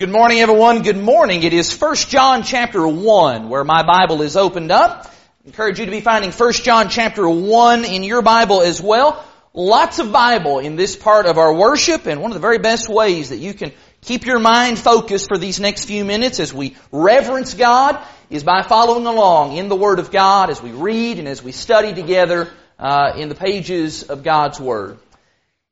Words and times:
Good 0.00 0.10
morning, 0.10 0.40
everyone. 0.40 0.82
Good 0.82 0.96
morning. 0.96 1.44
It 1.44 1.52
is 1.52 1.72
1 1.80 1.94
John 1.94 2.42
chapter 2.42 2.84
1 2.84 3.48
where 3.48 3.62
my 3.62 3.84
Bible 3.84 4.22
is 4.22 4.36
opened 4.36 4.72
up. 4.72 5.06
I 5.06 5.46
encourage 5.46 5.78
you 5.78 5.84
to 5.84 5.90
be 5.92 6.00
finding 6.00 6.32
1 6.32 6.52
John 6.54 6.88
chapter 6.88 7.28
1 7.28 7.84
in 7.84 8.02
your 8.02 8.20
Bible 8.20 8.60
as 8.60 8.82
well. 8.82 9.24
Lots 9.52 10.00
of 10.00 10.10
Bible 10.10 10.58
in 10.58 10.74
this 10.74 10.96
part 10.96 11.26
of 11.26 11.38
our 11.38 11.54
worship 11.54 12.06
and 12.06 12.20
one 12.20 12.32
of 12.32 12.34
the 12.34 12.40
very 12.40 12.58
best 12.58 12.88
ways 12.88 13.28
that 13.28 13.36
you 13.36 13.54
can 13.54 13.70
keep 14.00 14.26
your 14.26 14.40
mind 14.40 14.80
focused 14.80 15.28
for 15.28 15.38
these 15.38 15.60
next 15.60 15.84
few 15.84 16.04
minutes 16.04 16.40
as 16.40 16.52
we 16.52 16.76
reverence 16.90 17.54
God 17.54 18.04
is 18.30 18.42
by 18.42 18.62
following 18.62 19.06
along 19.06 19.56
in 19.56 19.68
the 19.68 19.76
Word 19.76 20.00
of 20.00 20.10
God 20.10 20.50
as 20.50 20.60
we 20.60 20.72
read 20.72 21.20
and 21.20 21.28
as 21.28 21.40
we 21.40 21.52
study 21.52 21.94
together 21.94 22.50
uh, 22.80 23.12
in 23.16 23.28
the 23.28 23.36
pages 23.36 24.02
of 24.02 24.24
God's 24.24 24.58
Word. 24.58 24.98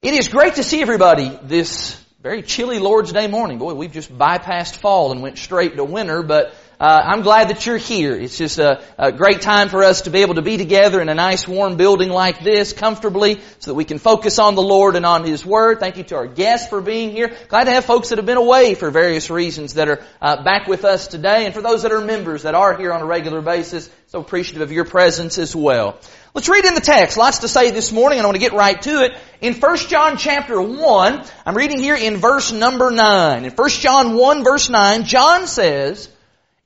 It 0.00 0.14
is 0.14 0.28
great 0.28 0.54
to 0.54 0.62
see 0.62 0.80
everybody 0.80 1.36
this 1.42 2.01
very 2.22 2.42
chilly 2.42 2.78
Lord's 2.78 3.12
Day 3.12 3.26
morning. 3.26 3.58
Boy, 3.58 3.74
we've 3.74 3.90
just 3.90 4.16
bypassed 4.16 4.76
fall 4.76 5.10
and 5.10 5.22
went 5.22 5.38
straight 5.38 5.74
to 5.74 5.82
winter, 5.82 6.22
but 6.22 6.54
uh, 6.78 7.00
I'm 7.04 7.22
glad 7.22 7.48
that 7.48 7.66
you're 7.66 7.78
here. 7.78 8.14
It's 8.14 8.38
just 8.38 8.60
a, 8.60 8.80
a, 8.96 9.10
great 9.10 9.40
time 9.40 9.68
for 9.68 9.82
us 9.82 10.02
to 10.02 10.10
be 10.10 10.22
able 10.22 10.36
to 10.36 10.42
be 10.42 10.56
together 10.56 11.00
in 11.00 11.08
a 11.08 11.14
nice 11.14 11.48
warm 11.48 11.76
building 11.76 12.10
like 12.10 12.44
this 12.44 12.72
comfortably 12.72 13.40
so 13.58 13.72
that 13.72 13.74
we 13.74 13.84
can 13.84 13.98
focus 13.98 14.38
on 14.38 14.54
the 14.54 14.62
Lord 14.62 14.94
and 14.94 15.04
on 15.04 15.24
His 15.24 15.44
Word. 15.44 15.80
Thank 15.80 15.96
you 15.96 16.04
to 16.04 16.14
our 16.14 16.28
guests 16.28 16.68
for 16.68 16.80
being 16.80 17.10
here. 17.10 17.36
Glad 17.48 17.64
to 17.64 17.72
have 17.72 17.84
folks 17.84 18.10
that 18.10 18.18
have 18.18 18.26
been 18.26 18.36
away 18.36 18.76
for 18.76 18.92
various 18.92 19.28
reasons 19.28 19.74
that 19.74 19.88
are 19.88 20.04
uh, 20.20 20.44
back 20.44 20.68
with 20.68 20.84
us 20.84 21.08
today 21.08 21.44
and 21.44 21.52
for 21.52 21.60
those 21.60 21.82
that 21.82 21.90
are 21.90 22.00
members 22.00 22.44
that 22.44 22.54
are 22.54 22.76
here 22.76 22.92
on 22.92 23.02
a 23.02 23.06
regular 23.06 23.42
basis. 23.42 23.90
So 24.06 24.20
appreciative 24.20 24.62
of 24.62 24.70
your 24.70 24.84
presence 24.84 25.38
as 25.38 25.56
well. 25.56 25.98
Let's 26.34 26.48
read 26.48 26.64
in 26.64 26.74
the 26.74 26.80
text. 26.80 27.18
Lots 27.18 27.38
to 27.40 27.48
say 27.48 27.72
this 27.72 27.92
morning 27.92 28.18
and 28.18 28.24
I 28.24 28.28
want 28.28 28.36
to 28.36 28.40
get 28.40 28.54
right 28.54 28.80
to 28.82 29.02
it. 29.02 29.12
In 29.42 29.52
1 29.52 29.76
John 29.88 30.16
chapter 30.16 30.60
1, 30.60 31.24
I'm 31.44 31.56
reading 31.56 31.78
here 31.78 31.94
in 31.94 32.16
verse 32.16 32.52
number 32.52 32.90
9. 32.90 33.44
In 33.44 33.50
1 33.50 33.68
John 33.70 34.14
1 34.14 34.44
verse 34.44 34.70
9, 34.70 35.04
John 35.04 35.46
says, 35.46 36.08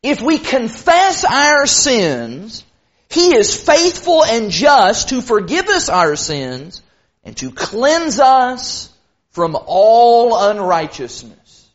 if 0.04 0.22
we 0.22 0.38
confess 0.38 1.24
our 1.24 1.66
sins, 1.66 2.64
He 3.10 3.34
is 3.34 3.60
faithful 3.60 4.24
and 4.24 4.52
just 4.52 5.08
to 5.08 5.20
forgive 5.20 5.66
us 5.68 5.88
our 5.88 6.14
sins 6.14 6.80
and 7.24 7.36
to 7.38 7.50
cleanse 7.50 8.20
us 8.20 8.92
from 9.30 9.56
all 9.66 10.48
unrighteousness. 10.48 11.68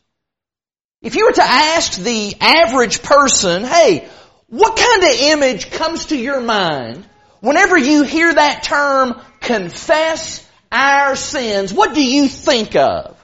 If 1.02 1.14
you 1.14 1.26
were 1.26 1.32
to 1.32 1.42
ask 1.42 1.98
the 1.98 2.36
average 2.40 3.02
person, 3.02 3.64
hey, 3.64 4.08
what 4.48 4.78
kind 4.78 5.02
of 5.02 5.10
image 5.10 5.70
comes 5.70 6.06
to 6.06 6.16
your 6.16 6.40
mind 6.40 7.04
Whenever 7.42 7.76
you 7.76 8.04
hear 8.04 8.32
that 8.32 8.62
term, 8.62 9.20
confess 9.40 10.48
our 10.70 11.16
sins, 11.16 11.74
what 11.74 11.92
do 11.92 12.02
you 12.02 12.28
think 12.28 12.76
of? 12.76 13.18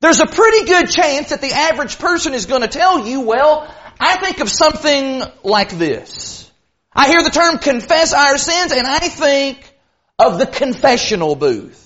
There's 0.00 0.18
a 0.18 0.26
pretty 0.26 0.66
good 0.66 0.90
chance 0.90 1.30
that 1.30 1.40
the 1.40 1.52
average 1.52 2.00
person 2.00 2.34
is 2.34 2.46
going 2.46 2.62
to 2.62 2.68
tell 2.68 3.06
you, 3.06 3.20
well, 3.20 3.72
I 4.00 4.16
think 4.16 4.40
of 4.40 4.50
something 4.50 5.22
like 5.44 5.70
this. 5.70 6.50
I 6.92 7.06
hear 7.06 7.22
the 7.22 7.30
term 7.30 7.58
confess 7.58 8.12
our 8.12 8.36
sins 8.38 8.72
and 8.72 8.88
I 8.88 8.98
think 8.98 9.72
of 10.18 10.38
the 10.38 10.46
confessional 10.46 11.36
booth. 11.36 11.83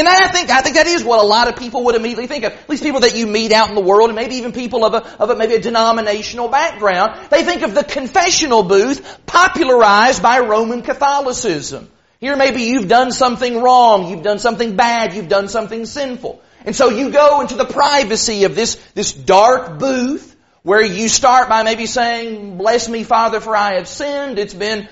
And 0.00 0.08
I 0.08 0.28
think, 0.28 0.48
I 0.48 0.62
think 0.62 0.76
that 0.76 0.86
is 0.86 1.04
what 1.04 1.20
a 1.20 1.26
lot 1.26 1.48
of 1.48 1.56
people 1.56 1.84
would 1.84 1.94
immediately 1.94 2.26
think 2.26 2.44
of. 2.44 2.54
At 2.54 2.70
least 2.70 2.82
people 2.82 3.00
that 3.00 3.14
you 3.14 3.26
meet 3.26 3.52
out 3.52 3.68
in 3.68 3.74
the 3.74 3.82
world 3.82 4.08
and 4.08 4.16
maybe 4.16 4.36
even 4.36 4.52
people 4.52 4.82
of 4.82 4.94
a, 4.94 5.06
of 5.20 5.28
a, 5.28 5.36
maybe 5.36 5.56
a 5.56 5.60
denominational 5.60 6.48
background. 6.48 7.28
They 7.28 7.44
think 7.44 7.60
of 7.60 7.74
the 7.74 7.84
confessional 7.84 8.62
booth 8.62 9.26
popularized 9.26 10.22
by 10.22 10.38
Roman 10.38 10.80
Catholicism. 10.80 11.90
Here 12.18 12.34
maybe 12.34 12.62
you've 12.62 12.88
done 12.88 13.12
something 13.12 13.60
wrong, 13.60 14.08
you've 14.08 14.22
done 14.22 14.38
something 14.38 14.74
bad, 14.74 15.12
you've 15.12 15.28
done 15.28 15.48
something 15.50 15.84
sinful. 15.84 16.40
And 16.64 16.74
so 16.74 16.88
you 16.88 17.10
go 17.10 17.42
into 17.42 17.56
the 17.56 17.66
privacy 17.66 18.44
of 18.44 18.54
this, 18.54 18.76
this 18.94 19.12
dark 19.12 19.78
booth 19.78 20.34
where 20.62 20.82
you 20.82 21.10
start 21.10 21.50
by 21.50 21.62
maybe 21.62 21.84
saying, 21.84 22.56
bless 22.56 22.88
me 22.88 23.04
Father 23.04 23.40
for 23.40 23.54
I 23.54 23.74
have 23.74 23.86
sinned. 23.86 24.38
It's 24.38 24.54
been 24.54 24.88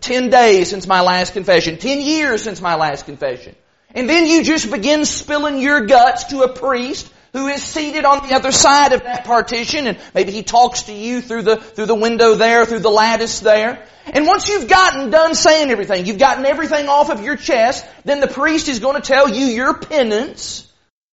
10 0.00 0.30
days 0.30 0.70
since 0.70 0.86
my 0.86 1.00
last 1.00 1.32
confession, 1.32 1.78
10 1.78 2.00
years 2.00 2.44
since 2.44 2.60
my 2.60 2.76
last 2.76 3.06
confession. 3.06 3.56
And 3.94 4.08
then 4.08 4.26
you 4.26 4.42
just 4.42 4.70
begin 4.70 5.04
spilling 5.04 5.58
your 5.58 5.86
guts 5.86 6.24
to 6.24 6.42
a 6.42 6.52
priest 6.52 7.12
who 7.32 7.48
is 7.48 7.62
seated 7.62 8.04
on 8.04 8.26
the 8.26 8.34
other 8.34 8.52
side 8.52 8.92
of 8.92 9.02
that 9.04 9.24
partition 9.24 9.86
and 9.86 9.98
maybe 10.14 10.32
he 10.32 10.42
talks 10.42 10.84
to 10.84 10.92
you 10.92 11.22
through 11.22 11.42
the, 11.42 11.56
through 11.56 11.86
the 11.86 11.94
window 11.94 12.34
there, 12.34 12.66
through 12.66 12.80
the 12.80 12.90
lattice 12.90 13.40
there. 13.40 13.86
And 14.06 14.26
once 14.26 14.48
you've 14.48 14.68
gotten 14.68 15.10
done 15.10 15.34
saying 15.34 15.70
everything, 15.70 16.06
you've 16.06 16.18
gotten 16.18 16.44
everything 16.44 16.88
off 16.88 17.10
of 17.10 17.22
your 17.22 17.36
chest, 17.36 17.86
then 18.04 18.20
the 18.20 18.28
priest 18.28 18.68
is 18.68 18.80
going 18.80 19.00
to 19.00 19.06
tell 19.06 19.28
you 19.28 19.46
your 19.46 19.74
penance. 19.74 20.68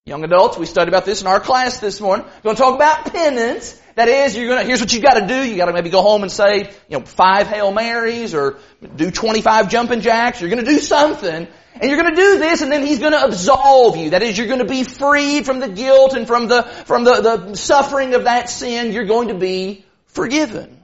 Young 0.05 0.23
adults, 0.23 0.57
we 0.57 0.65
studied 0.65 0.89
about 0.89 1.05
this 1.05 1.21
in 1.21 1.27
our 1.27 1.39
class 1.39 1.79
this 1.79 2.01
morning. 2.01 2.25
We're 2.25 2.41
going 2.41 2.55
to 2.55 2.61
talk 2.61 2.75
about 2.75 3.13
penance. 3.13 3.79
That 3.95 4.07
is, 4.07 4.35
you're 4.35 4.47
gonna, 4.47 4.63
here's 4.63 4.79
what 4.79 4.93
you've 4.93 5.03
gotta 5.03 5.27
do. 5.27 5.43
You 5.43 5.57
gotta 5.57 5.73
maybe 5.73 5.89
go 5.89 6.01
home 6.01 6.21
and 6.21 6.31
say, 6.31 6.71
you 6.87 6.97
know, 6.97 7.01
five 7.01 7.47
Hail 7.47 7.69
Marys 7.73 8.33
or 8.33 8.57
do 8.95 9.11
25 9.11 9.69
jumping 9.69 9.99
jacks. 9.99 10.39
You're 10.39 10.49
gonna 10.49 10.63
do 10.63 10.79
something 10.79 11.49
and 11.79 11.89
you're 11.89 12.01
going 12.01 12.13
to 12.13 12.21
do 12.21 12.39
this 12.39 12.61
and 12.61 12.71
then 12.71 12.85
He's 12.85 12.99
going 12.99 13.13
to 13.13 13.23
absolve 13.23 13.95
you. 13.97 14.09
That 14.11 14.21
is, 14.21 14.37
you're 14.37 14.47
going 14.47 14.59
to 14.59 14.65
be 14.65 14.83
freed 14.83 15.45
from 15.45 15.59
the 15.59 15.69
guilt 15.69 16.13
and 16.13 16.27
from 16.27 16.47
the, 16.47 16.63
from 16.63 17.03
the, 17.03 17.21
the 17.21 17.55
suffering 17.55 18.13
of 18.15 18.25
that 18.25 18.49
sin. 18.49 18.91
You're 18.91 19.05
going 19.05 19.29
to 19.29 19.35
be 19.35 19.85
forgiven. 20.07 20.75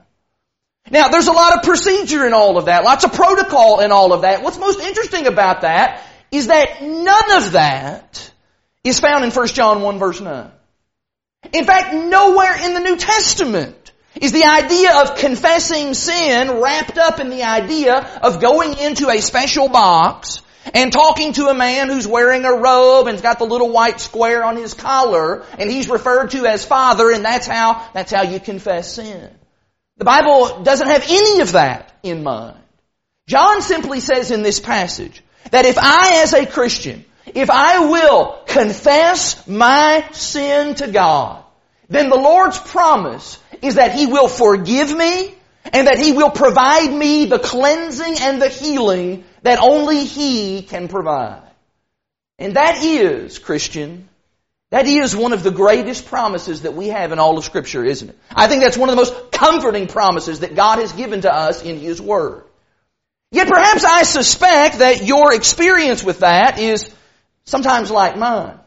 Now, 0.90 1.08
there's 1.08 1.26
a 1.26 1.32
lot 1.32 1.56
of 1.56 1.64
procedure 1.64 2.26
in 2.26 2.32
all 2.32 2.58
of 2.58 2.66
that, 2.66 2.84
lots 2.84 3.04
of 3.04 3.12
protocol 3.12 3.80
in 3.80 3.92
all 3.92 4.12
of 4.12 4.22
that. 4.22 4.42
What's 4.42 4.58
most 4.58 4.80
interesting 4.80 5.26
about 5.26 5.62
that 5.62 6.02
is 6.30 6.46
that 6.46 6.82
none 6.82 7.42
of 7.42 7.52
that 7.52 8.32
is 8.84 9.00
found 9.00 9.24
in 9.24 9.30
1 9.30 9.48
John 9.48 9.82
1 9.82 9.98
verse 9.98 10.20
9. 10.20 10.50
In 11.52 11.64
fact, 11.64 11.94
nowhere 11.94 12.64
in 12.64 12.74
the 12.74 12.80
New 12.80 12.96
Testament 12.96 13.92
is 14.14 14.32
the 14.32 14.44
idea 14.44 15.02
of 15.02 15.16
confessing 15.16 15.94
sin 15.94 16.50
wrapped 16.60 16.98
up 16.98 17.20
in 17.20 17.30
the 17.30 17.42
idea 17.42 17.96
of 18.22 18.40
going 18.40 18.78
into 18.78 19.08
a 19.08 19.20
special 19.20 19.68
box 19.68 20.40
and 20.74 20.92
talking 20.92 21.32
to 21.34 21.46
a 21.46 21.54
man 21.54 21.88
who's 21.88 22.06
wearing 22.06 22.44
a 22.44 22.52
robe 22.52 23.08
and's 23.08 23.22
got 23.22 23.38
the 23.38 23.46
little 23.46 23.70
white 23.70 24.00
square 24.00 24.44
on 24.44 24.56
his 24.56 24.74
collar 24.74 25.44
and 25.58 25.70
he's 25.70 25.88
referred 25.88 26.30
to 26.30 26.46
as 26.46 26.64
father 26.64 27.10
and 27.10 27.24
that's 27.24 27.46
how, 27.46 27.88
that's 27.94 28.12
how 28.12 28.22
you 28.22 28.40
confess 28.40 28.94
sin. 28.94 29.30
The 29.98 30.04
Bible 30.04 30.62
doesn't 30.62 30.88
have 30.88 31.04
any 31.08 31.40
of 31.40 31.52
that 31.52 31.92
in 32.02 32.22
mind. 32.22 32.58
John 33.26 33.62
simply 33.62 34.00
says 34.00 34.30
in 34.30 34.42
this 34.42 34.60
passage 34.60 35.22
that 35.50 35.64
if 35.64 35.78
I 35.78 36.22
as 36.22 36.32
a 36.32 36.46
Christian, 36.46 37.04
if 37.34 37.50
I 37.50 37.86
will 37.86 38.38
confess 38.46 39.46
my 39.48 40.06
sin 40.12 40.74
to 40.76 40.88
God, 40.88 41.44
then 41.88 42.08
the 42.08 42.16
Lord's 42.16 42.58
promise 42.58 43.38
is 43.62 43.76
that 43.76 43.94
He 43.94 44.06
will 44.06 44.28
forgive 44.28 44.94
me 44.94 45.34
and 45.72 45.86
that 45.86 45.98
He 45.98 46.12
will 46.12 46.30
provide 46.30 46.92
me 46.92 47.26
the 47.26 47.38
cleansing 47.38 48.16
and 48.20 48.40
the 48.40 48.48
healing 48.48 49.24
that 49.42 49.58
only 49.60 50.04
He 50.04 50.62
can 50.62 50.88
provide. 50.88 51.42
And 52.38 52.56
that 52.56 52.82
is, 52.82 53.38
Christian, 53.38 54.08
that 54.70 54.86
is 54.86 55.14
one 55.14 55.32
of 55.32 55.42
the 55.42 55.50
greatest 55.50 56.06
promises 56.06 56.62
that 56.62 56.74
we 56.74 56.88
have 56.88 57.12
in 57.12 57.18
all 57.18 57.38
of 57.38 57.44
Scripture, 57.44 57.84
isn't 57.84 58.10
it? 58.10 58.18
I 58.30 58.48
think 58.48 58.62
that's 58.62 58.76
one 58.76 58.88
of 58.88 58.96
the 58.96 59.00
most 59.00 59.30
comforting 59.30 59.86
promises 59.86 60.40
that 60.40 60.54
God 60.54 60.80
has 60.80 60.92
given 60.92 61.20
to 61.22 61.32
us 61.32 61.62
in 61.62 61.78
His 61.78 62.00
Word. 62.00 62.44
Yet 63.30 63.48
perhaps 63.48 63.84
I 63.84 64.02
suspect 64.02 64.78
that 64.78 65.04
your 65.04 65.34
experience 65.34 66.02
with 66.02 66.20
that 66.20 66.58
is 66.58 66.92
sometimes 67.44 67.90
like 67.90 68.16
mine. 68.16 68.58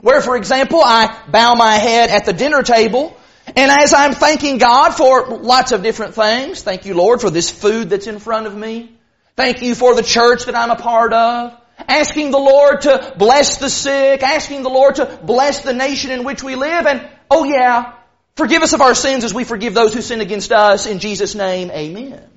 Where, 0.00 0.20
for 0.20 0.36
example, 0.36 0.80
I 0.82 1.20
bow 1.28 1.54
my 1.54 1.74
head 1.74 2.10
at 2.10 2.24
the 2.24 2.32
dinner 2.32 2.62
table 2.62 3.16
and 3.56 3.70
as 3.70 3.94
I'm 3.94 4.12
thanking 4.12 4.58
God 4.58 4.90
for 4.90 5.26
lots 5.38 5.72
of 5.72 5.82
different 5.82 6.14
things, 6.14 6.62
thank 6.62 6.84
you 6.84 6.94
Lord 6.94 7.20
for 7.20 7.30
this 7.30 7.50
food 7.50 7.90
that's 7.90 8.06
in 8.06 8.18
front 8.18 8.46
of 8.46 8.56
me. 8.56 8.92
Thank 9.36 9.62
you 9.62 9.74
for 9.74 9.94
the 9.94 10.02
church 10.02 10.46
that 10.46 10.54
I'm 10.54 10.70
a 10.70 10.76
part 10.76 11.12
of. 11.12 11.56
Asking 11.86 12.32
the 12.32 12.38
Lord 12.38 12.80
to 12.82 13.14
bless 13.16 13.58
the 13.58 13.70
sick, 13.70 14.22
asking 14.22 14.64
the 14.64 14.68
Lord 14.68 14.96
to 14.96 15.20
bless 15.22 15.62
the 15.62 15.72
nation 15.72 16.10
in 16.10 16.24
which 16.24 16.42
we 16.42 16.56
live, 16.56 16.86
and 16.86 17.08
oh 17.30 17.44
yeah, 17.44 17.92
forgive 18.34 18.62
us 18.62 18.72
of 18.72 18.80
our 18.80 18.96
sins 18.96 19.22
as 19.22 19.32
we 19.32 19.44
forgive 19.44 19.74
those 19.74 19.94
who 19.94 20.02
sin 20.02 20.20
against 20.20 20.50
us. 20.50 20.86
In 20.86 20.98
Jesus' 20.98 21.36
name, 21.36 21.70
amen. 21.70 22.28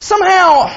Somehow, 0.00 0.72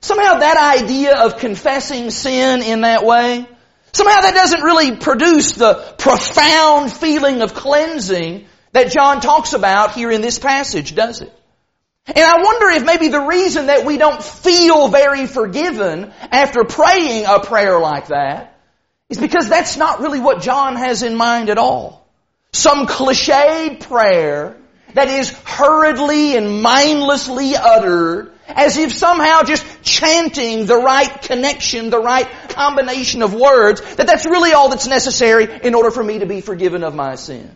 somehow 0.00 0.38
that 0.38 0.80
idea 0.82 1.24
of 1.24 1.38
confessing 1.38 2.10
sin 2.10 2.62
in 2.62 2.80
that 2.80 3.04
way, 3.04 3.46
somehow 3.94 4.20
that 4.20 4.34
doesn't 4.34 4.62
really 4.62 4.96
produce 4.96 5.52
the 5.52 5.94
profound 5.98 6.92
feeling 6.92 7.40
of 7.40 7.54
cleansing 7.54 8.46
that 8.72 8.90
John 8.90 9.20
talks 9.20 9.52
about 9.52 9.92
here 9.92 10.10
in 10.10 10.20
this 10.20 10.38
passage, 10.38 10.94
does 10.94 11.22
it? 11.22 11.32
And 12.06 12.18
I 12.18 12.42
wonder 12.42 12.68
if 12.70 12.84
maybe 12.84 13.08
the 13.08 13.20
reason 13.20 13.66
that 13.66 13.86
we 13.86 13.96
don't 13.96 14.22
feel 14.22 14.88
very 14.88 15.26
forgiven 15.26 16.12
after 16.30 16.64
praying 16.64 17.24
a 17.26 17.40
prayer 17.40 17.78
like 17.80 18.08
that 18.08 18.58
is 19.08 19.16
because 19.16 19.48
that's 19.48 19.78
not 19.78 20.00
really 20.00 20.20
what 20.20 20.42
John 20.42 20.76
has 20.76 21.02
in 21.02 21.16
mind 21.16 21.48
at 21.48 21.56
all. 21.56 22.06
Some 22.52 22.86
cliched 22.86 23.80
prayer 23.80 24.56
that 24.92 25.08
is 25.08 25.30
hurriedly 25.30 26.36
and 26.36 26.60
mindlessly 26.60 27.56
uttered 27.56 28.33
as 28.46 28.76
if 28.76 28.92
somehow 28.92 29.42
just 29.42 29.64
chanting 29.82 30.66
the 30.66 30.76
right 30.76 31.22
connection, 31.22 31.90
the 31.90 31.98
right 31.98 32.28
combination 32.50 33.22
of 33.22 33.34
words, 33.34 33.80
that 33.96 34.06
that's 34.06 34.26
really 34.26 34.52
all 34.52 34.68
that's 34.68 34.86
necessary 34.86 35.48
in 35.62 35.74
order 35.74 35.90
for 35.90 36.02
me 36.02 36.18
to 36.18 36.26
be 36.26 36.40
forgiven 36.40 36.84
of 36.84 36.94
my 36.94 37.14
sins. 37.14 37.50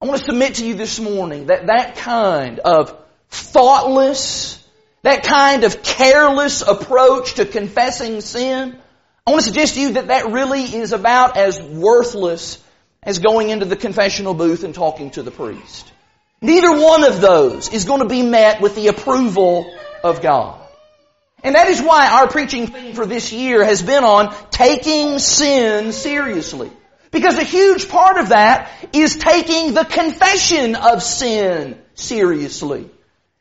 I 0.00 0.06
want 0.06 0.20
to 0.20 0.26
submit 0.26 0.56
to 0.56 0.66
you 0.66 0.74
this 0.74 1.00
morning 1.00 1.46
that 1.46 1.66
that 1.68 1.96
kind 1.96 2.58
of 2.58 2.94
thoughtless, 3.30 4.62
that 5.02 5.24
kind 5.24 5.64
of 5.64 5.82
careless 5.82 6.62
approach 6.62 7.34
to 7.34 7.46
confessing 7.46 8.20
sin, 8.20 8.78
I 9.26 9.30
want 9.30 9.42
to 9.42 9.46
suggest 9.46 9.74
to 9.74 9.80
you 9.80 9.92
that 9.94 10.08
that 10.08 10.30
really 10.30 10.62
is 10.62 10.92
about 10.92 11.38
as 11.38 11.58
worthless 11.62 12.62
as 13.02 13.18
going 13.18 13.48
into 13.48 13.64
the 13.64 13.76
confessional 13.76 14.34
booth 14.34 14.64
and 14.64 14.74
talking 14.74 15.10
to 15.12 15.22
the 15.22 15.30
priest. 15.30 15.90
Neither 16.44 16.78
one 16.78 17.04
of 17.04 17.22
those 17.22 17.72
is 17.72 17.86
going 17.86 18.02
to 18.02 18.08
be 18.08 18.20
met 18.20 18.60
with 18.60 18.74
the 18.74 18.88
approval 18.88 19.74
of 20.02 20.20
God. 20.20 20.60
And 21.42 21.54
that 21.54 21.68
is 21.68 21.80
why 21.80 22.06
our 22.06 22.28
preaching 22.28 22.66
theme 22.66 22.94
for 22.94 23.06
this 23.06 23.32
year 23.32 23.64
has 23.64 23.80
been 23.80 24.04
on 24.04 24.34
taking 24.50 25.18
sin 25.18 25.92
seriously. 25.92 26.70
Because 27.10 27.38
a 27.38 27.44
huge 27.44 27.88
part 27.88 28.18
of 28.18 28.28
that 28.28 28.70
is 28.92 29.16
taking 29.16 29.72
the 29.72 29.86
confession 29.86 30.74
of 30.74 31.02
sin 31.02 31.78
seriously. 31.94 32.90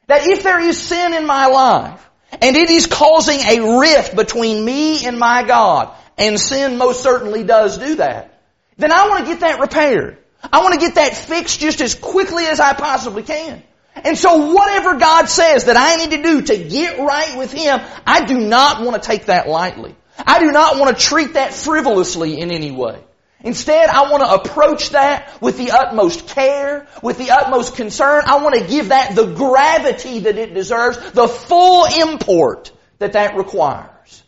That 0.08 0.26
if 0.26 0.44
there 0.44 0.62
is 0.62 0.82
sin 0.82 1.14
in 1.14 1.28
my 1.28 1.48
life, 1.48 2.10
and 2.42 2.56
it 2.56 2.70
is 2.70 2.88
causing 2.88 3.42
a 3.42 3.80
rift 3.80 4.16
between 4.16 4.64
me 4.64 5.06
and 5.06 5.20
my 5.20 5.44
God, 5.44 5.94
and 6.18 6.40
sin 6.40 6.78
most 6.78 7.04
certainly 7.04 7.44
does 7.44 7.78
do 7.78 7.96
that, 7.96 8.42
then 8.78 8.94
I 8.94 9.10
want 9.10 9.26
to 9.26 9.32
get 9.32 9.42
that 9.42 9.60
repaired. 9.60 10.23
I 10.52 10.62
want 10.62 10.74
to 10.74 10.80
get 10.80 10.96
that 10.96 11.16
fixed 11.16 11.60
just 11.60 11.82
as 11.82 11.96
quickly 11.96 12.46
as 12.46 12.60
I 12.60 12.74
possibly 12.74 13.24
can. 13.24 13.64
And 13.96 14.18
so 14.18 14.54
whatever 14.54 14.98
God 14.98 15.30
says 15.30 15.66
that 15.66 15.78
I 15.78 15.96
need 15.98 16.16
to 16.18 16.24
do 16.24 16.42
to 16.42 16.58
get 16.70 17.00
right 17.00 17.38
with 17.38 17.52
Him, 17.52 17.80
I 18.06 18.26
do 18.26 18.40
not 18.40 18.84
want 18.84 19.02
to 19.02 19.08
take 19.08 19.28
that 19.28 19.48
lightly. 19.48 19.96
I 20.18 20.40
do 20.40 20.52
not 20.52 20.80
want 20.80 20.98
to 20.98 21.04
treat 21.04 21.34
that 21.34 21.54
frivolously 21.54 22.40
in 22.40 22.52
any 22.52 22.72
way. 22.72 23.00
Instead, 23.42 23.90
I 23.90 24.10
want 24.10 24.24
to 24.24 24.50
approach 24.50 24.92
that 24.92 25.42
with 25.42 25.58
the 25.58 25.72
utmost 25.72 26.28
care, 26.30 26.88
with 27.02 27.18
the 27.18 27.32
utmost 27.32 27.76
concern. 27.76 28.24
I 28.26 28.42
want 28.42 28.56
to 28.56 28.66
give 28.66 28.90
that 28.90 29.16
the 29.16 29.34
gravity 29.34 30.20
that 30.20 30.38
it 30.38 30.54
deserves, 30.54 30.98
the 31.12 31.28
full 31.28 31.86
import 31.86 32.72
that 33.00 33.14
that 33.14 33.36
requires. 33.36 34.24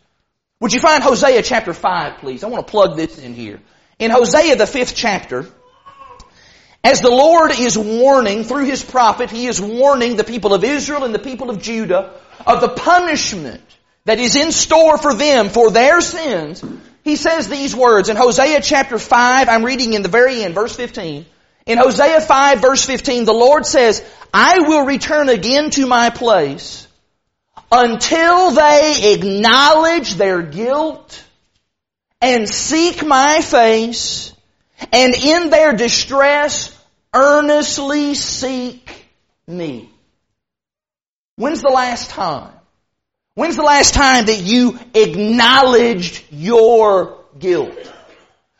Would 0.60 0.74
you 0.74 0.80
find 0.80 1.02
Hosea 1.02 1.42
chapter 1.42 1.72
5, 1.72 2.18
please? 2.18 2.44
I 2.44 2.48
want 2.48 2.66
to 2.66 2.70
plug 2.70 2.96
this 2.96 3.18
in 3.18 3.32
here. 3.32 3.60
In 3.98 4.10
Hosea, 4.10 4.56
the 4.56 4.66
fifth 4.66 4.94
chapter, 4.94 5.46
as 6.84 7.00
the 7.00 7.10
Lord 7.10 7.50
is 7.52 7.76
warning 7.76 8.44
through 8.44 8.64
His 8.64 8.84
prophet, 8.84 9.30
He 9.30 9.46
is 9.46 9.60
warning 9.60 10.16
the 10.16 10.24
people 10.24 10.54
of 10.54 10.64
Israel 10.64 11.04
and 11.04 11.14
the 11.14 11.18
people 11.18 11.50
of 11.50 11.60
Judah 11.60 12.12
of 12.46 12.60
the 12.60 12.68
punishment 12.68 13.62
that 14.04 14.18
is 14.18 14.36
in 14.36 14.52
store 14.52 14.98
for 14.98 15.14
them 15.14 15.48
for 15.48 15.70
their 15.70 16.00
sins 16.00 16.62
he 17.06 17.14
says 17.14 17.48
these 17.48 17.74
words 17.74 18.08
in 18.08 18.16
Hosea 18.16 18.60
chapter 18.60 18.98
5, 18.98 19.48
I'm 19.48 19.64
reading 19.64 19.92
in 19.92 20.02
the 20.02 20.08
very 20.08 20.42
end, 20.42 20.56
verse 20.56 20.74
15. 20.74 21.24
In 21.66 21.78
Hosea 21.78 22.20
5 22.20 22.60
verse 22.60 22.84
15, 22.84 23.26
the 23.26 23.32
Lord 23.32 23.64
says, 23.64 24.04
I 24.34 24.58
will 24.66 24.84
return 24.84 25.28
again 25.28 25.70
to 25.70 25.86
my 25.86 26.10
place 26.10 26.88
until 27.70 28.50
they 28.50 29.14
acknowledge 29.14 30.14
their 30.14 30.42
guilt 30.42 31.24
and 32.20 32.48
seek 32.48 33.06
my 33.06 33.40
face 33.40 34.32
and 34.92 35.14
in 35.14 35.50
their 35.50 35.72
distress 35.74 36.76
earnestly 37.14 38.14
seek 38.14 39.06
me. 39.46 39.90
When's 41.36 41.62
the 41.62 41.68
last 41.68 42.10
time 42.10 42.52
When's 43.36 43.56
the 43.56 43.62
last 43.62 43.92
time 43.92 44.26
that 44.26 44.40
you 44.40 44.78
acknowledged 44.94 46.24
your 46.30 47.18
guilt? 47.38 47.92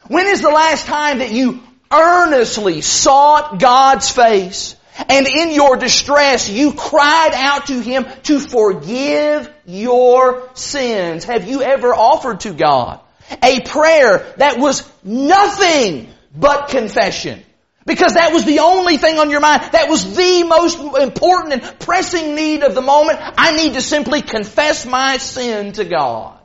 When 0.09 0.27
is 0.27 0.43
the 0.43 0.51
last 0.51 0.85
time 0.85 1.21
that 1.21 1.33
you 1.33 1.63
earnestly 1.91 2.83
sought 2.83 3.59
God's 3.59 4.11
face 4.11 4.77
and 5.09 5.27
in 5.27 5.53
your 5.53 5.79
distress 5.79 6.51
you 6.51 6.75
cried 6.75 7.33
out 7.33 7.69
to 7.69 7.81
Him 7.81 8.05
to 8.25 8.39
forgive 8.39 9.51
your 9.65 10.47
sins? 10.53 11.25
Have 11.25 11.49
you 11.49 11.63
ever 11.63 11.95
offered 11.95 12.41
to 12.41 12.53
God 12.53 13.01
a 13.43 13.61
prayer 13.61 14.32
that 14.37 14.58
was 14.58 14.88
nothing 15.02 16.08
but 16.34 16.69
confession? 16.69 17.43
Because 17.87 18.14
that 18.14 18.32
was 18.32 18.44
the 18.44 18.58
only 18.58 18.96
thing 18.96 19.19
on 19.19 19.31
your 19.31 19.40
mind. 19.40 19.62
That 19.73 19.88
was 19.88 20.17
the 20.17 20.43
most 20.43 20.78
important 21.00 21.52
and 21.55 21.78
pressing 21.78 22.34
need 22.34 22.64
of 22.64 22.75
the 22.75 22.82
moment. 22.82 23.20
I 23.23 23.56
need 23.56 23.75
to 23.75 23.81
simply 23.81 24.23
confess 24.23 24.84
my 24.84 25.19
sin 25.19 25.73
to 25.73 25.84
God. 25.84 26.37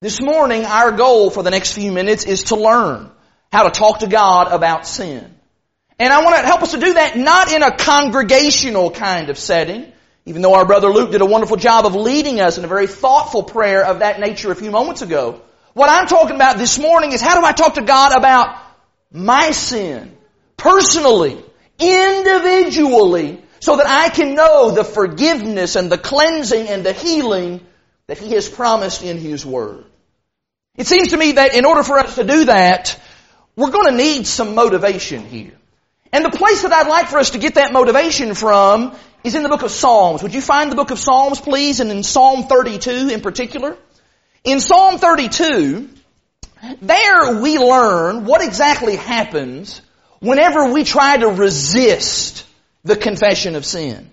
This 0.00 0.20
morning, 0.20 0.64
our 0.64 0.92
goal 0.92 1.30
for 1.30 1.42
the 1.42 1.50
next 1.50 1.72
few 1.72 1.92
minutes 1.92 2.24
is 2.24 2.44
to 2.44 2.56
learn 2.56 3.10
how 3.52 3.64
to 3.64 3.70
talk 3.70 4.00
to 4.00 4.06
God 4.06 4.50
about 4.50 4.86
sin. 4.86 5.34
And 5.98 6.12
I 6.12 6.24
want 6.24 6.36
to 6.36 6.42
help 6.42 6.62
us 6.62 6.72
to 6.72 6.80
do 6.80 6.94
that 6.94 7.16
not 7.16 7.52
in 7.52 7.62
a 7.62 7.76
congregational 7.76 8.90
kind 8.90 9.30
of 9.30 9.38
setting, 9.38 9.92
even 10.26 10.42
though 10.42 10.54
our 10.54 10.64
brother 10.64 10.88
Luke 10.88 11.12
did 11.12 11.20
a 11.20 11.26
wonderful 11.26 11.56
job 11.56 11.86
of 11.86 11.94
leading 11.94 12.40
us 12.40 12.58
in 12.58 12.64
a 12.64 12.68
very 12.68 12.86
thoughtful 12.86 13.42
prayer 13.42 13.84
of 13.84 14.00
that 14.00 14.20
nature 14.20 14.50
a 14.50 14.56
few 14.56 14.70
moments 14.70 15.02
ago. 15.02 15.40
What 15.74 15.90
I'm 15.90 16.06
talking 16.06 16.36
about 16.36 16.56
this 16.56 16.78
morning 16.78 17.12
is 17.12 17.20
how 17.20 17.38
do 17.38 17.44
I 17.44 17.52
talk 17.52 17.74
to 17.74 17.82
God 17.82 18.16
about 18.16 18.56
my 19.12 19.50
sin, 19.50 20.16
personally, 20.56 21.44
individually, 21.80 23.42
so 23.58 23.76
that 23.76 23.86
I 23.86 24.08
can 24.08 24.34
know 24.34 24.70
the 24.70 24.84
forgiveness 24.84 25.74
and 25.74 25.90
the 25.90 25.98
cleansing 25.98 26.68
and 26.68 26.86
the 26.86 26.92
healing 26.92 27.60
that 28.06 28.18
He 28.18 28.32
has 28.34 28.48
promised 28.48 29.02
in 29.02 29.18
His 29.18 29.44
Word. 29.44 29.84
It 30.76 30.86
seems 30.86 31.08
to 31.08 31.16
me 31.16 31.32
that 31.32 31.54
in 31.54 31.64
order 31.64 31.82
for 31.82 31.98
us 31.98 32.14
to 32.16 32.24
do 32.24 32.44
that, 32.44 33.00
we're 33.56 33.70
going 33.70 33.86
to 33.86 33.96
need 33.96 34.28
some 34.28 34.54
motivation 34.54 35.26
here. 35.26 35.54
And 36.12 36.24
the 36.24 36.30
place 36.30 36.62
that 36.62 36.72
I'd 36.72 36.88
like 36.88 37.08
for 37.08 37.18
us 37.18 37.30
to 37.30 37.38
get 37.38 37.56
that 37.56 37.72
motivation 37.72 38.34
from 38.34 38.96
is 39.24 39.34
in 39.34 39.42
the 39.42 39.48
book 39.48 39.62
of 39.62 39.72
Psalms. 39.72 40.22
Would 40.22 40.34
you 40.34 40.40
find 40.40 40.70
the 40.70 40.76
book 40.76 40.92
of 40.92 41.00
Psalms, 41.00 41.40
please, 41.40 41.80
and 41.80 41.90
in 41.90 42.04
Psalm 42.04 42.44
32 42.44 43.08
in 43.08 43.20
particular? 43.20 43.76
In 44.44 44.60
Psalm 44.60 44.98
32, 44.98 45.88
there 46.82 47.40
we 47.40 47.56
learn 47.58 48.26
what 48.26 48.42
exactly 48.42 48.96
happens 48.96 49.80
whenever 50.20 50.70
we 50.70 50.84
try 50.84 51.16
to 51.16 51.28
resist 51.28 52.46
the 52.84 52.94
confession 52.94 53.56
of 53.56 53.64
sin. 53.64 54.10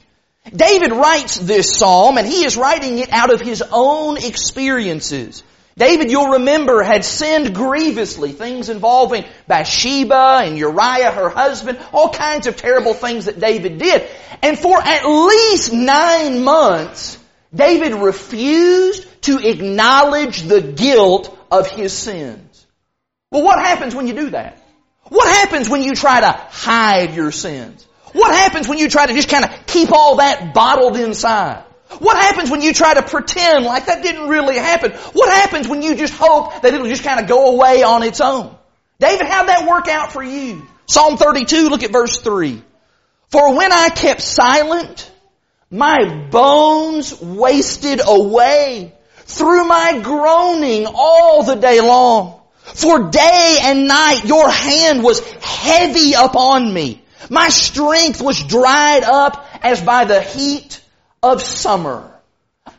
David 0.50 0.94
writes 0.94 1.38
this 1.38 1.78
psalm 1.78 2.18
and 2.18 2.26
he 2.26 2.46
is 2.46 2.56
writing 2.56 3.00
it 3.00 3.12
out 3.12 3.34
of 3.34 3.42
his 3.42 3.62
own 3.72 4.16
experiences. 4.18 5.44
David, 5.78 6.10
you'll 6.10 6.32
remember, 6.32 6.82
had 6.82 7.04
sinned 7.04 7.54
grievously, 7.54 8.32
things 8.32 8.70
involving 8.70 9.26
Bathsheba 9.48 10.42
and 10.44 10.58
Uriah, 10.58 11.12
her 11.12 11.30
husband, 11.30 11.78
all 11.92 12.10
kinds 12.10 12.48
of 12.48 12.56
terrible 12.56 12.94
things 12.94 13.26
that 13.26 13.40
David 13.40 13.80
did. 13.80 14.08
And 14.42 14.58
for 14.58 14.82
at 14.82 15.06
least 15.06 15.74
nine 15.74 16.42
months, 16.44 17.18
David 17.54 17.94
refused 17.94 19.06
to 19.24 19.40
acknowledge 19.40 20.42
the 20.44 20.62
guilt 20.62 21.38
of 21.52 21.70
his 21.70 21.94
sins. 21.94 22.66
Well, 23.30 23.44
what 23.44 23.60
happens 23.60 23.94
when 23.94 24.08
you 24.08 24.14
do 24.14 24.30
that? 24.32 24.58
What 25.10 25.28
happens 25.28 25.70
when 25.70 25.84
you 25.84 25.94
try 25.94 26.22
to 26.22 26.32
hide 26.32 27.14
your 27.14 27.32
sins? 27.32 27.86
What 28.14 28.34
happens 28.34 28.68
when 28.68 28.78
you 28.78 28.90
try 28.90 29.06
to 29.06 29.14
just 29.14 29.30
kind 29.30 29.46
of 29.46 29.66
keep 29.68 29.92
all 29.92 30.18
that 30.18 30.54
bottled 30.54 30.98
inside? 30.98 31.64
What 32.00 32.16
happens 32.16 32.50
when 32.50 32.62
you 32.62 32.74
try 32.74 32.94
to 32.94 33.02
pretend 33.02 33.66
like 33.66 33.88
that 33.88 34.02
didn't 34.02 34.30
really 34.30 34.56
happen? 34.56 34.92
What 34.92 35.30
happens 35.30 35.68
when 35.68 35.82
you 35.82 35.96
just 35.96 36.14
hope 36.14 36.62
that 36.62 36.74
it'll 36.74 36.88
just 36.88 37.04
kind 37.04 37.20
of 37.20 37.28
go 37.28 37.54
away 37.54 37.84
on 37.84 38.04
its 38.04 38.22
own? 38.22 38.56
David, 39.00 39.28
how'd 39.28 39.50
that 39.50 39.68
work 39.68 39.88
out 39.88 40.14
for 40.14 40.24
you? 40.24 40.66
Psalm 40.86 41.18
32, 41.18 41.70
look 41.70 41.84
at 41.84 41.92
verse 41.92 42.20
3. 42.22 42.62
For 43.30 43.56
when 43.56 43.72
I 43.72 43.90
kept 43.90 44.22
silent, 44.22 45.11
my 45.72 46.28
bones 46.30 47.20
wasted 47.22 48.02
away 48.06 48.94
through 49.20 49.66
my 49.66 50.02
groaning 50.04 50.86
all 50.86 51.44
the 51.44 51.56
day 51.56 51.80
long. 51.80 52.42
For 52.64 53.10
day 53.10 53.60
and 53.64 53.88
night 53.88 54.26
your 54.26 54.50
hand 54.50 55.02
was 55.02 55.22
heavy 55.42 56.14
upon 56.14 56.74
me. 56.74 57.02
My 57.30 57.48
strength 57.48 58.22
was 58.22 58.44
dried 58.44 59.04
up 59.04 59.48
as 59.64 59.82
by 59.82 60.04
the 60.06 60.22
heat 60.22 60.82
of 61.24 61.42
summer. 61.42 62.12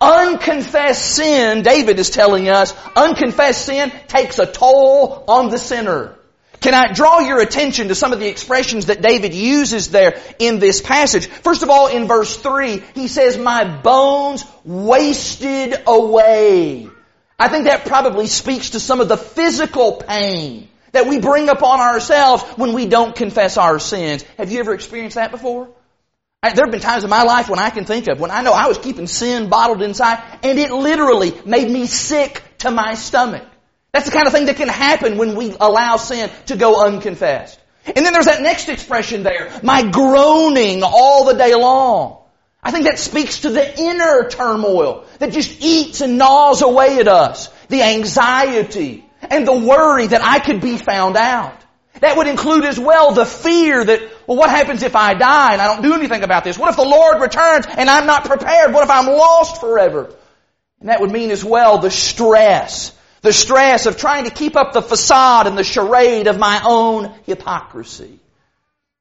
Unconfessed 0.00 1.16
sin, 1.16 1.62
David 1.62 1.99
is 1.99 2.11
telling 2.11 2.49
us, 2.49 2.75
unconfessed 2.94 3.64
sin 3.64 3.90
takes 4.08 4.38
a 4.38 4.46
toll 4.46 5.25
on 5.28 5.49
the 5.49 5.58
sinner. 5.58 6.16
Can 6.62 6.75
I 6.75 6.92
draw 6.92 7.19
your 7.19 7.40
attention 7.40 7.88
to 7.88 7.97
some 7.97 8.12
of 8.12 8.21
the 8.21 8.28
expressions 8.28 8.87
that 8.87 9.02
David 9.02 9.35
uses 9.35 9.90
there 9.90 10.21
in 10.38 10.61
this 10.61 10.81
passage? 10.81 11.26
First 11.26 11.64
of 11.64 11.71
all, 11.71 11.88
in 11.88 12.07
verse 12.07 12.37
3, 12.37 12.83
he 12.95 13.09
says, 13.09 13.37
my 13.37 13.64
bones 13.64 14.45
wasted 14.64 15.75
away. 15.88 16.88
I 17.37 17.49
think 17.49 17.64
that 17.64 17.85
probably 17.87 18.28
speaks 18.28 18.71
to 18.71 18.81
some 18.81 19.00
of 19.00 19.09
the 19.09 19.16
physical 19.16 19.95
pain 19.95 20.69
that 20.92 21.09
we 21.09 21.19
bring 21.19 21.49
upon 21.49 21.81
ourselves 21.81 22.45
when 22.57 22.75
we 22.75 22.87
don't 22.87 23.16
confess 23.16 23.57
our 23.57 23.81
sins. 23.81 24.23
Have 24.38 24.52
you 24.52 24.61
ever 24.61 24.73
experienced 24.73 25.16
that 25.16 25.33
before? 25.33 25.69
There 26.42 26.64
have 26.64 26.71
been 26.71 26.81
times 26.81 27.02
in 27.02 27.11
my 27.11 27.25
life 27.25 27.49
when 27.49 27.59
I 27.59 27.71
can 27.71 27.85
think 27.85 28.07
of 28.07 28.21
when 28.21 28.31
I 28.31 28.42
know 28.42 28.52
I 28.52 28.69
was 28.69 28.78
keeping 28.78 29.09
sin 29.09 29.49
bottled 29.49 29.83
inside 29.83 30.23
and 30.45 30.59
it 30.59 30.71
literally 30.71 31.33
made 31.45 31.69
me 31.69 31.87
sick 31.87 32.40
to 32.59 32.71
my 32.71 32.95
stomach. 32.95 33.47
That's 33.92 34.06
the 34.06 34.12
kind 34.12 34.26
of 34.26 34.32
thing 34.32 34.46
that 34.46 34.56
can 34.56 34.68
happen 34.68 35.18
when 35.18 35.37
we 35.37 35.54
allow 35.61 35.96
sin 35.96 36.30
to 36.46 36.56
go 36.56 36.82
unconfessed. 36.82 37.61
And 37.84 38.06
then 38.06 38.14
there's 38.14 38.26
that 38.26 38.40
next 38.40 38.68
expression 38.70 39.22
there, 39.22 39.52
my 39.62 39.82
groaning 39.90 40.82
all 40.82 41.26
the 41.26 41.34
day 41.34 41.54
long. 41.54 42.18
I 42.62 42.70
think 42.70 42.84
that 42.84 42.99
speaks 42.99 43.40
to 43.40 43.50
the 43.50 43.78
inner 43.78 44.30
turmoil 44.30 45.04
that 45.18 45.32
just 45.32 45.61
eats 45.61 46.00
and 46.00 46.16
gnaws 46.16 46.62
away 46.62 47.00
at 47.00 47.08
us. 47.08 47.49
The 47.68 47.82
anxiety 47.82 49.04
and 49.20 49.46
the 49.46 49.58
worry 49.58 50.06
that 50.06 50.22
I 50.22 50.38
could 50.38 50.61
be 50.61 50.78
found 50.78 51.16
out. 51.16 51.58
That 52.00 52.16
would 52.16 52.28
include 52.28 52.64
as 52.64 52.78
well 52.78 53.12
the 53.12 53.26
fear 53.26 53.84
that, 53.84 54.00
well, 54.26 54.38
what 54.38 54.49
happens 54.49 54.82
if 54.82 54.96
I 54.96 55.14
die 55.14 55.52
and 55.52 55.61
I 55.61 55.66
don't 55.66 55.82
do 55.82 55.92
anything 55.92 56.22
about 56.22 56.44
this? 56.44 56.56
What 56.56 56.70
if 56.70 56.76
the 56.76 56.84
Lord 56.84 57.20
returns 57.20 57.66
and 57.66 57.90
I'm 57.90 58.06
not 58.06 58.25
prepared? 58.25 58.72
What 58.72 58.84
if 58.84 58.90
I'm 58.90 59.06
lost 59.06 59.61
forever? 59.61 60.14
And 60.80 60.88
that 60.88 61.00
would 61.00 61.11
mean 61.11 61.30
as 61.30 61.44
well 61.44 61.78
the 61.78 61.90
stress. 61.90 62.96
The 63.23 63.33
stress 63.33 63.87
of 63.87 63.97
trying 63.97 64.25
to 64.25 64.31
keep 64.31 64.57
up 64.57 64.73
the 64.73 64.83
facade 64.83 65.47
and 65.47 65.57
the 65.57 65.64
charade 65.64 66.26
of 66.26 66.38
my 66.38 66.61
own 66.64 67.12
hypocrisy. 67.25 68.19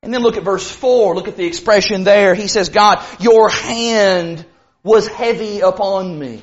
And 0.04 0.14
then 0.14 0.22
look 0.22 0.38
at 0.38 0.44
verse 0.44 0.70
4. 0.70 1.16
Look 1.16 1.28
at 1.28 1.38
the 1.38 1.46
expression 1.46 2.04
there. 2.04 2.34
He 2.34 2.48
says, 2.48 2.70
God, 2.70 3.04
your 3.20 3.50
hand 3.50 4.46
was 4.84 5.08
heavy 5.08 5.60
upon 5.60 6.18
me. 6.18 6.42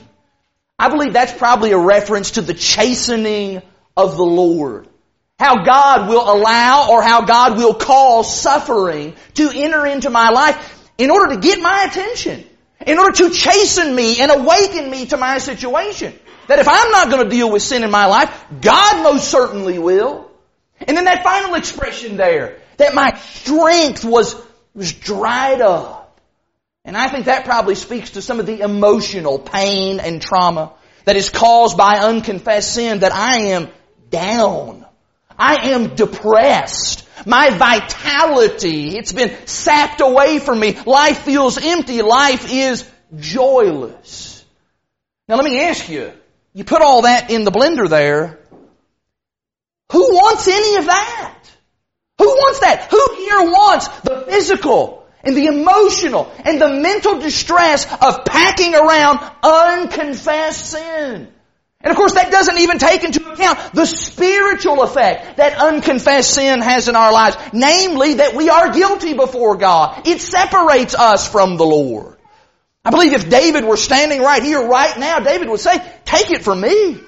I 0.78 0.88
believe 0.90 1.12
that's 1.12 1.32
probably 1.32 1.72
a 1.72 1.78
reference 1.78 2.32
to 2.32 2.42
the 2.42 2.54
chastening 2.54 3.62
of 3.96 4.16
the 4.16 4.24
Lord. 4.24 4.88
How 5.38 5.64
God 5.64 6.08
will 6.08 6.32
allow 6.32 6.90
or 6.90 7.02
how 7.02 7.22
God 7.22 7.56
will 7.58 7.74
cause 7.74 8.40
suffering 8.40 9.14
to 9.34 9.50
enter 9.52 9.86
into 9.86 10.10
my 10.10 10.30
life 10.30 10.90
in 10.98 11.10
order 11.10 11.34
to 11.34 11.40
get 11.40 11.60
my 11.60 11.84
attention. 11.84 12.44
In 12.86 12.98
order 12.98 13.16
to 13.16 13.30
chasten 13.30 13.94
me 13.94 14.20
and 14.20 14.30
awaken 14.30 14.88
me 14.88 15.06
to 15.06 15.16
my 15.16 15.38
situation. 15.38 16.16
That 16.48 16.58
if 16.58 16.68
I'm 16.68 16.90
not 16.90 17.10
going 17.10 17.24
to 17.24 17.30
deal 17.30 17.50
with 17.50 17.62
sin 17.62 17.84
in 17.84 17.90
my 17.90 18.06
life, 18.06 18.44
God 18.60 19.02
most 19.02 19.30
certainly 19.30 19.78
will. 19.78 20.30
And 20.80 20.96
then 20.96 21.04
that 21.04 21.22
final 21.22 21.54
expression 21.54 22.16
there, 22.16 22.58
that 22.78 22.94
my 22.94 23.16
strength 23.18 24.04
was, 24.04 24.34
was 24.74 24.92
dried 24.92 25.60
up. 25.60 26.20
And 26.84 26.96
I 26.96 27.08
think 27.08 27.26
that 27.26 27.44
probably 27.44 27.74
speaks 27.74 28.10
to 28.12 28.22
some 28.22 28.40
of 28.40 28.46
the 28.46 28.60
emotional 28.60 29.38
pain 29.38 30.00
and 30.00 30.22
trauma 30.22 30.72
that 31.04 31.16
is 31.16 31.28
caused 31.28 31.76
by 31.76 31.98
unconfessed 31.98 32.72
sin 32.72 33.00
that 33.00 33.12
I 33.12 33.48
am 33.48 33.68
down. 34.10 34.86
I 35.38 35.70
am 35.70 35.94
depressed. 35.94 37.06
My 37.26 37.50
vitality, 37.50 38.96
it's 38.96 39.12
been 39.12 39.34
sapped 39.46 40.00
away 40.00 40.38
from 40.38 40.60
me. 40.60 40.78
Life 40.86 41.18
feels 41.24 41.58
empty. 41.58 42.00
Life 42.00 42.50
is 42.50 42.88
joyless. 43.16 44.44
Now 45.28 45.36
let 45.36 45.44
me 45.44 45.60
ask 45.60 45.88
you, 45.88 46.12
you 46.58 46.64
put 46.64 46.82
all 46.82 47.02
that 47.02 47.30
in 47.30 47.44
the 47.44 47.52
blender 47.52 47.88
there, 47.88 48.40
who 49.92 50.12
wants 50.12 50.48
any 50.48 50.74
of 50.78 50.86
that? 50.86 51.38
Who 52.18 52.26
wants 52.26 52.58
that? 52.58 52.90
Who 52.90 53.14
here 53.14 53.42
wants 53.42 53.86
the 54.00 54.22
physical 54.22 55.06
and 55.22 55.36
the 55.36 55.46
emotional 55.46 56.28
and 56.44 56.60
the 56.60 56.68
mental 56.68 57.20
distress 57.20 57.86
of 58.02 58.24
packing 58.24 58.74
around 58.74 59.20
unconfessed 59.40 60.72
sin? 60.72 61.32
And 61.80 61.90
of 61.92 61.96
course 61.96 62.14
that 62.14 62.32
doesn't 62.32 62.58
even 62.58 62.78
take 62.78 63.04
into 63.04 63.30
account 63.30 63.72
the 63.72 63.86
spiritual 63.86 64.82
effect 64.82 65.36
that 65.36 65.56
unconfessed 65.58 66.34
sin 66.34 66.60
has 66.60 66.88
in 66.88 66.96
our 66.96 67.12
lives. 67.12 67.36
Namely 67.52 68.14
that 68.14 68.34
we 68.34 68.48
are 68.48 68.72
guilty 68.72 69.14
before 69.14 69.58
God. 69.58 70.08
It 70.08 70.20
separates 70.20 70.96
us 70.96 71.30
from 71.30 71.56
the 71.56 71.64
Lord. 71.64 72.17
I 72.84 72.90
believe 72.90 73.12
if 73.12 73.28
David 73.28 73.64
were 73.64 73.76
standing 73.76 74.22
right 74.22 74.42
here, 74.42 74.66
right 74.66 74.98
now, 74.98 75.20
David 75.20 75.48
would 75.48 75.60
say, 75.60 75.76
take 76.04 76.30
it 76.30 76.42
from 76.42 76.60
me. 76.60 77.00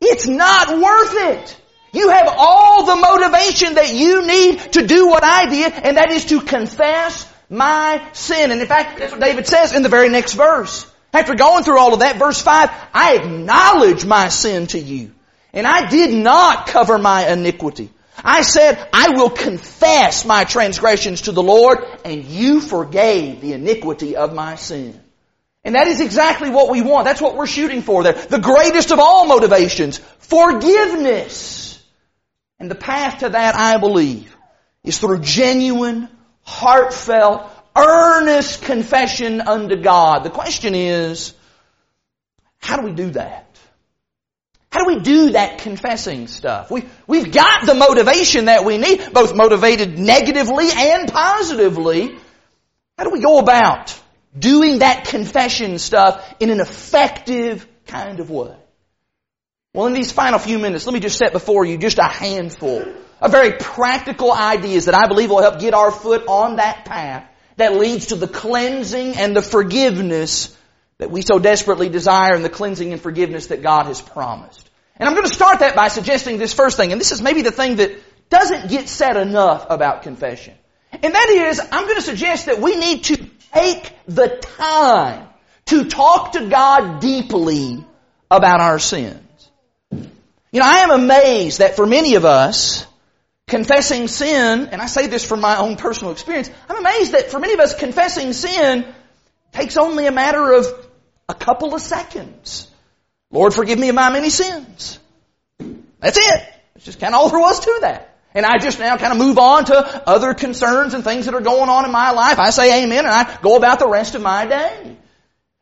It's 0.00 0.26
not 0.26 0.68
worth 0.78 1.14
it. 1.14 1.60
You 1.92 2.10
have 2.10 2.28
all 2.36 2.84
the 2.84 2.96
motivation 2.96 3.74
that 3.74 3.94
you 3.94 4.26
need 4.26 4.58
to 4.72 4.86
do 4.86 5.06
what 5.06 5.22
I 5.22 5.48
did, 5.48 5.72
and 5.72 5.96
that 5.96 6.10
is 6.10 6.26
to 6.26 6.40
confess 6.40 7.32
my 7.48 8.04
sin. 8.12 8.50
And 8.50 8.60
in 8.60 8.66
fact, 8.66 8.98
that's 8.98 9.12
what 9.12 9.20
David 9.20 9.46
says 9.46 9.72
in 9.72 9.82
the 9.82 9.88
very 9.88 10.08
next 10.08 10.34
verse. 10.34 10.90
After 11.12 11.36
going 11.36 11.62
through 11.62 11.78
all 11.78 11.94
of 11.94 12.00
that, 12.00 12.16
verse 12.18 12.42
5, 12.42 12.68
I 12.92 13.14
acknowledge 13.14 14.04
my 14.04 14.28
sin 14.28 14.66
to 14.68 14.78
you, 14.80 15.14
and 15.52 15.64
I 15.64 15.88
did 15.88 16.12
not 16.12 16.66
cover 16.66 16.98
my 16.98 17.28
iniquity. 17.28 17.90
I 18.16 18.42
said, 18.42 18.88
I 18.92 19.10
will 19.10 19.30
confess 19.30 20.24
my 20.24 20.42
transgressions 20.42 21.22
to 21.22 21.32
the 21.32 21.42
Lord, 21.42 21.78
and 22.04 22.24
you 22.24 22.60
forgave 22.60 23.40
the 23.40 23.52
iniquity 23.52 24.16
of 24.16 24.34
my 24.34 24.56
sin. 24.56 25.00
And 25.64 25.74
that 25.74 25.88
is 25.88 26.00
exactly 26.00 26.50
what 26.50 26.70
we 26.70 26.82
want. 26.82 27.06
That's 27.06 27.22
what 27.22 27.36
we're 27.36 27.46
shooting 27.46 27.80
for 27.80 28.02
there. 28.02 28.12
The 28.12 28.38
greatest 28.38 28.90
of 28.90 28.98
all 28.98 29.26
motivations, 29.26 29.98
forgiveness. 30.18 31.82
And 32.58 32.70
the 32.70 32.74
path 32.74 33.20
to 33.20 33.30
that, 33.30 33.54
I 33.54 33.78
believe, 33.78 34.36
is 34.82 34.98
through 34.98 35.20
genuine, 35.20 36.08
heartfelt, 36.42 37.50
earnest 37.76 38.62
confession 38.62 39.40
unto 39.40 39.76
God. 39.76 40.22
The 40.22 40.30
question 40.30 40.74
is, 40.74 41.34
how 42.58 42.76
do 42.76 42.86
we 42.86 42.92
do 42.92 43.10
that? 43.10 43.40
How 44.70 44.84
do 44.84 44.94
we 44.94 45.00
do 45.00 45.30
that 45.30 45.58
confessing 45.58 46.26
stuff? 46.26 46.70
We, 46.70 46.84
we've 47.06 47.32
got 47.32 47.64
the 47.64 47.74
motivation 47.74 48.46
that 48.46 48.64
we 48.64 48.76
need, 48.76 49.12
both 49.12 49.34
motivated 49.34 49.98
negatively 49.98 50.68
and 50.74 51.10
positively. 51.10 52.16
How 52.98 53.04
do 53.04 53.10
we 53.10 53.20
go 53.20 53.38
about 53.38 53.98
doing 54.38 54.80
that 54.80 55.04
confession 55.06 55.78
stuff 55.78 56.34
in 56.40 56.50
an 56.50 56.60
effective 56.60 57.66
kind 57.86 58.20
of 58.20 58.30
way? 58.30 58.56
Well, 59.72 59.86
in 59.86 59.92
these 59.92 60.12
final 60.12 60.38
few 60.38 60.58
minutes, 60.58 60.86
let 60.86 60.94
me 60.94 61.00
just 61.00 61.18
set 61.18 61.32
before 61.32 61.64
you 61.64 61.78
just 61.78 61.98
a 61.98 62.04
handful 62.04 62.84
of 63.20 63.30
very 63.30 63.52
practical 63.52 64.32
ideas 64.32 64.84
that 64.84 64.94
I 64.94 65.08
believe 65.08 65.30
will 65.30 65.42
help 65.42 65.58
get 65.58 65.74
our 65.74 65.90
foot 65.90 66.26
on 66.28 66.56
that 66.56 66.84
path 66.84 67.28
that 67.56 67.74
leads 67.74 68.06
to 68.06 68.16
the 68.16 68.28
cleansing 68.28 69.16
and 69.16 69.34
the 69.34 69.42
forgiveness 69.42 70.56
that 70.98 71.10
we 71.10 71.22
so 71.22 71.38
desperately 71.38 71.88
desire 71.88 72.34
and 72.34 72.44
the 72.44 72.50
cleansing 72.50 72.92
and 72.92 73.00
forgiveness 73.00 73.48
that 73.48 73.62
God 73.62 73.86
has 73.86 74.00
promised. 74.00 74.70
And 74.96 75.08
I'm 75.08 75.14
going 75.14 75.26
to 75.26 75.34
start 75.34 75.60
that 75.60 75.74
by 75.74 75.88
suggesting 75.88 76.38
this 76.38 76.52
first 76.52 76.76
thing, 76.76 76.92
and 76.92 77.00
this 77.00 77.10
is 77.10 77.20
maybe 77.20 77.42
the 77.42 77.50
thing 77.50 77.76
that 77.76 77.98
doesn't 78.30 78.68
get 78.68 78.88
said 78.88 79.16
enough 79.16 79.66
about 79.70 80.02
confession. 80.02 80.54
And 80.92 81.14
that 81.14 81.28
is, 81.30 81.60
I'm 81.60 81.84
going 81.84 81.96
to 81.96 82.02
suggest 82.02 82.46
that 82.46 82.60
we 82.60 82.76
need 82.76 83.04
to 83.04 83.28
take 83.54 83.92
the 84.06 84.28
time 84.56 85.28
to 85.66 85.84
talk 85.84 86.32
to 86.32 86.48
God 86.48 87.00
deeply 87.00 87.84
about 88.30 88.60
our 88.60 88.78
sins. 88.78 89.20
You 89.90 90.60
know, 90.60 90.66
I 90.66 90.78
am 90.80 90.90
amazed 90.90 91.60
that 91.60 91.76
for 91.76 91.86
many 91.86 92.16
of 92.16 92.24
us, 92.24 92.86
confessing 93.46 94.08
sin, 94.08 94.68
and 94.70 94.80
I 94.80 94.86
say 94.86 95.06
this 95.06 95.24
from 95.24 95.40
my 95.40 95.58
own 95.58 95.76
personal 95.76 96.12
experience, 96.12 96.50
I'm 96.68 96.78
amazed 96.78 97.12
that 97.12 97.30
for 97.30 97.38
many 97.38 97.54
of 97.54 97.60
us 97.60 97.74
confessing 97.74 98.32
sin 98.32 98.86
takes 99.52 99.76
only 99.76 100.06
a 100.06 100.12
matter 100.12 100.52
of 100.52 100.66
a 101.28 101.34
couple 101.34 101.74
of 101.74 101.80
seconds. 101.80 102.68
Lord, 103.30 103.54
forgive 103.54 103.78
me 103.78 103.88
of 103.88 103.94
my 103.94 104.10
many 104.10 104.30
sins. 104.30 104.98
That's 105.58 106.18
it. 106.18 106.54
It's 106.76 106.84
just 106.84 107.00
kind 107.00 107.14
of 107.14 107.20
all 107.20 107.30
there 107.30 107.40
was 107.40 107.60
to 107.60 107.78
that. 107.82 108.13
And 108.34 108.44
I 108.44 108.58
just 108.58 108.80
now 108.80 108.96
kind 108.96 109.12
of 109.12 109.18
move 109.18 109.38
on 109.38 109.66
to 109.66 110.08
other 110.08 110.34
concerns 110.34 110.92
and 110.92 111.04
things 111.04 111.26
that 111.26 111.34
are 111.34 111.40
going 111.40 111.70
on 111.70 111.84
in 111.84 111.92
my 111.92 112.10
life. 112.10 112.40
I 112.40 112.50
say 112.50 112.82
amen 112.82 113.04
and 113.04 113.14
I 113.14 113.38
go 113.40 113.56
about 113.56 113.78
the 113.78 113.88
rest 113.88 114.16
of 114.16 114.22
my 114.22 114.44
day. 114.44 114.96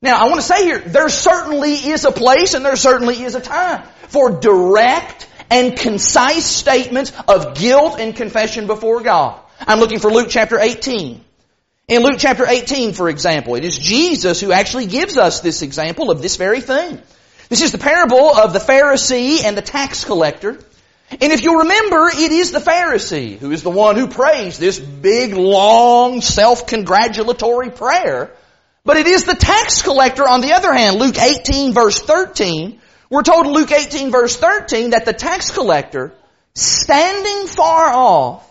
Now, 0.00 0.18
I 0.18 0.28
want 0.28 0.36
to 0.36 0.46
say 0.46 0.64
here, 0.64 0.78
there 0.80 1.08
certainly 1.08 1.74
is 1.74 2.04
a 2.04 2.10
place 2.10 2.54
and 2.54 2.64
there 2.64 2.76
certainly 2.76 3.22
is 3.22 3.34
a 3.34 3.40
time 3.40 3.86
for 4.08 4.40
direct 4.40 5.28
and 5.50 5.76
concise 5.78 6.46
statements 6.46 7.12
of 7.28 7.54
guilt 7.54 8.00
and 8.00 8.16
confession 8.16 8.66
before 8.66 9.02
God. 9.02 9.38
I'm 9.60 9.78
looking 9.78 10.00
for 10.00 10.10
Luke 10.10 10.28
chapter 10.30 10.58
18. 10.58 11.22
In 11.88 12.02
Luke 12.02 12.16
chapter 12.18 12.46
18, 12.46 12.94
for 12.94 13.08
example, 13.10 13.54
it 13.54 13.64
is 13.64 13.78
Jesus 13.78 14.40
who 14.40 14.50
actually 14.50 14.86
gives 14.86 15.18
us 15.18 15.40
this 15.40 15.60
example 15.60 16.10
of 16.10 16.22
this 16.22 16.36
very 16.36 16.62
thing. 16.62 17.00
This 17.48 17.60
is 17.60 17.70
the 17.70 17.78
parable 17.78 18.34
of 18.34 18.54
the 18.54 18.60
Pharisee 18.60 19.44
and 19.44 19.56
the 19.56 19.62
tax 19.62 20.04
collector. 20.04 20.58
And 21.20 21.32
if 21.32 21.42
you 21.42 21.60
remember, 21.60 22.08
it 22.08 22.32
is 22.32 22.52
the 22.52 22.58
Pharisee 22.58 23.38
who 23.38 23.50
is 23.50 23.62
the 23.62 23.70
one 23.70 23.96
who 23.96 24.06
prays 24.06 24.58
this 24.58 24.78
big, 24.78 25.34
long, 25.34 26.20
self-congratulatory 26.20 27.70
prayer. 27.70 28.32
But 28.84 28.96
it 28.96 29.06
is 29.06 29.24
the 29.24 29.34
tax 29.34 29.82
collector, 29.82 30.26
on 30.26 30.40
the 30.40 30.54
other 30.54 30.72
hand, 30.72 30.96
Luke 30.96 31.18
18 31.18 31.72
verse 31.72 32.00
13, 32.00 32.80
we're 33.10 33.22
told 33.22 33.46
in 33.46 33.52
Luke 33.52 33.70
18 33.70 34.10
verse 34.10 34.36
13 34.36 34.90
that 34.90 35.04
the 35.04 35.12
tax 35.12 35.50
collector, 35.50 36.14
standing 36.54 37.46
far 37.46 37.92
off, 37.92 38.48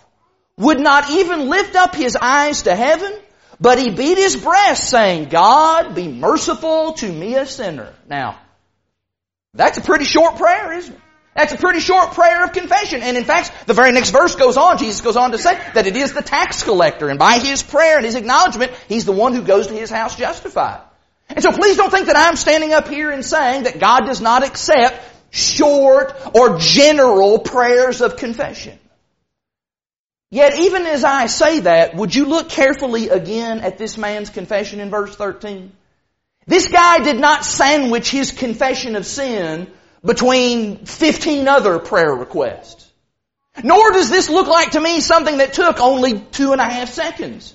would 0.58 0.80
not 0.80 1.10
even 1.10 1.50
lift 1.50 1.76
up 1.76 1.96
his 1.96 2.16
eyes 2.16 2.62
to 2.64 2.76
heaven, 2.76 3.12
but 3.60 3.80
he 3.80 3.90
beat 3.90 4.18
his 4.18 4.36
breast 4.36 4.90
saying, 4.90 5.30
God 5.30 5.96
be 5.96 6.08
merciful 6.08 6.94
to 6.94 7.12
me 7.12 7.36
a 7.36 7.46
sinner. 7.46 7.94
Now, 8.08 8.40
that's 9.54 9.78
a 9.78 9.82
pretty 9.82 10.06
short 10.06 10.38
prayer, 10.38 10.74
isn't 10.74 10.94
it? 10.94 11.02
That's 11.36 11.54
a 11.54 11.58
pretty 11.58 11.80
short 11.80 12.12
prayer 12.12 12.44
of 12.44 12.52
confession. 12.52 13.02
And 13.02 13.16
in 13.16 13.24
fact, 13.24 13.52
the 13.66 13.74
very 13.74 13.92
next 13.94 14.10
verse 14.10 14.36
goes 14.36 14.58
on, 14.58 14.78
Jesus 14.78 15.02
goes 15.02 15.16
on 15.16 15.32
to 15.32 15.38
say 15.38 15.58
that 15.74 15.88
it 15.88 15.96
is 15.96 16.14
the 16.14 16.22
tax 16.22 16.64
collector, 16.64 17.10
and 17.10 17.18
by 17.18 17.40
his 17.40 17.64
prayer 17.64 17.98
and 17.98 18.06
his 18.06 18.16
acknowledgement, 18.16 18.74
he's 18.90 19.06
the 19.06 19.14
one 19.14 19.34
who 19.34 19.42
goes 19.42 19.68
to 19.68 19.74
his 19.74 19.90
house 19.90 20.16
justified. 20.18 20.82
And 21.30 21.42
so 21.42 21.52
please 21.52 21.78
don't 21.78 21.90
think 21.90 22.08
that 22.08 22.18
I'm 22.18 22.36
standing 22.36 22.74
up 22.74 22.90
here 22.90 23.10
and 23.10 23.24
saying 23.24 23.64
that 23.64 23.80
God 23.80 24.02
does 24.02 24.20
not 24.20 24.44
accept 24.44 25.02
short 25.30 26.14
or 26.36 26.58
general 26.58 27.40
prayers 27.40 28.02
of 28.02 28.18
confession. 28.18 28.78
Yet 30.30 30.60
even 30.60 30.86
as 30.86 31.06
I 31.06 31.28
say 31.28 31.62
that, 31.62 31.96
would 31.96 32.14
you 32.14 32.26
look 32.26 32.50
carefully 32.50 33.10
again 33.10 33.60
at 33.60 33.78
this 33.78 33.98
man's 33.98 34.30
confession 34.30 34.82
in 34.82 34.90
verse 34.90 35.16
13? 35.16 35.72
This 36.48 36.68
guy 36.68 37.00
did 37.00 37.20
not 37.20 37.46
sandwich 37.46 38.10
his 38.10 38.32
confession 38.32 38.96
of 38.96 39.06
sin 39.06 39.72
between 40.04 40.86
15 40.86 41.48
other 41.48 41.80
prayer 41.80 42.14
requests. 42.14 42.90
Nor 43.64 43.92
does 43.92 44.10
this 44.10 44.30
look 44.30 44.48
like 44.48 44.72
to 44.72 44.80
me 44.80 45.02
something 45.02 45.38
that 45.38 45.54
took 45.54 45.80
only 45.80 46.20
two 46.20 46.54
and 46.54 46.62
a 46.62 46.66
half 46.66 46.90
seconds. 46.90 47.54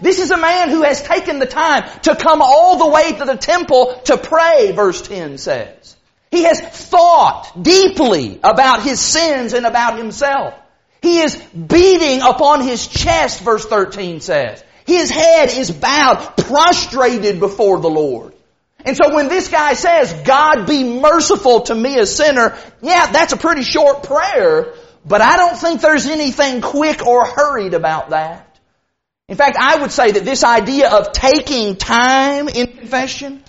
This 0.00 0.18
is 0.18 0.30
a 0.30 0.36
man 0.36 0.70
who 0.70 0.82
has 0.82 1.02
taken 1.02 1.38
the 1.38 1.46
time 1.46 1.84
to 2.02 2.14
come 2.14 2.40
all 2.42 2.78
the 2.78 2.88
way 2.88 3.12
to 3.12 3.24
the 3.24 3.36
temple 3.36 4.00
to 4.04 4.16
pray, 4.16 4.72
verse 4.72 5.02
10 5.02 5.38
says. 5.38 5.96
He 6.30 6.44
has 6.44 6.60
thought 6.60 7.60
deeply 7.60 8.38
about 8.44 8.82
his 8.82 9.00
sins 9.00 9.52
and 9.52 9.66
about 9.66 9.98
himself. 9.98 10.54
He 11.02 11.20
is 11.20 11.34
beating 11.36 12.20
upon 12.20 12.62
his 12.62 12.86
chest, 12.86 13.40
verse 13.40 13.64
13 13.66 14.20
says. 14.20 14.62
His 14.86 15.10
head 15.10 15.50
is 15.50 15.70
bowed, 15.70 16.34
prostrated 16.36 17.40
before 17.40 17.80
the 17.80 17.90
Lord. 17.90 18.34
And 18.84 18.96
so 18.96 19.14
when 19.14 19.28
this 19.28 19.48
guy 19.48 19.74
says, 19.74 20.12
God 20.24 20.66
be 20.66 21.00
merciful 21.00 21.62
to 21.62 21.74
me 21.74 21.98
a 21.98 22.06
sinner, 22.06 22.56
yeah, 22.82 23.10
that's 23.12 23.32
a 23.32 23.36
pretty 23.36 23.62
short 23.62 24.04
prayer, 24.04 24.74
but 25.04 25.20
I 25.20 25.36
don't 25.36 25.56
think 25.56 25.80
there's 25.80 26.06
anything 26.06 26.60
quick 26.60 27.06
or 27.06 27.24
hurried 27.26 27.74
about 27.74 28.10
that. 28.10 28.58
In 29.28 29.36
fact, 29.36 29.56
I 29.60 29.80
would 29.80 29.92
say 29.92 30.12
that 30.12 30.24
this 30.24 30.42
idea 30.42 30.90
of 30.90 31.12
taking 31.12 31.76
time 31.76 32.48
in 32.48 32.66
confession, 32.66 33.44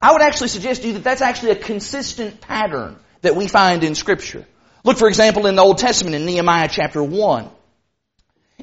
I 0.00 0.12
would 0.12 0.22
actually 0.22 0.48
suggest 0.48 0.82
to 0.82 0.88
you 0.88 0.94
that 0.94 1.04
that's 1.04 1.22
actually 1.22 1.52
a 1.52 1.56
consistent 1.56 2.40
pattern 2.40 2.96
that 3.22 3.34
we 3.34 3.48
find 3.48 3.84
in 3.84 3.94
scripture. 3.94 4.46
Look, 4.84 4.98
for 4.98 5.08
example, 5.08 5.46
in 5.46 5.56
the 5.56 5.62
Old 5.62 5.78
Testament 5.78 6.14
in 6.14 6.26
Nehemiah 6.26 6.68
chapter 6.70 7.02
1. 7.02 7.50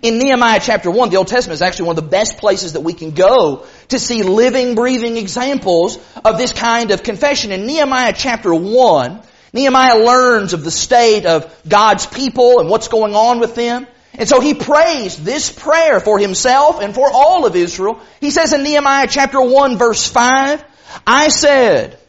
In 0.01 0.17
Nehemiah 0.17 0.59
chapter 0.59 0.89
1, 0.89 1.09
the 1.11 1.17
Old 1.17 1.27
Testament 1.27 1.55
is 1.55 1.61
actually 1.61 1.85
one 1.85 1.97
of 1.97 2.03
the 2.03 2.09
best 2.09 2.37
places 2.37 2.73
that 2.73 2.81
we 2.81 2.93
can 2.93 3.11
go 3.11 3.67
to 3.89 3.99
see 3.99 4.23
living, 4.23 4.73
breathing 4.73 5.15
examples 5.15 5.99
of 6.25 6.39
this 6.39 6.51
kind 6.51 6.89
of 6.89 7.03
confession. 7.03 7.51
In 7.51 7.67
Nehemiah 7.67 8.13
chapter 8.15 8.51
1, 8.51 9.21
Nehemiah 9.53 10.03
learns 10.03 10.53
of 10.53 10.63
the 10.63 10.71
state 10.71 11.27
of 11.27 11.55
God's 11.67 12.07
people 12.07 12.59
and 12.59 12.67
what's 12.67 12.87
going 12.87 13.13
on 13.13 13.39
with 13.39 13.53
them. 13.53 13.85
And 14.15 14.27
so 14.27 14.39
he 14.39 14.55
prays 14.55 15.17
this 15.17 15.51
prayer 15.51 15.99
for 15.99 16.17
himself 16.17 16.81
and 16.81 16.95
for 16.95 17.09
all 17.11 17.45
of 17.45 17.55
Israel. 17.55 17.99
He 18.19 18.31
says 18.31 18.53
in 18.53 18.63
Nehemiah 18.63 19.07
chapter 19.07 19.39
1 19.39 19.77
verse 19.77 20.07
5, 20.07 20.63
I 21.05 21.29
said, 21.29 21.99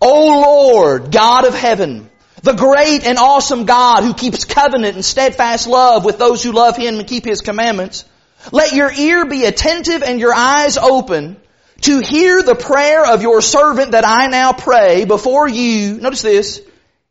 O 0.00 0.72
Lord, 0.72 1.12
God 1.12 1.46
of 1.46 1.54
heaven, 1.54 2.10
the 2.44 2.52
great 2.52 3.04
and 3.04 3.16
awesome 3.16 3.64
God 3.64 4.04
who 4.04 4.12
keeps 4.12 4.44
covenant 4.44 4.96
and 4.96 5.04
steadfast 5.04 5.66
love 5.66 6.04
with 6.04 6.18
those 6.18 6.42
who 6.42 6.52
love 6.52 6.76
Him 6.76 6.98
and 6.98 7.08
keep 7.08 7.24
His 7.24 7.40
commandments. 7.40 8.04
Let 8.52 8.72
your 8.72 8.92
ear 8.92 9.24
be 9.24 9.46
attentive 9.46 10.02
and 10.02 10.20
your 10.20 10.34
eyes 10.34 10.76
open 10.76 11.38
to 11.80 12.00
hear 12.00 12.42
the 12.42 12.54
prayer 12.54 13.06
of 13.06 13.22
your 13.22 13.40
servant 13.40 13.92
that 13.92 14.06
I 14.06 14.26
now 14.26 14.52
pray 14.52 15.06
before 15.06 15.48
you, 15.48 15.94
notice 15.94 16.20
this, 16.20 16.60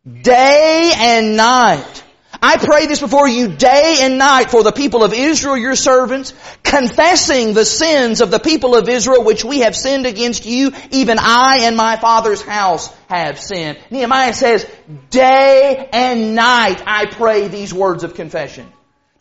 day 0.05 0.91
and 0.95 1.35
night 1.35 2.03
I 2.45 2.57
pray 2.57 2.87
this 2.87 2.99
before 2.99 3.25
you 3.25 3.47
day 3.47 3.99
and 4.01 4.17
night 4.17 4.51
for 4.51 4.63
the 4.63 4.73
people 4.73 5.01
of 5.01 5.13
Israel, 5.13 5.55
your 5.55 5.77
servants, 5.77 6.33
confessing 6.61 7.53
the 7.53 7.63
sins 7.63 8.19
of 8.19 8.31
the 8.31 8.39
people 8.39 8.75
of 8.75 8.89
Israel 8.89 9.23
which 9.23 9.45
we 9.45 9.59
have 9.59 9.77
sinned 9.77 10.05
against 10.05 10.45
you, 10.45 10.73
even 10.91 11.19
I 11.21 11.59
and 11.61 11.77
my 11.77 11.95
father's 11.95 12.41
house 12.41 12.93
have 13.07 13.39
sinned. 13.39 13.79
Nehemiah 13.91 14.33
says, 14.33 14.69
day 15.09 15.87
and 15.93 16.35
night 16.35 16.83
I 16.85 17.05
pray 17.05 17.47
these 17.47 17.73
words 17.73 18.03
of 18.03 18.13
confession. 18.13 18.69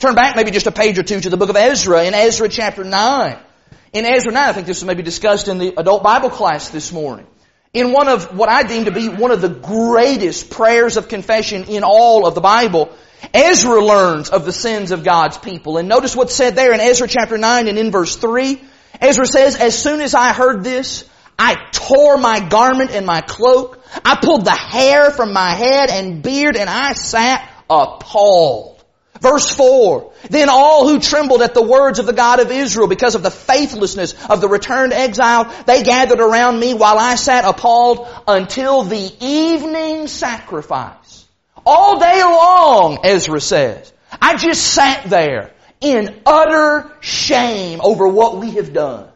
Turn 0.01 0.17
back 0.17 0.35
maybe 0.35 0.51
just 0.51 0.67
a 0.67 0.73
page 0.73 0.99
or 0.99 1.05
two 1.05 1.21
to 1.21 1.31
the 1.31 1.37
book 1.37 1.51
of 1.51 1.55
Ezra 1.55 2.03
in 2.03 2.15
Ezra 2.15 2.49
chapter 2.49 2.83
9. 2.83 3.39
In 3.93 4.05
Ezra 4.05 4.33
9, 4.33 4.49
I 4.49 4.53
think 4.53 4.67
this 4.67 4.81
was 4.81 4.87
maybe 4.89 5.05
discussed 5.05 5.47
in 5.47 5.59
the 5.59 5.79
adult 5.79 6.03
Bible 6.03 6.31
class 6.31 6.71
this 6.71 6.91
morning 6.91 7.29
in 7.75 7.91
one 7.93 8.07
of 8.07 8.37
what 8.37 8.51
I 8.51 8.65
deem 8.65 8.85
to 8.85 8.91
be 8.91 9.09
one 9.09 9.31
of 9.31 9.41
the 9.41 9.49
greatest 9.49 10.51
prayers 10.51 10.99
of 10.99 11.09
confession 11.09 11.65
in 11.65 11.85
all 11.85 12.27
of 12.27 12.35
the 12.35 12.43
Bible, 12.43 12.95
Ezra 13.33 13.83
learns 13.83 14.29
of 14.29 14.45
the 14.45 14.53
sins 14.53 14.91
of 14.91 15.05
God's 15.05 15.39
people. 15.39 15.79
And 15.79 15.89
notice 15.89 16.15
what's 16.15 16.35
said 16.35 16.55
there 16.55 16.75
in 16.75 16.81
Ezra 16.81 17.09
chapter 17.09 17.39
9 17.39 17.69
and 17.69 17.79
in 17.79 17.91
verse 17.91 18.17
3. 18.17 18.61
Ezra 19.01 19.25
says, 19.25 19.57
As 19.57 19.79
soon 19.83 20.03
as 20.03 20.13
I 20.15 20.35
heard 20.35 20.63
this, 20.63 21.09
I 21.39 21.55
tore 21.73 22.19
my 22.19 22.47
garment 22.47 22.91
and 22.91 23.07
my 23.07 23.23
cloak. 23.23 23.83
I 24.05 24.19
pulled 24.23 24.45
the 24.45 24.51
hair 24.51 25.11
from 25.11 25.33
my 25.33 25.53
head 25.53 25.89
and 25.89 26.23
beard 26.23 26.57
and 26.57 26.69
I 26.69 26.93
sat 26.93 27.49
appalled. 27.71 28.72
Verse 29.23 29.49
4, 29.55 30.13
Then 30.31 30.49
all 30.49 30.89
who 30.89 30.99
trembled 30.99 31.43
at 31.43 31.55
the 31.55 31.63
words 31.63 32.01
of 32.01 32.07
the 32.07 32.13
God 32.13 32.41
of 32.41 32.51
Israel 32.51 32.89
because 32.89 33.15
of 33.15 33.23
the 33.23 33.31
faithlessness 33.31 34.15
of 34.27 34.41
the 34.41 34.49
returned 34.49 34.93
exile, 34.93 35.45
they 35.65 35.85
gathered 35.85 36.19
around 36.19 36.59
me 36.59 36.75
while 36.75 36.99
I 36.99 37.15
sat 37.15 37.45
appalled 37.45 38.09
until 38.27 38.83
the 38.83 39.13
evening 39.21 40.09
sacrifice. 40.09 41.25
All 41.65 42.01
day 42.01 42.21
long, 42.21 42.99
Ezra 43.05 43.41
says. 43.41 43.93
I 44.21 44.37
just 44.37 44.61
sat 44.61 45.05
there 45.05 45.53
in 45.81 46.21
utter 46.27 46.91
shame 46.99 47.81
over 47.81 48.09
what 48.09 48.39
we 48.39 48.51
have 48.57 48.73
done. 48.73 49.09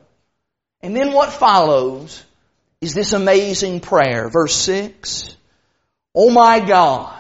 And 0.83 0.95
then 0.95 1.13
what 1.13 1.33
follows 1.33 2.23
is 2.81 2.95
this 2.95 3.13
amazing 3.13 3.81
prayer. 3.81 4.29
Verse 4.29 4.55
6. 4.55 5.37
Oh 6.15 6.31
my 6.31 6.61
God. 6.61 7.16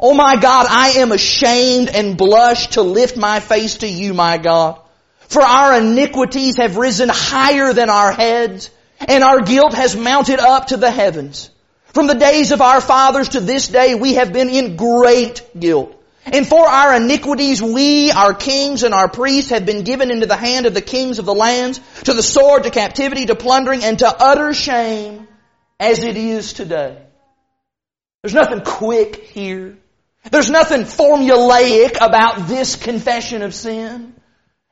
Oh 0.00 0.14
my 0.14 0.36
God, 0.36 0.66
I 0.68 0.90
am 1.00 1.10
ashamed 1.10 1.88
and 1.88 2.16
blush 2.16 2.68
to 2.68 2.82
lift 2.82 3.16
my 3.16 3.40
face 3.40 3.78
to 3.78 3.88
you, 3.88 4.14
my 4.14 4.38
God. 4.38 4.80
For 5.22 5.42
our 5.42 5.76
iniquities 5.76 6.56
have 6.58 6.76
risen 6.76 7.08
higher 7.08 7.72
than 7.72 7.90
our 7.90 8.12
heads, 8.12 8.70
and 9.00 9.24
our 9.24 9.40
guilt 9.40 9.74
has 9.74 9.96
mounted 9.96 10.38
up 10.38 10.68
to 10.68 10.76
the 10.76 10.90
heavens. 10.90 11.50
From 11.86 12.06
the 12.06 12.14
days 12.14 12.52
of 12.52 12.60
our 12.60 12.80
fathers 12.80 13.30
to 13.30 13.40
this 13.40 13.66
day, 13.66 13.96
we 13.96 14.14
have 14.14 14.32
been 14.32 14.50
in 14.50 14.76
great 14.76 15.42
guilt. 15.58 16.00
And 16.26 16.46
for 16.46 16.64
our 16.68 16.94
iniquities, 16.94 17.60
we, 17.60 18.12
our 18.12 18.34
kings 18.34 18.84
and 18.84 18.94
our 18.94 19.08
priests, 19.08 19.50
have 19.50 19.66
been 19.66 19.82
given 19.82 20.12
into 20.12 20.26
the 20.26 20.36
hand 20.36 20.66
of 20.66 20.74
the 20.74 20.80
kings 20.80 21.18
of 21.18 21.24
the 21.24 21.34
lands, 21.34 21.80
to 22.04 22.14
the 22.14 22.22
sword, 22.22 22.62
to 22.64 22.70
captivity, 22.70 23.26
to 23.26 23.34
plundering, 23.34 23.82
and 23.82 23.98
to 23.98 24.06
utter 24.06 24.54
shame, 24.54 25.26
as 25.80 26.04
it 26.04 26.16
is 26.16 26.52
today. 26.52 26.98
There's 28.22 28.34
nothing 28.34 28.60
quick 28.60 29.16
here. 29.16 29.76
There's 30.30 30.50
nothing 30.50 30.82
formulaic 30.82 31.96
about 32.00 32.48
this 32.48 32.76
confession 32.76 33.42
of 33.42 33.54
sin. 33.54 34.14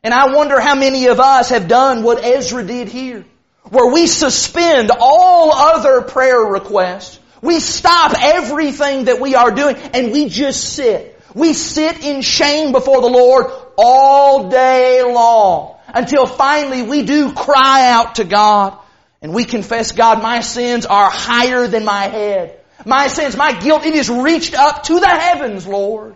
And 0.03 0.15
I 0.15 0.35
wonder 0.35 0.61
how 0.61 0.75
many 0.75 1.07
of 1.07 1.19
us 1.19 1.49
have 1.51 1.69
done 1.69 2.03
what 2.03 2.23
Ezra 2.23 2.65
did 2.65 2.89
here 2.89 3.25
where 3.71 3.93
we 3.93 4.07
suspend 4.07 4.91
all 4.99 5.53
other 5.53 6.03
prayer 6.03 6.41
requests. 6.41 7.19
We 7.43 7.61
stop 7.61 8.15
everything 8.19 9.07
that 9.07 9.21
we 9.21 9.35
are 9.35 9.51
doing 9.51 9.77
and 9.77 10.13
we 10.13 10.29
just 10.29 10.63
sit. 10.75 11.21
We 11.35 11.53
sit 11.53 12.05
in 12.05 12.23
shame 12.23 12.73
before 12.73 13.01
the 13.01 13.09
Lord 13.09 13.47
all 13.77 14.49
day 14.49 15.03
long 15.03 15.77
until 15.89 16.27
finally 16.27 16.83
we 16.83 17.03
do 17.03 17.33
cry 17.33 17.91
out 17.91 18.17
to 18.17 18.25
God 18.25 18.79
and 19.21 19.35
we 19.35 19.45
confess, 19.45 19.93
God, 19.93 20.23
my 20.23 20.41
sins 20.41 20.87
are 20.87 21.11
higher 21.11 21.67
than 21.67 21.85
my 21.85 22.05
head. 22.05 22.61
My 22.87 23.09
sins, 23.09 23.37
my 23.37 23.53
guilt, 23.53 23.85
it 23.85 23.97
is 23.97 24.09
reached 24.09 24.55
up 24.55 24.85
to 24.85 25.01
the 25.01 25.09
heavens, 25.09 25.67
Lord. 25.67 26.15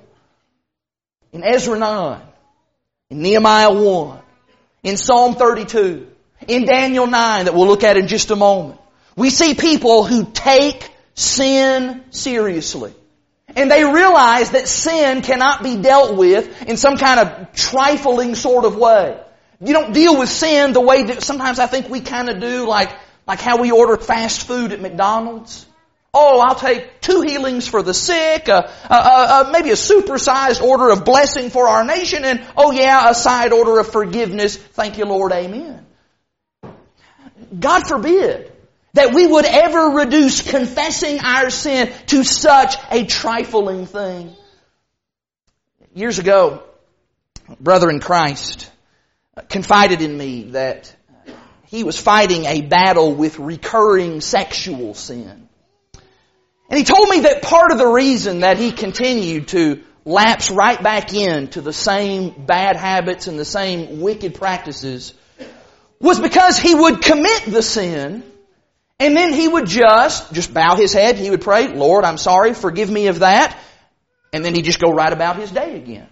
In 1.32 1.42
Ezra 1.42 1.76
9, 1.76 2.20
in 3.10 3.22
Nehemiah 3.22 3.72
1, 3.72 4.20
in 4.84 4.96
Psalm 4.96 5.34
32, 5.34 6.06
in 6.46 6.64
Daniel 6.64 7.08
9 7.08 7.46
that 7.46 7.54
we'll 7.54 7.66
look 7.66 7.82
at 7.82 7.96
in 7.96 8.06
just 8.06 8.30
a 8.30 8.36
moment. 8.36 8.80
We 9.16 9.30
see 9.30 9.54
people 9.54 10.04
who 10.04 10.30
take 10.32 10.88
sin 11.14 12.04
seriously. 12.10 12.94
And 13.56 13.68
they 13.68 13.84
realize 13.84 14.52
that 14.52 14.68
sin 14.68 15.22
cannot 15.22 15.64
be 15.64 15.76
dealt 15.76 16.16
with 16.16 16.68
in 16.68 16.76
some 16.76 16.98
kind 16.98 17.18
of 17.18 17.52
trifling 17.52 18.36
sort 18.36 18.64
of 18.64 18.76
way. 18.76 19.20
You 19.60 19.72
don't 19.72 19.92
deal 19.92 20.16
with 20.16 20.28
sin 20.28 20.72
the 20.72 20.80
way 20.80 21.02
that 21.02 21.24
sometimes 21.24 21.58
I 21.58 21.66
think 21.66 21.88
we 21.88 22.00
kind 22.00 22.30
of 22.30 22.40
do, 22.40 22.68
like, 22.68 22.90
like 23.26 23.40
how 23.40 23.60
we 23.60 23.72
order 23.72 23.96
fast 23.96 24.46
food 24.46 24.70
at 24.70 24.80
McDonald's. 24.80 25.66
Oh, 26.12 26.40
I'll 26.40 26.56
take 26.56 27.00
two 27.00 27.20
healings 27.20 27.68
for 27.68 27.82
the 27.82 27.94
sick, 27.94 28.48
uh, 28.48 28.68
uh, 28.90 29.44
uh, 29.46 29.50
maybe 29.52 29.70
a 29.70 29.74
supersized 29.74 30.60
order 30.60 30.90
of 30.90 31.04
blessing 31.04 31.50
for 31.50 31.68
our 31.68 31.84
nation, 31.84 32.24
and 32.24 32.44
oh 32.56 32.72
yeah, 32.72 33.10
a 33.10 33.14
side 33.14 33.52
order 33.52 33.78
of 33.78 33.92
forgiveness. 33.92 34.56
Thank 34.56 34.98
you, 34.98 35.04
Lord. 35.04 35.30
Amen. 35.30 35.86
God 37.58 37.86
forbid 37.86 38.52
that 38.94 39.14
we 39.14 39.26
would 39.26 39.44
ever 39.44 39.90
reduce 39.98 40.42
confessing 40.50 41.20
our 41.20 41.50
sin 41.50 41.92
to 42.06 42.24
such 42.24 42.74
a 42.90 43.06
trifling 43.06 43.86
thing. 43.86 44.34
Years 45.94 46.18
ago, 46.18 46.64
brother 47.60 47.88
in 47.88 48.00
Christ 48.00 48.70
confided 49.48 50.02
in 50.02 50.16
me 50.16 50.42
that 50.50 50.94
he 51.66 51.84
was 51.84 52.00
fighting 52.00 52.46
a 52.46 52.62
battle 52.62 53.14
with 53.14 53.38
recurring 53.38 54.20
sexual 54.20 54.94
sin. 54.94 55.48
And 56.70 56.78
he 56.78 56.84
told 56.84 57.08
me 57.08 57.20
that 57.20 57.42
part 57.42 57.72
of 57.72 57.78
the 57.78 57.86
reason 57.86 58.40
that 58.40 58.56
he 58.56 58.70
continued 58.70 59.48
to 59.48 59.82
lapse 60.04 60.50
right 60.50 60.80
back 60.80 61.12
into 61.12 61.60
the 61.60 61.72
same 61.72 62.30
bad 62.46 62.76
habits 62.76 63.26
and 63.26 63.38
the 63.38 63.44
same 63.44 64.00
wicked 64.00 64.36
practices 64.36 65.12
was 66.00 66.20
because 66.20 66.58
he 66.58 66.74
would 66.74 67.02
commit 67.02 67.44
the 67.46 67.62
sin 67.62 68.22
and 69.00 69.16
then 69.16 69.32
he 69.32 69.48
would 69.48 69.66
just, 69.66 70.32
just 70.32 70.54
bow 70.54 70.76
his 70.76 70.92
head, 70.92 71.16
he 71.16 71.30
would 71.30 71.40
pray, 71.40 71.68
Lord, 71.68 72.04
I'm 72.04 72.18
sorry, 72.18 72.54
forgive 72.54 72.90
me 72.90 73.08
of 73.08 73.20
that. 73.20 73.58
And 74.32 74.44
then 74.44 74.54
he'd 74.54 74.64
just 74.64 74.80
go 74.80 74.92
right 74.92 75.12
about 75.12 75.36
his 75.36 75.50
day 75.50 75.74
again. 75.76 76.06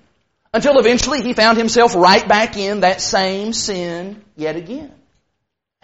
Until 0.52 0.78
eventually 0.78 1.22
he 1.22 1.34
found 1.34 1.56
himself 1.58 1.94
right 1.94 2.26
back 2.26 2.56
in 2.56 2.80
that 2.80 3.00
same 3.00 3.52
sin 3.52 4.24
yet 4.36 4.56
again. 4.56 4.92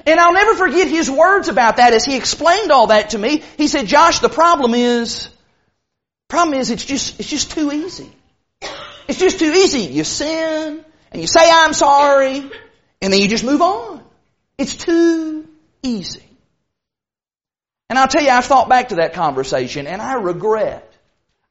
And 0.07 0.21
I'll 0.21 0.35
never 0.35 0.55
forget 0.55 0.89
his 0.89 1.11
words 1.11 1.49
about 1.49 1.79
that 1.79 1.93
as 1.93 2.05
he 2.05 2.17
explained 2.17 2.71
all 2.71 2.89
that 2.89 3.11
to 3.11 3.19
me. 3.19 3.43
He 3.57 3.69
said, 3.69 3.87
Josh, 3.87 4.19
the 4.19 4.29
problem 4.29 4.75
is, 4.75 5.31
problem 6.29 6.59
is 6.59 6.71
it's 6.71 6.85
just, 6.85 7.19
it's 7.21 7.29
just 7.29 7.53
too 7.53 7.73
easy. 7.73 8.11
It's 9.09 9.19
just 9.19 9.39
too 9.39 9.53
easy. 9.53 9.81
You 9.81 10.05
sin, 10.05 10.85
and 11.13 11.21
you 11.21 11.27
say, 11.27 11.51
I'm 11.51 11.73
sorry, 11.73 12.51
and 13.01 13.13
then 13.13 13.21
you 13.21 13.29
just 13.29 13.45
move 13.45 13.63
on. 13.63 14.03
It's 14.59 14.75
too 14.75 15.49
easy. 15.83 16.23
And 17.89 17.99
I'll 17.99 18.09
tell 18.09 18.23
you, 18.23 18.31
I've 18.31 18.45
thought 18.45 18.69
back 18.69 18.89
to 18.89 18.97
that 18.97 19.13
conversation, 19.13 19.87
and 19.87 20.01
I 20.03 20.15
regret, 20.15 20.91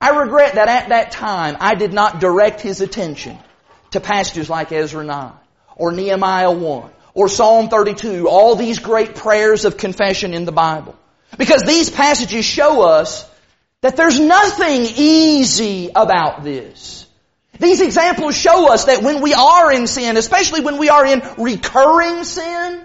I 0.01 0.09
regret 0.09 0.55
that 0.55 0.67
at 0.67 0.89
that 0.89 1.11
time 1.11 1.57
I 1.59 1.75
did 1.75 1.93
not 1.93 2.19
direct 2.19 2.61
his 2.61 2.81
attention 2.81 3.37
to 3.91 3.99
passages 3.99 4.49
like 4.49 4.71
Ezra 4.71 5.03
9, 5.03 5.31
or 5.75 5.91
Nehemiah 5.91 6.51
1, 6.51 6.89
or 7.13 7.29
Psalm 7.29 7.69
32, 7.69 8.27
all 8.27 8.55
these 8.55 8.79
great 8.79 9.15
prayers 9.15 9.65
of 9.65 9.77
confession 9.77 10.33
in 10.33 10.45
the 10.45 10.51
Bible. 10.51 10.95
Because 11.37 11.63
these 11.63 11.89
passages 11.89 12.45
show 12.45 12.81
us 12.81 13.29
that 13.81 13.95
there's 13.95 14.19
nothing 14.19 14.81
easy 14.95 15.89
about 15.93 16.43
this. 16.43 17.05
These 17.59 17.81
examples 17.81 18.35
show 18.35 18.71
us 18.71 18.85
that 18.85 19.03
when 19.03 19.21
we 19.21 19.33
are 19.33 19.71
in 19.71 19.87
sin, 19.87 20.17
especially 20.17 20.61
when 20.61 20.77
we 20.77 20.89
are 20.89 21.05
in 21.05 21.21
recurring 21.37 22.23
sin, 22.23 22.83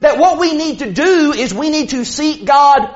that 0.00 0.18
what 0.18 0.38
we 0.38 0.54
need 0.54 0.80
to 0.80 0.92
do 0.92 1.32
is 1.32 1.54
we 1.54 1.70
need 1.70 1.90
to 1.90 2.04
seek 2.04 2.44
God 2.44 2.94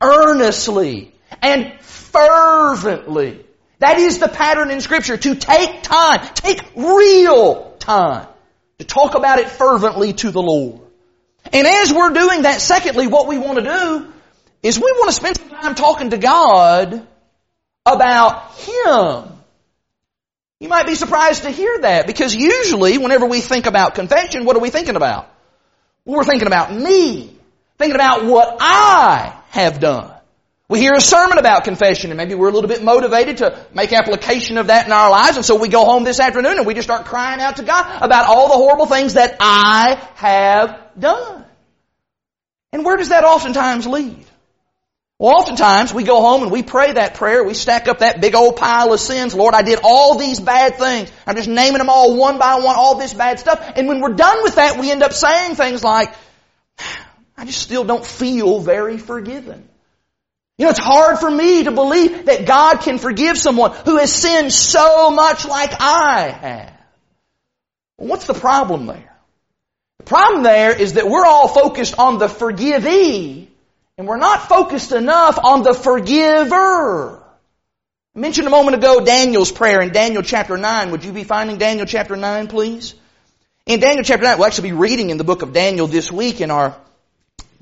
earnestly 0.00 1.14
and 1.42 1.72
fervently. 1.80 3.44
That 3.80 3.98
is 3.98 4.18
the 4.18 4.28
pattern 4.28 4.70
in 4.70 4.80
scripture, 4.80 5.16
to 5.16 5.34
take 5.34 5.82
time, 5.82 6.26
take 6.34 6.60
real 6.76 7.74
time 7.78 8.28
to 8.82 8.88
talk 8.88 9.14
about 9.14 9.38
it 9.38 9.48
fervently 9.48 10.12
to 10.12 10.32
the 10.32 10.42
Lord. 10.42 10.80
And 11.52 11.66
as 11.66 11.92
we're 11.92 12.12
doing 12.12 12.42
that, 12.42 12.60
secondly, 12.60 13.06
what 13.06 13.28
we 13.28 13.38
want 13.38 13.58
to 13.58 13.64
do 13.64 14.12
is 14.62 14.76
we 14.76 14.90
want 14.92 15.08
to 15.08 15.14
spend 15.14 15.36
some 15.36 15.50
time 15.50 15.74
talking 15.76 16.10
to 16.10 16.18
God 16.18 17.06
about 17.86 18.54
Him. 18.58 19.32
You 20.58 20.68
might 20.68 20.86
be 20.86 20.94
surprised 20.96 21.42
to 21.42 21.50
hear 21.50 21.78
that 21.80 22.06
because 22.06 22.34
usually 22.34 22.98
whenever 22.98 23.26
we 23.26 23.40
think 23.40 23.66
about 23.66 23.94
confession, 23.94 24.44
what 24.44 24.56
are 24.56 24.60
we 24.60 24.70
thinking 24.70 24.96
about? 24.96 25.28
We're 26.04 26.24
thinking 26.24 26.46
about 26.46 26.72
me. 26.72 27.36
Thinking 27.78 27.94
about 27.94 28.24
what 28.24 28.56
I 28.60 29.36
have 29.50 29.80
done. 29.80 30.11
We 30.72 30.80
hear 30.80 30.94
a 30.94 31.02
sermon 31.02 31.36
about 31.36 31.64
confession 31.64 32.12
and 32.12 32.16
maybe 32.16 32.34
we're 32.34 32.48
a 32.48 32.50
little 32.50 32.66
bit 32.66 32.82
motivated 32.82 33.36
to 33.36 33.62
make 33.74 33.92
application 33.92 34.56
of 34.56 34.68
that 34.68 34.86
in 34.86 34.92
our 34.92 35.10
lives 35.10 35.36
and 35.36 35.44
so 35.44 35.56
we 35.56 35.68
go 35.68 35.84
home 35.84 36.02
this 36.02 36.18
afternoon 36.18 36.56
and 36.56 36.66
we 36.66 36.72
just 36.72 36.86
start 36.86 37.04
crying 37.04 37.42
out 37.42 37.56
to 37.56 37.62
God 37.62 38.00
about 38.00 38.24
all 38.24 38.48
the 38.48 38.54
horrible 38.54 38.86
things 38.86 39.12
that 39.12 39.36
I 39.38 40.00
have 40.14 40.80
done. 40.98 41.44
And 42.72 42.86
where 42.86 42.96
does 42.96 43.10
that 43.10 43.22
oftentimes 43.22 43.86
lead? 43.86 44.24
Well, 45.18 45.34
oftentimes 45.34 45.92
we 45.92 46.04
go 46.04 46.22
home 46.22 46.42
and 46.44 46.50
we 46.50 46.62
pray 46.62 46.90
that 46.90 47.16
prayer, 47.16 47.44
we 47.44 47.52
stack 47.52 47.86
up 47.86 47.98
that 47.98 48.22
big 48.22 48.34
old 48.34 48.56
pile 48.56 48.94
of 48.94 48.98
sins. 48.98 49.34
Lord, 49.34 49.52
I 49.52 49.60
did 49.60 49.80
all 49.84 50.16
these 50.16 50.40
bad 50.40 50.76
things. 50.76 51.12
I'm 51.26 51.36
just 51.36 51.50
naming 51.50 51.80
them 51.80 51.90
all 51.90 52.16
one 52.16 52.38
by 52.38 52.54
one, 52.54 52.76
all 52.76 52.94
this 52.94 53.12
bad 53.12 53.38
stuff. 53.38 53.74
And 53.76 53.88
when 53.88 54.00
we're 54.00 54.14
done 54.14 54.42
with 54.42 54.54
that, 54.54 54.80
we 54.80 54.90
end 54.90 55.02
up 55.02 55.12
saying 55.12 55.54
things 55.54 55.84
like, 55.84 56.14
I 57.36 57.44
just 57.44 57.60
still 57.60 57.84
don't 57.84 58.06
feel 58.06 58.58
very 58.60 58.96
forgiven. 58.96 59.68
You 60.58 60.66
know, 60.66 60.70
it's 60.70 60.78
hard 60.78 61.18
for 61.18 61.30
me 61.30 61.64
to 61.64 61.72
believe 61.72 62.26
that 62.26 62.46
God 62.46 62.80
can 62.82 62.98
forgive 62.98 63.38
someone 63.38 63.72
who 63.72 63.96
has 63.96 64.12
sinned 64.12 64.52
so 64.52 65.10
much 65.10 65.46
like 65.46 65.72
I 65.80 66.28
have. 66.28 66.72
Well, 67.96 68.08
what's 68.08 68.26
the 68.26 68.34
problem 68.34 68.86
there? 68.86 69.16
The 69.98 70.04
problem 70.04 70.42
there 70.42 70.78
is 70.78 70.94
that 70.94 71.08
we're 71.08 71.24
all 71.24 71.48
focused 71.48 71.98
on 71.98 72.18
the 72.18 72.28
forgivee 72.28 73.48
and 73.96 74.06
we're 74.06 74.18
not 74.18 74.48
focused 74.48 74.92
enough 74.92 75.38
on 75.42 75.62
the 75.62 75.74
forgiver. 75.74 77.22
I 78.14 78.18
mentioned 78.18 78.46
a 78.46 78.50
moment 78.50 78.76
ago 78.76 79.04
Daniel's 79.04 79.50
prayer 79.50 79.80
in 79.80 79.90
Daniel 79.90 80.22
chapter 80.22 80.58
9. 80.58 80.90
Would 80.90 81.04
you 81.04 81.12
be 81.12 81.24
finding 81.24 81.56
Daniel 81.56 81.86
chapter 81.86 82.14
9, 82.14 82.48
please? 82.48 82.94
In 83.64 83.80
Daniel 83.80 84.04
chapter 84.04 84.24
9, 84.24 84.38
we'll 84.38 84.46
actually 84.46 84.70
be 84.70 84.76
reading 84.76 85.10
in 85.10 85.16
the 85.16 85.24
book 85.24 85.42
of 85.42 85.52
Daniel 85.52 85.86
this 85.86 86.10
week 86.10 86.40
in 86.40 86.50
our 86.50 86.76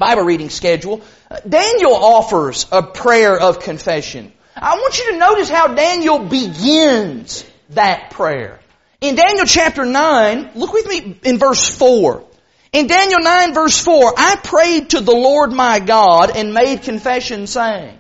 Bible 0.01 0.23
reading 0.23 0.49
schedule, 0.49 1.03
uh, 1.31 1.41
Daniel 1.47 1.95
offers 1.95 2.67
a 2.73 2.83
prayer 2.83 3.39
of 3.39 3.61
confession. 3.61 4.33
I 4.57 4.77
want 4.77 4.99
you 4.99 5.13
to 5.13 5.19
notice 5.19 5.51
how 5.51 5.75
Daniel 5.75 6.21
begins 6.21 7.45
that 7.71 8.11
prayer. 8.11 8.59
In 9.03 9.15
Daniel 9.15 9.45
chapter 9.45 9.85
9, 9.85 10.53
look 10.55 10.73
with 10.73 10.87
me 10.87 11.19
in 11.23 11.39
verse 11.39 11.69
4. 11.77 12.25
In 12.73 12.87
Daniel 12.87 13.21
9 13.21 13.53
verse 13.53 13.79
4, 13.79 14.15
I 14.17 14.37
prayed 14.37 14.91
to 14.91 15.01
the 15.01 15.15
Lord 15.15 15.53
my 15.53 15.81
God 15.81 16.35
and 16.35 16.55
made 16.55 16.83
confession 16.83 17.47
saying, 17.47 17.99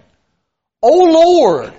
O 0.80 1.04
Lord, 1.04 1.74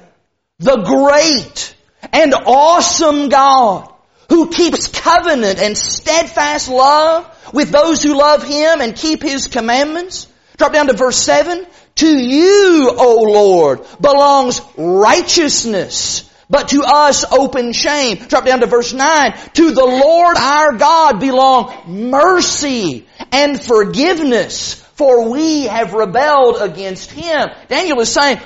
the 0.60 0.84
great 0.84 1.75
and 2.13 2.36
awesome 2.36 3.29
God, 3.29 3.91
who 4.29 4.51
keeps 4.51 4.88
covenant 4.88 5.57
and 5.57 5.75
steadfast 5.75 6.69
love 6.69 7.27
with 7.54 7.72
those 7.72 8.02
who 8.04 8.18
love 8.18 8.44
Him 8.44 8.82
and 8.82 8.96
keep 8.96 9.22
His 9.22 9.48
commandments. 9.48 10.28
Drop 10.58 10.74
down 10.74 10.88
to 10.88 10.94
verse 10.94 11.18
7. 11.18 11.66
To 11.96 12.08
you, 12.08 12.92
O 12.98 13.16
Lord, 13.24 13.82
belongs 14.00 14.62
righteousness, 14.78 16.30
but 16.50 16.70
to 16.70 16.84
us 16.84 17.26
open 17.32 17.74
shame. 17.74 18.18
Drop 18.18 18.46
down 18.46 18.62
to 18.62 18.66
verse 18.66 18.94
9. 18.94 19.34
To 19.54 19.72
the 19.72 19.86
Lord 19.86 20.38
our 20.38 20.74
God 20.78 21.20
belong 21.20 21.74
mercy 21.88 23.08
and 23.32 23.62
forgiveness, 23.62 24.76
for 24.96 25.30
we 25.30 25.64
have 25.64 25.94
rebelled 25.94 26.62
against 26.62 27.12
Him. 27.12 27.50
Daniel 27.68 28.00
is 28.00 28.12
saying, 28.12 28.40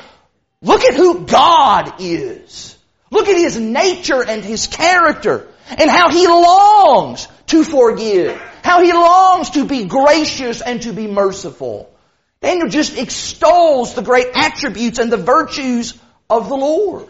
look 0.61 0.83
at 0.83 0.95
who 0.95 1.25
God 1.25 1.95
is. 1.99 2.77
Look 3.11 3.27
at 3.27 3.37
His 3.37 3.57
nature 3.59 4.23
and 4.23 4.43
His 4.43 4.67
character 4.67 5.47
and 5.69 5.89
how 5.89 6.09
He 6.09 6.27
longs 6.27 7.27
to 7.47 7.63
forgive, 7.63 8.37
how 8.63 8.81
He 8.81 8.91
longs 8.93 9.51
to 9.51 9.65
be 9.65 9.85
gracious 9.85 10.61
and 10.61 10.81
to 10.83 10.93
be 10.93 11.07
merciful. 11.07 11.91
Daniel 12.41 12.67
just 12.67 12.97
extols 12.97 13.95
the 13.95 14.01
great 14.01 14.27
attributes 14.35 14.99
and 14.99 15.11
the 15.11 15.17
virtues 15.17 15.99
of 16.29 16.49
the 16.49 16.55
Lord. 16.55 17.07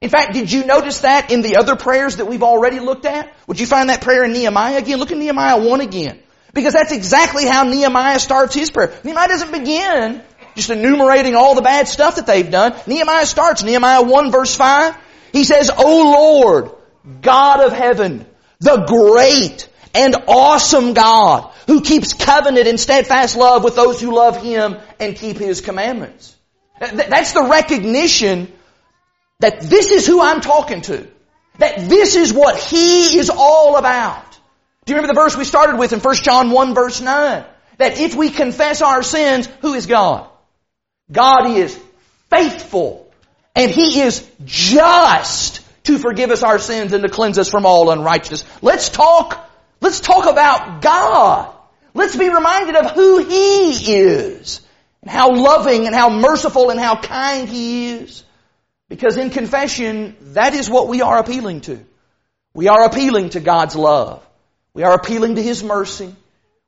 In 0.00 0.10
fact, 0.10 0.34
did 0.34 0.52
you 0.52 0.66
notice 0.66 1.00
that 1.00 1.32
in 1.32 1.40
the 1.40 1.56
other 1.56 1.74
prayers 1.76 2.16
that 2.16 2.26
we've 2.26 2.42
already 2.42 2.80
looked 2.80 3.06
at? 3.06 3.34
Would 3.46 3.58
you 3.58 3.66
find 3.66 3.88
that 3.88 4.02
prayer 4.02 4.24
in 4.24 4.32
Nehemiah 4.32 4.76
again? 4.76 4.98
Look 4.98 5.10
at 5.10 5.16
Nehemiah 5.16 5.58
1 5.58 5.80
again. 5.80 6.20
Because 6.52 6.74
that's 6.74 6.92
exactly 6.92 7.46
how 7.46 7.64
Nehemiah 7.64 8.18
starts 8.18 8.54
his 8.54 8.70
prayer. 8.70 8.92
Nehemiah 9.04 9.28
doesn't 9.28 9.52
begin 9.52 10.22
just 10.54 10.70
enumerating 10.70 11.34
all 11.34 11.54
the 11.54 11.62
bad 11.62 11.88
stuff 11.88 12.16
that 12.16 12.26
they've 12.26 12.50
done. 12.50 12.74
Nehemiah 12.86 13.26
starts, 13.26 13.62
Nehemiah 13.62 14.02
1 14.02 14.30
verse 14.30 14.54
5. 14.54 14.96
He 15.32 15.44
says, 15.44 15.70
O 15.76 16.12
Lord, 16.12 16.70
God 17.20 17.60
of 17.64 17.72
heaven, 17.72 18.26
the 18.60 18.84
great 18.86 19.68
and 19.94 20.14
awesome 20.28 20.94
God 20.94 21.52
who 21.66 21.80
keeps 21.80 22.12
covenant 22.12 22.66
and 22.66 22.78
steadfast 22.78 23.36
love 23.36 23.64
with 23.64 23.76
those 23.76 24.00
who 24.00 24.14
love 24.14 24.42
Him 24.42 24.76
and 25.00 25.16
keep 25.16 25.36
His 25.36 25.60
commandments. 25.60 26.36
That's 26.78 27.32
the 27.32 27.44
recognition 27.44 28.52
that 29.40 29.60
this 29.60 29.90
is 29.90 30.06
who 30.06 30.20
I'm 30.20 30.40
talking 30.40 30.82
to. 30.82 31.06
That 31.58 31.88
this 31.88 32.16
is 32.16 32.32
what 32.32 32.58
He 32.58 33.18
is 33.18 33.30
all 33.30 33.76
about. 33.76 34.38
Do 34.84 34.92
you 34.92 34.96
remember 34.96 35.14
the 35.14 35.20
verse 35.20 35.36
we 35.36 35.44
started 35.44 35.78
with 35.78 35.92
in 35.92 36.00
1 36.00 36.14
John 36.16 36.50
1 36.50 36.74
verse 36.74 37.00
9? 37.00 37.44
That 37.78 37.98
if 37.98 38.14
we 38.14 38.30
confess 38.30 38.82
our 38.82 39.02
sins, 39.02 39.48
who 39.60 39.74
is 39.74 39.86
God? 39.86 40.28
God 41.10 41.50
is 41.50 41.78
faithful 42.30 43.10
and 43.54 43.70
He 43.70 44.00
is 44.00 44.28
just 44.44 45.60
to 45.86 45.98
forgive 45.98 46.30
us 46.30 46.42
our 46.42 46.58
sins 46.58 46.92
and 46.92 47.02
to 47.02 47.08
cleanse 47.08 47.38
us 47.38 47.48
from 47.48 47.66
all 47.66 47.90
unrighteousness. 47.90 48.44
Let's 48.60 48.88
talk, 48.88 49.48
let's 49.80 50.00
talk 50.00 50.26
about 50.26 50.82
God. 50.82 51.52
Let's 51.94 52.16
be 52.16 52.28
reminded 52.28 52.76
of 52.76 52.90
who 52.90 53.18
He 53.24 53.94
is 53.94 54.60
and 55.02 55.10
how 55.10 55.34
loving 55.34 55.86
and 55.86 55.94
how 55.94 56.10
merciful 56.10 56.70
and 56.70 56.78
how 56.78 57.00
kind 57.00 57.48
He 57.48 57.90
is. 57.90 58.24
Because 58.88 59.16
in 59.16 59.30
confession, 59.30 60.16
that 60.34 60.54
is 60.54 60.68
what 60.68 60.88
we 60.88 61.02
are 61.02 61.18
appealing 61.18 61.62
to. 61.62 61.84
We 62.54 62.68
are 62.68 62.84
appealing 62.84 63.30
to 63.30 63.40
God's 63.40 63.76
love. 63.76 64.26
We 64.74 64.82
are 64.82 64.94
appealing 64.94 65.36
to 65.36 65.42
His 65.42 65.64
mercy. 65.64 66.14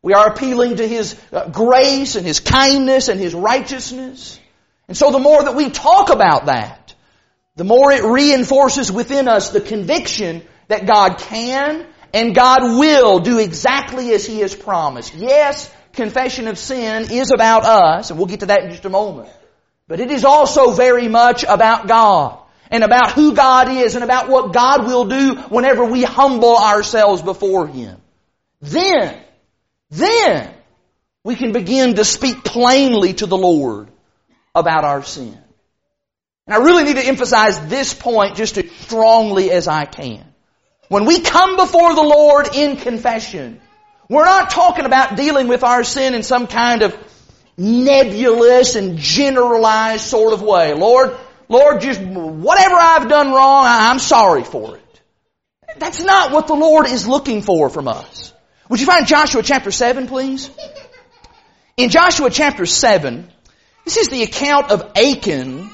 We 0.02 0.14
are 0.14 0.28
appealing 0.28 0.76
to 0.76 0.86
His 0.86 1.20
uh, 1.32 1.48
grace 1.48 2.14
and 2.14 2.26
His 2.26 2.40
kindness 2.40 3.08
and 3.08 3.20
His 3.20 3.34
righteousness. 3.34 4.38
And 4.86 4.96
so 4.96 5.10
the 5.10 5.18
more 5.18 5.42
that 5.42 5.54
we 5.54 5.70
talk 5.70 6.10
about 6.10 6.46
that, 6.46 6.87
the 7.58 7.64
more 7.64 7.90
it 7.90 8.04
reinforces 8.04 8.92
within 8.92 9.26
us 9.26 9.50
the 9.50 9.60
conviction 9.60 10.44
that 10.68 10.86
God 10.86 11.18
can 11.18 11.84
and 12.14 12.32
God 12.32 12.62
will 12.62 13.18
do 13.18 13.40
exactly 13.40 14.12
as 14.12 14.24
He 14.24 14.38
has 14.40 14.54
promised. 14.54 15.12
Yes, 15.12 15.68
confession 15.92 16.46
of 16.46 16.56
sin 16.56 17.10
is 17.10 17.32
about 17.32 17.64
us, 17.64 18.10
and 18.10 18.18
we'll 18.18 18.28
get 18.28 18.40
to 18.40 18.46
that 18.46 18.62
in 18.62 18.70
just 18.70 18.84
a 18.84 18.88
moment. 18.88 19.28
But 19.88 19.98
it 19.98 20.12
is 20.12 20.24
also 20.24 20.70
very 20.70 21.08
much 21.08 21.42
about 21.42 21.88
God 21.88 22.38
and 22.70 22.84
about 22.84 23.10
who 23.10 23.34
God 23.34 23.68
is 23.68 23.96
and 23.96 24.04
about 24.04 24.28
what 24.28 24.52
God 24.52 24.86
will 24.86 25.06
do 25.06 25.34
whenever 25.48 25.84
we 25.84 26.04
humble 26.04 26.56
ourselves 26.56 27.22
before 27.22 27.66
Him. 27.66 28.00
Then, 28.60 29.20
then, 29.90 30.54
we 31.24 31.34
can 31.34 31.50
begin 31.50 31.96
to 31.96 32.04
speak 32.04 32.44
plainly 32.44 33.14
to 33.14 33.26
the 33.26 33.36
Lord 33.36 33.88
about 34.54 34.84
our 34.84 35.02
sin. 35.02 35.36
And 36.48 36.54
I 36.54 36.64
really 36.64 36.84
need 36.84 36.96
to 36.96 37.06
emphasize 37.06 37.60
this 37.68 37.92
point 37.92 38.36
just 38.36 38.56
as 38.56 38.70
strongly 38.80 39.50
as 39.50 39.68
I 39.68 39.84
can. 39.84 40.24
When 40.88 41.04
we 41.04 41.20
come 41.20 41.56
before 41.56 41.94
the 41.94 42.02
Lord 42.02 42.54
in 42.54 42.78
confession, 42.78 43.60
we're 44.08 44.24
not 44.24 44.48
talking 44.48 44.86
about 44.86 45.14
dealing 45.14 45.48
with 45.48 45.62
our 45.62 45.84
sin 45.84 46.14
in 46.14 46.22
some 46.22 46.46
kind 46.46 46.80
of 46.80 46.96
nebulous 47.58 48.76
and 48.76 48.96
generalized 48.96 50.04
sort 50.04 50.32
of 50.32 50.40
way. 50.40 50.72
Lord, 50.72 51.14
Lord, 51.50 51.82
just 51.82 52.00
whatever 52.00 52.76
I've 52.76 53.10
done 53.10 53.30
wrong, 53.30 53.66
I'm 53.66 53.98
sorry 53.98 54.42
for 54.42 54.76
it. 54.76 55.02
That's 55.76 56.00
not 56.02 56.32
what 56.32 56.46
the 56.46 56.54
Lord 56.54 56.86
is 56.86 57.06
looking 57.06 57.42
for 57.42 57.68
from 57.68 57.88
us. 57.88 58.32
Would 58.70 58.80
you 58.80 58.86
find 58.86 59.06
Joshua 59.06 59.42
chapter 59.42 59.70
7, 59.70 60.06
please? 60.06 60.50
In 61.76 61.90
Joshua 61.90 62.30
chapter 62.30 62.64
7, 62.64 63.30
this 63.84 63.98
is 63.98 64.08
the 64.08 64.22
account 64.22 64.70
of 64.70 64.92
Achan 64.96 65.70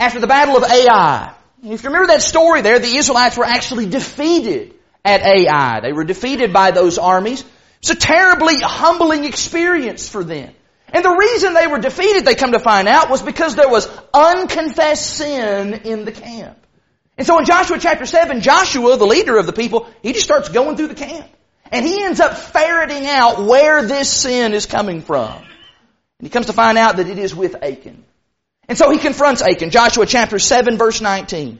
after 0.00 0.20
the 0.20 0.26
battle 0.26 0.56
of 0.56 0.64
Ai. 0.64 1.34
If 1.62 1.82
you 1.82 1.88
remember 1.88 2.08
that 2.08 2.22
story 2.22 2.62
there, 2.62 2.78
the 2.78 2.96
Israelites 2.96 3.36
were 3.36 3.44
actually 3.44 3.86
defeated 3.86 4.74
at 5.04 5.22
Ai. 5.22 5.80
They 5.80 5.92
were 5.92 6.04
defeated 6.04 6.52
by 6.52 6.70
those 6.70 6.98
armies. 6.98 7.44
It's 7.80 7.90
a 7.90 7.96
terribly 7.96 8.60
humbling 8.60 9.24
experience 9.24 10.08
for 10.08 10.22
them. 10.22 10.52
And 10.92 11.04
the 11.04 11.14
reason 11.14 11.52
they 11.52 11.66
were 11.66 11.80
defeated, 11.80 12.24
they 12.24 12.34
come 12.34 12.52
to 12.52 12.60
find 12.60 12.88
out, 12.88 13.10
was 13.10 13.22
because 13.22 13.56
there 13.56 13.68
was 13.68 13.88
unconfessed 14.14 15.16
sin 15.16 15.74
in 15.74 16.04
the 16.04 16.12
camp. 16.12 16.58
And 17.18 17.26
so 17.26 17.38
in 17.38 17.44
Joshua 17.44 17.78
chapter 17.78 18.06
7, 18.06 18.40
Joshua, 18.40 18.96
the 18.96 19.06
leader 19.06 19.36
of 19.36 19.46
the 19.46 19.52
people, 19.52 19.88
he 20.02 20.12
just 20.12 20.24
starts 20.24 20.48
going 20.48 20.76
through 20.76 20.88
the 20.88 20.94
camp. 20.94 21.28
And 21.70 21.84
he 21.84 22.02
ends 22.02 22.20
up 22.20 22.38
ferreting 22.38 23.06
out 23.06 23.44
where 23.44 23.84
this 23.84 24.10
sin 24.10 24.54
is 24.54 24.64
coming 24.66 25.02
from. 25.02 25.32
And 25.32 26.26
he 26.26 26.30
comes 26.30 26.46
to 26.46 26.52
find 26.52 26.78
out 26.78 26.96
that 26.96 27.08
it 27.08 27.18
is 27.18 27.34
with 27.34 27.56
Achan. 27.62 28.04
And 28.68 28.76
so 28.76 28.90
he 28.90 28.98
confronts 28.98 29.42
Achan. 29.42 29.70
Joshua 29.70 30.06
chapter 30.06 30.38
7 30.38 30.76
verse 30.76 31.00
19. 31.00 31.58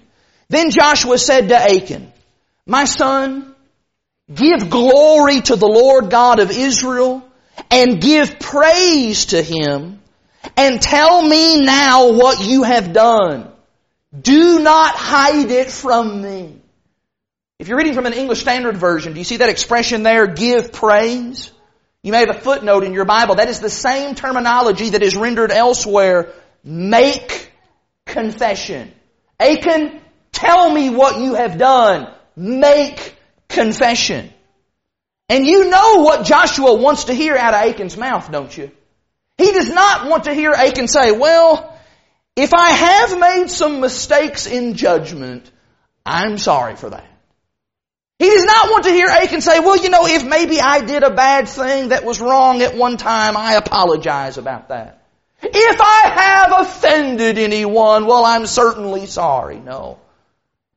Then 0.49 0.71
Joshua 0.71 1.19
said 1.19 1.49
to 1.49 1.57
Achan, 1.57 2.13
My 2.67 2.85
son, 2.85 3.55
give 4.33 4.71
glory 4.71 5.41
to 5.43 5.57
the 5.57 5.67
Lord 5.67 6.11
God 6.11 6.39
of 6.41 6.51
Israel 6.51 7.25
and 7.71 8.01
give 8.01 8.39
praise 8.39 9.27
to 9.27 9.43
him 9.43 10.01
and 10.57 10.81
tell 10.81 11.23
me 11.23 11.61
now 11.61 12.13
what 12.13 12.41
you 12.41 12.63
have 12.63 12.93
done. 12.93 13.51
Do 14.19 14.61
not 14.61 14.95
hide 14.95 15.51
it 15.51 15.71
from 15.71 16.23
me. 16.23 16.61
If 17.59 17.69
you're 17.69 17.77
reading 17.77 17.95
from 17.95 18.07
an 18.07 18.13
English 18.13 18.41
Standard 18.41 18.77
Version, 18.77 19.13
do 19.13 19.19
you 19.19 19.25
see 19.25 19.39
that 19.39 19.49
expression 19.49 20.03
there, 20.03 20.27
give 20.27 20.73
praise? 20.73 21.51
You 22.03 22.13
may 22.13 22.21
have 22.21 22.31
a 22.31 22.41
footnote 22.41 22.85
in 22.85 22.95
your 22.95 23.05
Bible. 23.05 23.35
That 23.35 23.49
is 23.49 23.61
the 23.61 23.69
same 23.69 24.15
terminology 24.15 24.91
that 24.91 25.03
is 25.03 25.17
rendered 25.17 25.51
elsewhere, 25.51 26.33
make 26.69 27.51
confession. 28.05 28.93
Achan, 29.41 30.01
tell 30.33 30.71
me 30.71 30.91
what 30.91 31.19
you 31.19 31.35
have 31.35 31.57
done. 31.57 32.13
Make 32.37 33.17
confession. 33.49 34.31
And 35.31 35.47
you 35.47 35.71
know 35.71 36.03
what 36.03 36.27
Joshua 36.27 36.75
wants 36.75 37.05
to 37.05 37.15
hear 37.15 37.37
out 37.37 37.55
of 37.55 37.63
Achan's 37.63 37.97
mouth, 37.97 38.31
don't 38.31 38.57
you? 38.57 38.71
He 39.39 39.51
does 39.53 39.69
not 39.71 40.09
want 40.09 40.25
to 40.25 40.35
hear 40.35 40.53
Achan 40.53 40.89
say, 40.89 41.13
well, 41.13 41.75
if 42.37 42.53
I 42.53 42.71
have 42.71 43.19
made 43.19 43.51
some 43.51 43.81
mistakes 43.81 44.47
in 44.47 44.75
judgment, 44.75 45.51
I'm 46.05 46.37
sorry 46.37 46.77
for 46.77 46.91
that. 46.91 47.07
He 48.19 48.29
does 48.29 48.45
not 48.45 48.71
want 48.71 48.85
to 48.85 48.91
hear 48.91 49.09
Achan 49.09 49.41
say, 49.41 49.61
well, 49.61 49.77
you 49.77 49.91
know, 49.91 50.07
if 50.07 50.25
maybe 50.25 50.61
I 50.61 50.81
did 50.81 51.03
a 51.03 51.15
bad 51.15 51.49
thing 51.49 51.91
that 51.91 52.05
was 52.05 52.21
wrong 52.21 52.61
at 52.63 52.77
one 52.77 52.97
time, 52.97 53.37
I 53.37 53.55
apologize 53.55 54.39
about 54.39 54.69
that. 54.69 54.98
If 55.43 55.81
I 55.81 56.09
have 56.15 56.67
offended 56.67 57.39
anyone, 57.39 58.07
well, 58.07 58.25
I'm 58.25 58.47
certainly 58.47 59.07
sorry. 59.07 59.59
No. 59.59 59.99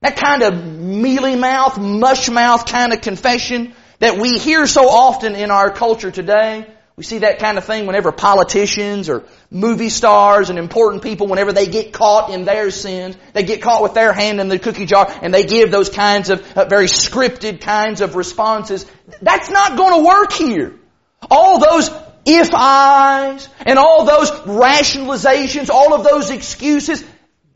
That 0.01 0.17
kind 0.17 0.43
of 0.43 0.65
mealy 0.65 1.35
mouth, 1.35 1.77
mush 1.77 2.29
mouth 2.29 2.65
kind 2.65 2.93
of 2.93 3.01
confession 3.01 3.73
that 3.99 4.17
we 4.17 4.37
hear 4.37 4.65
so 4.65 4.89
often 4.89 5.35
in 5.35 5.51
our 5.51 5.71
culture 5.71 6.11
today. 6.11 6.65
We 6.95 7.03
see 7.03 7.19
that 7.19 7.39
kind 7.39 7.57
of 7.57 7.65
thing 7.65 7.87
whenever 7.87 8.11
politicians 8.11 9.09
or 9.09 9.23
movie 9.49 9.89
stars 9.89 10.49
and 10.49 10.59
important 10.59 11.01
people, 11.01 11.27
whenever 11.27 11.53
they 11.53 11.67
get 11.67 11.93
caught 11.93 12.31
in 12.31 12.45
their 12.45 12.69
sins, 12.69 13.15
they 13.33 13.43
get 13.43 13.61
caught 13.61 13.81
with 13.81 13.93
their 13.93 14.13
hand 14.13 14.39
in 14.39 14.49
the 14.49 14.59
cookie 14.59 14.85
jar 14.85 15.11
and 15.21 15.33
they 15.33 15.45
give 15.45 15.71
those 15.71 15.89
kinds 15.89 16.29
of 16.29 16.57
uh, 16.57 16.65
very 16.65 16.87
scripted 16.87 17.61
kinds 17.61 18.01
of 18.01 18.15
responses. 18.15 18.85
That's 19.21 19.49
not 19.49 19.77
going 19.77 20.01
to 20.01 20.05
work 20.05 20.33
here. 20.33 20.80
All 21.29 21.59
those 21.59 21.89
if 22.25 22.49
I's 22.53 23.47
and 23.65 23.79
all 23.79 24.05
those 24.05 24.31
rationalizations, 24.31 25.69
all 25.69 25.93
of 25.93 26.03
those 26.03 26.29
excuses, 26.29 27.03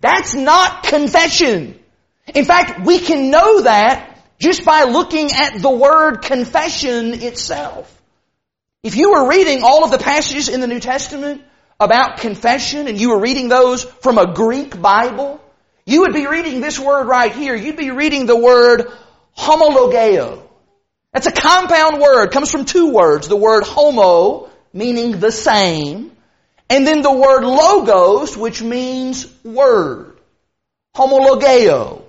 that's 0.02 0.34
not 0.34 0.84
confession. 0.84 1.80
In 2.34 2.46
fact, 2.46 2.86
we 2.86 3.00
can 3.00 3.30
know 3.30 3.62
that 3.62 4.18
just 4.40 4.66
by 4.66 4.84
looking 4.84 5.32
at 5.32 5.62
the 5.62 5.70
word 5.70 6.22
confession 6.22 7.14
itself. 7.22 7.92
If 8.84 8.96
you 8.96 9.12
were 9.12 9.30
reading 9.30 9.64
all 9.64 9.84
of 9.84 9.92
the 9.92 9.98
passages 9.98 10.50
in 10.50 10.62
the 10.62 10.68
New 10.68 10.80
Testament 10.80 11.44
about 11.80 12.18
confession 12.18 12.88
and 12.88 13.00
you 13.00 13.10
were 13.10 13.20
reading 13.20 13.50
those 13.50 13.84
from 13.84 14.18
a 14.18 14.34
Greek 14.34 14.80
Bible, 14.80 15.42
you 15.86 16.02
would 16.02 16.14
be 16.14 16.28
reading 16.28 16.62
this 16.62 16.80
word 16.80 17.08
right 17.08 17.32
here. 17.32 17.56
You'd 17.56 17.78
be 17.78 17.92
reading 17.92 18.26
the 18.26 18.38
word 18.38 18.92
homologeo. 19.38 20.45
That's 21.16 21.28
a 21.28 21.32
compound 21.32 22.02
word. 22.02 22.32
Comes 22.32 22.52
from 22.52 22.66
two 22.66 22.92
words. 22.92 23.30
The 23.30 23.38
word 23.38 23.64
homo, 23.64 24.50
meaning 24.74 25.22
the 25.22 25.32
same, 25.32 26.12
and 26.70 26.86
then 26.86 27.04
the 27.04 27.14
word 27.14 27.46
logos, 27.46 28.36
which 28.36 28.62
means 28.62 29.26
word. 29.42 30.18
Homologeo. 30.94 32.02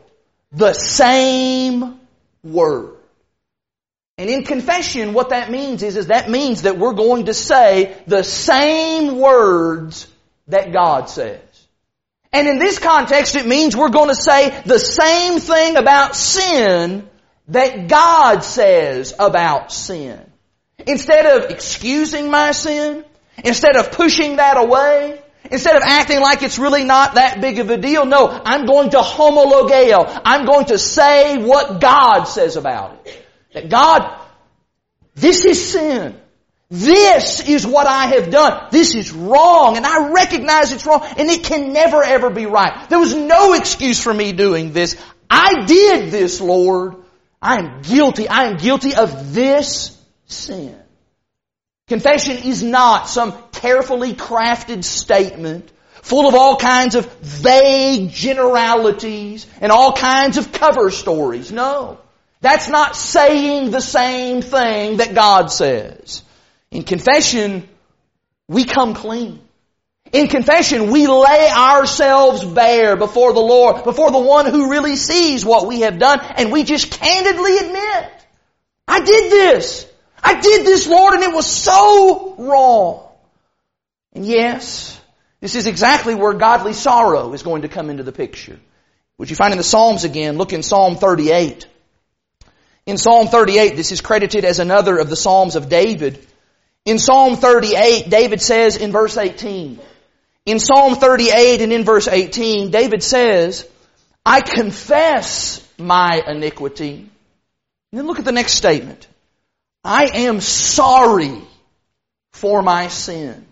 The 0.51 0.73
same 0.73 2.01
word. 2.43 2.97
And 4.19 4.29
in 4.29 4.43
confession, 4.43 5.13
what 5.13 5.29
that 5.29 5.53
means 5.53 5.85
is, 5.85 5.97
is 5.97 6.09
that 6.09 6.29
means 6.29 6.63
that 6.63 6.77
we're 6.77 6.95
going 6.95 7.27
to 7.27 7.35
say 7.35 7.97
the 8.09 8.25
same 8.25 9.21
words 9.21 10.09
that 10.49 10.73
God 10.73 11.09
says. 11.09 11.43
And 12.33 12.49
in 12.49 12.59
this 12.59 12.81
context, 12.81 13.37
it 13.37 13.47
means 13.47 13.77
we're 13.77 13.89
going 13.89 14.09
to 14.09 14.21
say 14.21 14.61
the 14.67 14.81
same 14.81 15.39
thing 15.39 15.77
about 15.77 16.17
sin 16.17 17.09
that 17.49 17.89
God 17.89 18.41
says 18.41 19.15
about 19.19 19.73
sin. 19.73 20.21
Instead 20.87 21.27
of 21.27 21.51
excusing 21.51 22.31
my 22.31 22.53
sin, 22.53 23.05
instead 23.45 23.77
of 23.77 23.93
pushing 23.93 24.37
that 24.37 24.57
away, 24.57 25.23
Instead 25.51 25.77
of 25.77 25.83
acting 25.85 26.21
like 26.21 26.43
it's 26.43 26.59
really 26.59 26.85
not 26.85 27.15
that 27.15 27.41
big 27.41 27.59
of 27.59 27.71
a 27.71 27.77
deal, 27.77 28.05
no, 28.05 28.29
I'm 28.29 28.67
going 28.67 28.91
to 28.91 28.99
homologeo. 28.99 30.21
I'm 30.25 30.45
going 30.45 30.67
to 30.67 30.79
say 30.79 31.39
what 31.39 31.81
God 31.81 32.25
says 32.25 32.57
about 32.57 33.07
it. 33.07 33.27
That 33.53 33.69
God, 33.69 34.21
this 35.15 35.45
is 35.45 35.73
sin. 35.73 36.21
This 36.69 37.49
is 37.49 37.65
what 37.65 37.87
I 37.87 38.07
have 38.07 38.31
done. 38.31 38.69
This 38.73 38.97
is 38.97 39.13
wrong 39.13 39.77
and 39.77 39.87
I 39.87 40.11
recognize 40.11 40.73
it's 40.73 40.85
wrong 40.85 41.05
and 41.17 41.31
it 41.31 41.45
can 41.45 41.73
never 41.73 42.03
ever 42.03 42.29
be 42.29 42.47
right. 42.47 42.89
There 42.89 42.99
was 42.99 43.15
no 43.15 43.53
excuse 43.53 44.03
for 44.03 44.13
me 44.13 44.33
doing 44.33 44.73
this. 44.73 44.97
I 45.31 45.65
did 45.67 46.11
this, 46.11 46.41
Lord. 46.41 46.97
I 47.41 47.59
am 47.59 47.83
guilty. 47.83 48.29
I 48.29 48.47
am 48.47 48.57
guilty 48.57 48.95
of 48.95 49.35
this 49.35 49.97
sin. 50.27 50.77
Confession 51.89 52.39
is 52.39 52.63
not 52.63 53.09
some 53.09 53.35
carefully 53.53 54.15
crafted 54.15 54.83
statement 54.83 55.71
full 56.03 56.29
of 56.29 56.35
all 56.35 56.57
kinds 56.57 56.95
of 56.95 57.13
vague 57.21 58.11
generalities 58.11 59.47
and 59.61 59.71
all 59.71 59.93
kinds 59.93 60.37
of 60.37 60.53
cover 60.53 60.91
stories. 60.91 61.53
No. 61.53 61.99
That's 62.41 62.69
not 62.69 62.97
saying 62.97 63.71
the 63.71 63.81
same 63.81 64.43
thing 64.43 64.99
that 64.99 65.15
God 65.15 65.51
says. 65.51 66.23
In 66.71 66.83
confession, 66.83 67.69
we 68.49 68.65
come 68.65 68.95
clean. 68.95 69.46
In 70.13 70.29
confession, 70.29 70.91
we 70.91 71.07
lay 71.07 71.49
ourselves 71.51 72.45
bare 72.45 72.97
before 72.97 73.33
the 73.33 73.41
Lord, 73.41 73.85
before 73.85 74.11
the 74.11 74.19
one 74.19 74.47
who 74.47 74.71
really 74.71 74.97
sees 74.97 75.45
what 75.45 75.67
we 75.67 75.81
have 75.81 75.99
done, 75.99 76.21
and 76.21 76.53
we 76.53 76.65
just 76.65 76.91
candidly 76.91 77.59
admit, 77.59 78.11
I 78.87 79.01
did 79.01 79.31
this. 79.31 79.91
I 80.23 80.41
did 80.41 80.65
this, 80.65 80.87
Lord, 80.87 81.15
and 81.15 81.23
it 81.23 81.35
was 81.35 81.47
so 81.47 82.35
wrong. 82.39 83.09
And 84.15 84.25
yes, 84.25 84.99
this 85.41 85.55
is 85.55 85.67
exactly 85.67 86.15
where 86.15 86.33
godly 86.33 86.73
sorrow 86.73 87.33
is 87.33 87.43
going 87.43 87.63
to 87.63 87.69
come 87.69 87.91
into 87.91 88.03
the 88.03 88.13
picture. 88.13 88.59
Would 89.19 89.31
you 89.31 89.37
find 89.37 89.53
in 89.53 89.59
the 89.59 89.65
Psalms 89.65 90.05
again? 90.05 90.39
Look 90.39 90.53
in 90.53 90.63
Psalm 90.63 90.97
38. 90.97 91.67
In 92.87 92.99
Psalm 92.99 93.29
38, 93.29 93.77
this 93.77 93.93
is 93.93 94.01
credited 94.01 94.45
as 94.45 94.59
another 94.59 94.99
of 94.99 95.11
the 95.11 95.17
Psalms 95.17 95.57
of 95.57 95.69
David. 95.69 96.25
In 96.85 96.99
Psalm 96.99 97.37
38, 97.37 98.09
David 98.09 98.41
says 98.41 98.77
in 98.77 98.93
verse 98.93 99.17
18, 99.17 99.81
in 100.47 100.61
Psalm 100.61 100.95
38 100.95 101.61
and 101.61 101.73
in 101.73 101.85
verse 101.85 102.07
18, 102.09 102.71
David 102.71 103.03
says, 103.03 103.69
I 104.25 104.41
confess 104.41 105.67
my 105.77 106.23
iniquity. 106.27 107.11
And 107.93 107.99
then 107.99 108.07
look 108.07 108.21
at 108.21 108.25
the 108.25 108.33
next 108.33 108.55
statement. 108.55 109.07
I 109.85 110.07
am 110.07 110.41
sorry 110.41 111.43
for 112.33 112.63
my 112.63 112.89
sin. 112.89 113.45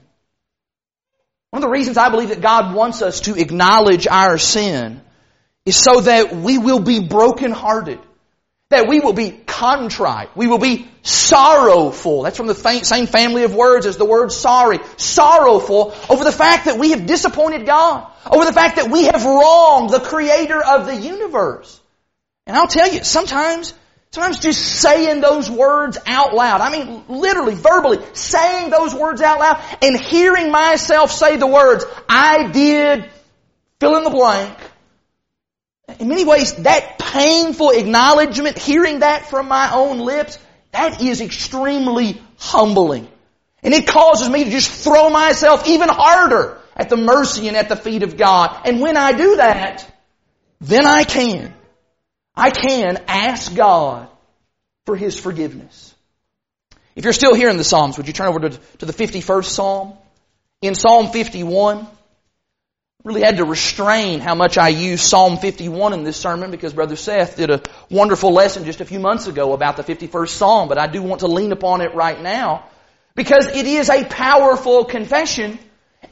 One 1.51 1.63
of 1.63 1.69
the 1.69 1.73
reasons 1.73 1.97
I 1.97 2.09
believe 2.09 2.31
that 2.31 2.41
God 2.41 2.75
wants 2.75 3.03
us 3.03 3.21
to 3.23 3.37
acknowledge 3.37 4.07
our 4.07 4.39
sin 4.39 5.01
is 5.65 5.77
so 5.77 6.01
that 6.01 6.35
we 6.35 6.59
will 6.59 6.81
be 6.81 7.07
brokenhearted. 7.07 8.01
That 8.75 8.89
we 8.89 9.01
will 9.01 9.13
be 9.13 9.31
contrite. 9.31 10.37
We 10.37 10.47
will 10.47 10.59
be 10.59 10.89
sorrowful. 11.03 12.23
That's 12.23 12.37
from 12.37 12.49
the 12.49 12.55
same 12.55 13.07
family 13.07 13.45
of 13.45 13.55
words 13.55 13.87
as 13.87 13.97
the 13.97 14.05
word 14.05 14.33
sorry. 14.33 14.81
Sorrowful 14.97 15.95
over 16.11 16.25
the 16.25 16.33
fact 16.33 16.65
that 16.65 16.79
we 16.79 16.91
have 16.91 17.07
disappointed 17.07 17.67
God. 17.67 18.11
Over 18.31 18.45
the 18.45 18.53
fact 18.53 18.77
that 18.77 18.91
we 18.91 19.05
have 19.05 19.25
wronged 19.25 19.91
the 19.91 20.01
creator 20.01 20.63
of 20.63 20.87
the 20.87 20.97
universe. 20.97 21.81
And 22.47 22.57
I'll 22.57 22.67
tell 22.67 22.93
you, 22.93 23.05
sometimes 23.05 23.75
Sometimes 24.15 24.39
just 24.39 24.65
saying 24.81 25.21
those 25.21 25.51
words 25.51 25.99
out 26.07 26.35
loud. 26.35 26.61
I 26.61 26.71
mean, 26.71 27.03
literally, 27.09 27.57
verbally, 27.57 27.99
saying 28.13 28.71
those 28.71 28.95
words 28.95 29.21
out 29.21 29.41
loud 29.41 29.61
and 29.83 30.01
hearing 30.01 30.53
myself 30.53 31.11
say 31.11 31.37
the 31.37 31.49
words, 31.49 31.85
I 32.09 32.53
did 32.53 33.11
fill 33.81 33.97
in 33.97 34.05
the 34.05 34.11
blank. 34.11 34.57
In 35.99 36.09
many 36.09 36.25
ways, 36.25 36.55
that 36.55 36.99
painful 36.99 37.71
acknowledgement, 37.71 38.59
hearing 38.59 39.01
that 39.01 39.29
from 39.29 39.49
my 39.49 39.75
own 39.75 39.99
lips, 39.99 40.39
that 40.73 41.03
is 41.03 41.21
extremely 41.21 42.21
humbling. 42.39 43.09
And 43.63 43.73
it 43.75 43.87
causes 43.87 44.29
me 44.29 44.45
to 44.45 44.51
just 44.51 44.71
throw 44.71 45.11
myself 45.11 45.67
even 45.69 45.89
harder 45.89 46.59
at 46.77 46.89
the 46.89 46.97
mercy 46.97 47.49
and 47.49 47.57
at 47.57 47.69
the 47.69 47.77
feet 47.77 48.03
of 48.03 48.17
God. 48.17 48.67
And 48.67 48.81
when 48.81 48.97
I 48.97 49.13
do 49.13 49.37
that, 49.37 49.91
then 50.61 50.87
I 50.87 51.05
can 51.05 51.55
I 52.37 52.51
can 52.51 53.03
ask 53.07 53.55
God 53.55 54.09
for 54.87 54.97
His 54.97 55.19
forgiveness. 55.19 55.95
If 56.97 57.05
you're 57.05 57.13
still 57.13 57.35
here 57.35 57.49
in 57.49 57.57
the 57.57 57.65
Psalms, 57.65 57.97
would 57.97 58.07
you 58.07 58.13
turn 58.13 58.29
over 58.29 58.41
to, 58.41 58.51
to 58.79 58.87
the 58.87 58.93
51st 58.93 59.45
Psalm? 59.45 59.95
In 60.63 60.75
Psalm 60.75 61.11
51, 61.11 61.87
really 63.05 63.21
had 63.21 63.37
to 63.37 63.45
restrain 63.45 64.19
how 64.21 64.35
much 64.35 64.57
I 64.57 64.69
use 64.69 65.03
Psalm 65.03 65.37
51 65.37 65.93
in 65.93 66.05
this 66.05 66.17
sermon 66.17 66.51
because 66.51 66.73
Brother 66.73 66.97
Seth 66.97 67.37
did 67.37 67.51
a 67.51 67.61
wonderful 67.91 68.33
lesson 68.33 68.65
just 68.65 68.81
a 68.81 68.87
few 68.87 68.99
months 68.99 69.27
ago 69.27 69.53
about 69.53 69.77
the 69.77 69.85
51st 69.85 70.29
Psalm, 70.31 70.69
but 70.71 70.79
I 70.79 70.87
do 70.87 71.03
want 71.03 71.21
to 71.21 71.27
lean 71.27 71.53
upon 71.53 71.83
it 71.83 71.95
right 71.95 72.19
now 72.19 72.65
because 73.15 73.47
it 73.47 73.67
is 73.67 73.91
a 73.91 74.07
powerful 74.07 74.87
confession 74.87 75.59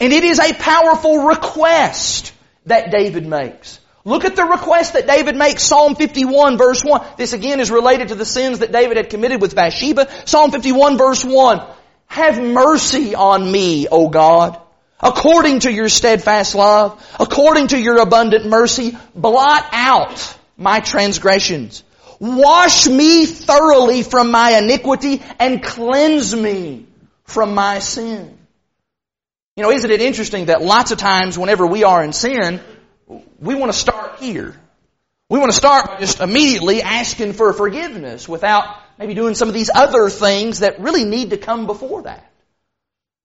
and 0.00 0.12
it 0.12 0.22
is 0.22 0.38
a 0.38 0.52
powerful 0.52 1.24
request 1.24 2.35
that 2.66 2.90
David 2.90 3.26
makes. 3.26 3.81
Look 4.05 4.26
at 4.26 4.37
the 4.37 4.44
request 4.44 4.92
that 4.92 5.07
David 5.07 5.35
makes, 5.35 5.62
Psalm 5.62 5.94
51 5.94 6.59
verse 6.59 6.85
1. 6.85 7.07
This 7.16 7.33
again 7.33 7.61
is 7.61 7.70
related 7.70 8.09
to 8.09 8.16
the 8.16 8.26
sins 8.26 8.59
that 8.59 8.70
David 8.70 8.98
had 8.98 9.09
committed 9.09 9.40
with 9.40 9.55
Bathsheba. 9.55 10.09
Psalm 10.26 10.50
51 10.50 10.98
verse 10.98 11.24
1. 11.24 11.62
Have 12.09 12.38
mercy 12.38 13.14
on 13.14 13.50
me, 13.50 13.88
O 13.88 14.11
God, 14.11 14.61
according 15.03 15.61
to 15.61 15.73
your 15.73 15.88
steadfast 15.88 16.55
love, 16.55 17.05
according 17.19 17.69
to 17.69 17.81
your 17.81 17.99
abundant 18.01 18.47
mercy, 18.47 18.97
blot 19.15 19.67
out 19.73 20.38
my 20.57 20.81
transgressions. 20.81 21.83
Wash 22.21 22.87
me 22.87 23.27
thoroughly 23.27 24.03
from 24.03 24.31
my 24.31 24.59
iniquity 24.59 25.23
and 25.41 25.62
cleanse 25.62 26.35
me 26.35 26.87
from 27.25 27.55
my 27.55 27.81
sin. 27.81 28.38
You 29.57 29.65
know, 29.65 29.71
isn't 29.71 29.91
it 29.91 30.01
interesting 30.01 30.47
that 30.47 30.62
lots 30.62 30.93
of 30.93 30.99
times 30.99 31.37
whenever 31.37 31.67
we 31.67 31.85
are 31.85 32.03
in 32.03 32.12
sin, 32.12 32.61
we 33.41 33.55
want 33.55 33.73
to 33.73 33.79
start 33.79 34.21
here. 34.21 34.57
We 35.29 35.38
want 35.38 35.51
to 35.51 35.57
start 35.57 35.87
by 35.87 36.01
just 36.01 36.21
immediately 36.21 36.81
asking 36.81 37.33
for 37.33 37.53
forgiveness 37.53 38.29
without 38.29 38.77
maybe 38.99 39.15
doing 39.15 39.35
some 39.35 39.49
of 39.49 39.55
these 39.55 39.71
other 39.75 40.09
things 40.09 40.61
that 40.61 40.81
really 40.81 41.05
need 41.05 41.31
to 41.31 41.37
come 41.37 41.67
before 41.67 42.03
that. 42.03 42.32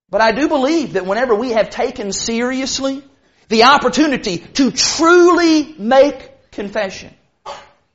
But 0.10 0.22
I 0.22 0.32
do 0.32 0.48
believe 0.48 0.94
that 0.94 1.06
whenever 1.06 1.36
we 1.36 1.52
have 1.52 1.70
taken 1.70 2.12
seriously 2.12 3.04
the 3.50 3.64
opportunity 3.64 4.38
to 4.38 4.72
truly 4.72 5.76
make 5.78 6.52
confession, 6.52 7.14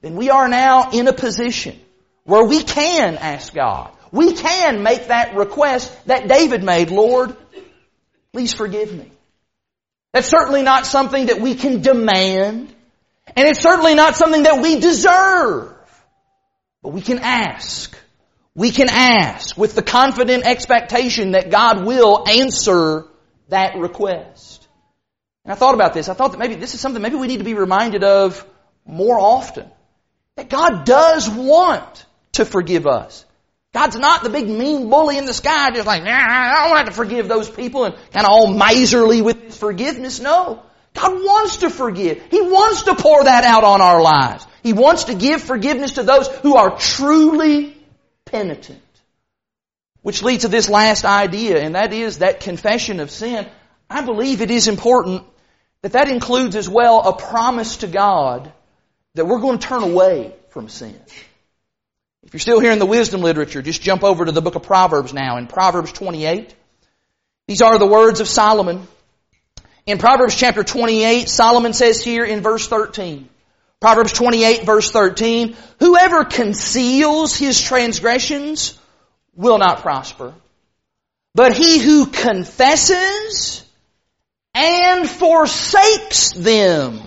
then 0.03 0.17
we 0.17 0.31
are 0.31 0.49
now 0.49 0.91
in 0.91 1.09
a 1.09 1.13
position 1.13 1.79
where 2.25 2.45
we 2.45 2.63
can 2.63 3.17
ask 3.17 3.55
God. 3.55 3.93
We 4.11 4.35
can 4.35 4.83
make 4.83 5.07
that 5.07 5.35
request 5.37 6.07
that 6.07 6.29
David 6.29 6.63
made, 6.63 6.91
Lord, 6.91 7.35
please 8.33 8.53
forgive 8.53 8.93
me. 8.93 9.11
That's 10.13 10.29
certainly 10.29 10.63
not 10.63 10.85
something 10.85 11.27
that 11.27 11.41
we 11.41 11.55
can 11.55 11.81
demand. 11.81 12.75
And 13.35 13.49
it's 13.49 13.61
certainly 13.61 13.95
not 13.95 14.17
something 14.17 14.43
that 14.43 14.61
we 14.61 14.79
deserve. 14.81 15.75
But 16.83 16.91
we 16.91 17.01
can 17.01 17.21
ask. 17.21 17.97
We 18.55 18.71
can 18.71 18.89
ask 18.91 19.57
with 19.57 19.75
the 19.75 19.83
confident 19.83 20.45
expectation 20.45 21.33
that 21.33 21.51
God 21.51 21.87
will 21.87 22.29
answer 22.29 23.07
that 23.49 23.77
request. 23.77 24.69
And 25.45 25.53
I 25.53 25.57
thought 25.57 25.75
about 25.75 25.95
this. 25.95 26.09
I 26.09 26.15
thought 26.15 26.33
that 26.33 26.39
maybe 26.39 26.57
this 26.57 26.75
is 26.75 26.81
something 26.81 27.01
maybe 27.01 27.17
we 27.17 27.29
need 27.29 27.39
to 27.39 27.45
be 27.45 27.55
reminded 27.55 28.05
of 28.05 28.45
more 28.85 29.19
often. 29.19 29.71
That 30.37 30.49
God 30.49 30.85
does 30.85 31.29
want 31.29 32.07
to 32.33 32.45
forgive 32.45 32.87
us. 32.87 33.25
God's 33.73 33.97
not 33.97 34.23
the 34.23 34.29
big 34.29 34.49
mean 34.49 34.91
bully 34.91 35.17
in 35.17 35.25
the 35.25 35.33
sky 35.33 35.71
just 35.71 35.87
like, 35.87 36.05
nah, 36.05 36.11
I 36.11 36.69
don't 36.69 36.77
have 36.77 36.87
to 36.87 36.93
forgive 36.93 37.27
those 37.27 37.49
people 37.49 37.85
and 37.85 37.95
kind 38.13 38.27
of 38.27 38.31
all 38.31 38.53
miserly 38.53 39.23
with 39.23 39.43
his 39.45 39.57
forgiveness. 39.57 40.21
No. 40.21 40.63
God 40.95 41.13
wants 41.13 41.59
to 41.59 41.71
forgive. 41.71 42.23
He 42.31 42.43
wants 42.43 42.83
to 42.83 42.95
pour 42.95 43.25
that 43.25 43.45
out 43.45 43.65
on 43.65 43.81
our 43.81 44.03
lives. 44.03 44.47
He 44.63 44.75
wants 44.75 45.05
to 45.05 45.15
give 45.15 45.41
forgiveness 45.41 45.93
to 45.93 46.03
those 46.03 46.29
who 46.29 46.57
are 46.57 46.77
truly 46.77 47.75
penitent. 48.33 48.83
Which 50.01 50.23
leads 50.23 50.43
to 50.43 50.49
this 50.49 50.69
last 50.69 51.05
idea, 51.05 51.61
and 51.61 51.77
that 51.77 51.93
is 51.93 52.19
that 52.19 52.41
confession 52.41 52.99
of 52.99 53.11
sin. 53.11 53.47
I 53.89 54.01
believe 54.01 54.41
it 54.41 54.51
is 54.51 54.67
important 54.67 55.23
that 55.83 55.93
that 55.93 56.09
includes 56.09 56.57
as 56.57 56.69
well 56.69 57.01
a 57.09 57.17
promise 57.17 57.79
to 57.79 57.87
God 57.87 58.53
that 59.15 59.27
we're 59.27 59.41
going 59.41 59.59
to 59.59 59.67
turn 59.67 59.83
away 59.85 60.35
from 60.49 60.69
sin. 60.69 60.99
If 62.25 62.33
you're 62.33 62.41
still 62.41 62.61
here 62.61 62.73
in 62.73 62.79
the 62.79 62.87
wisdom 62.87 63.21
literature, 63.21 63.63
just 63.63 63.83
jump 63.83 64.03
over 64.03 64.25
to 64.25 64.33
the 64.33 64.41
book 64.41 64.55
of 64.55 64.63
Proverbs 64.63 65.13
now 65.13 65.37
in 65.37 65.47
Proverbs 65.47 65.93
28. 65.93 66.55
These 67.47 67.63
are 67.63 67.79
the 67.79 67.87
words 67.87 68.21
of 68.21 68.29
Solomon. 68.29 68.87
In 69.87 69.99
Proverbs 69.99 70.37
chapter 70.37 70.63
28, 70.63 71.29
Solomon 71.29 71.73
says 71.73 72.03
here 72.03 72.25
in 72.25 72.41
verse 72.41 72.67
13, 72.69 73.29
Proverbs 73.83 74.13
28 74.13 74.65
verse 74.65 74.93
13, 74.93 75.57
whoever 75.81 76.25
conceals 76.25 77.37
his 77.37 77.61
transgressions 77.61 78.79
will 79.35 79.59
not 79.59 79.81
prosper. 79.81 80.35
But 81.35 81.57
he 81.57 81.81
who 81.81 82.07
confesses 82.07 83.65
and 84.55 85.11
forsakes 85.11 86.31
them 86.33 87.01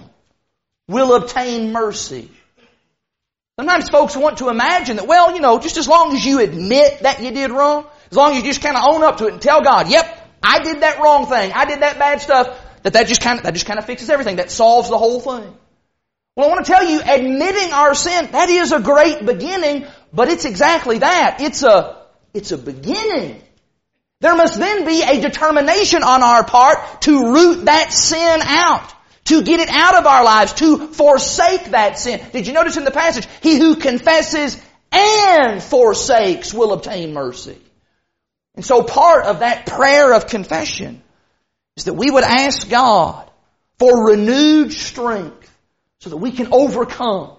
will 0.89 1.15
obtain 1.15 1.71
mercy. 1.71 2.29
Sometimes 3.57 3.87
folks 3.87 4.17
want 4.17 4.39
to 4.39 4.49
imagine 4.49 4.97
that, 4.97 5.07
well, 5.07 5.33
you 5.33 5.39
know, 5.39 5.59
just 5.59 5.77
as 5.77 5.87
long 5.87 6.13
as 6.13 6.25
you 6.25 6.41
admit 6.41 6.99
that 7.03 7.23
you 7.23 7.31
did 7.31 7.51
wrong, 7.51 7.85
as 8.11 8.17
long 8.17 8.31
as 8.31 8.37
you 8.39 8.43
just 8.43 8.61
kind 8.61 8.75
of 8.75 8.83
own 8.85 9.01
up 9.01 9.19
to 9.19 9.27
it 9.27 9.33
and 9.33 9.41
tell 9.41 9.61
God, 9.63 9.89
yep, 9.89 10.05
I 10.43 10.61
did 10.61 10.81
that 10.81 10.99
wrong 10.99 11.27
thing, 11.27 11.53
I 11.53 11.63
did 11.63 11.83
that 11.83 11.97
bad 11.97 12.19
stuff, 12.19 12.59
that 12.83 12.91
that 12.91 13.07
just 13.07 13.21
kind 13.21 13.39
of, 13.39 13.45
that 13.45 13.53
just 13.53 13.65
kind 13.65 13.79
of 13.79 13.85
fixes 13.85 14.09
everything. 14.09 14.35
That 14.35 14.51
solves 14.51 14.89
the 14.89 14.97
whole 14.97 15.21
thing. 15.21 15.55
Well, 16.35 16.47
I 16.47 16.49
want 16.49 16.65
to 16.65 16.71
tell 16.71 16.83
you, 16.83 17.01
admitting 17.01 17.71
our 17.71 17.95
sin, 17.95 18.29
that 18.31 18.49
is 18.49 18.71
a 18.71 18.79
great 18.79 19.25
beginning, 19.25 19.85
but 20.11 20.27
it's 20.27 20.45
exactly 20.45 20.99
that. 20.99 21.37
It's 21.39 21.63
a, 21.63 22.03
it's 22.33 22.51
a 22.51 22.57
beginning. 22.57 23.41
There 24.21 24.35
must 24.35 24.57
then 24.57 24.85
be 24.85 25.01
a 25.01 25.21
determination 25.21 26.03
on 26.03 26.23
our 26.23 26.43
part 26.43 27.01
to 27.03 27.31
root 27.33 27.65
that 27.65 27.91
sin 27.91 28.41
out 28.43 28.91
to 29.25 29.41
get 29.41 29.59
it 29.59 29.69
out 29.69 29.97
of 29.97 30.05
our 30.05 30.23
lives, 30.23 30.53
to 30.53 30.87
forsake 30.87 31.71
that 31.71 31.97
sin. 31.97 32.21
Did 32.31 32.47
you 32.47 32.53
notice 32.53 32.77
in 32.77 32.85
the 32.85 32.91
passage, 32.91 33.27
he 33.41 33.57
who 33.57 33.75
confesses 33.75 34.61
and 34.91 35.61
forsakes 35.61 36.53
will 36.53 36.71
obtain 36.71 37.13
mercy. 37.13 37.57
And 38.55 38.63
so 38.63 38.83
part 38.83 39.25
of 39.25 39.39
that 39.39 39.65
prayer 39.65 40.13
of 40.13 40.27
confession 40.27 41.01
is 41.75 41.85
that 41.85 41.95
we 41.95 42.09
would 42.09 42.23
ask 42.23 42.69
God 42.69 43.29
for 43.79 44.07
renewed 44.07 44.71
strength 44.71 45.44
so 45.99 46.09
that 46.09 46.17
we 46.17 46.31
can 46.31 46.49
overcome, 46.51 47.31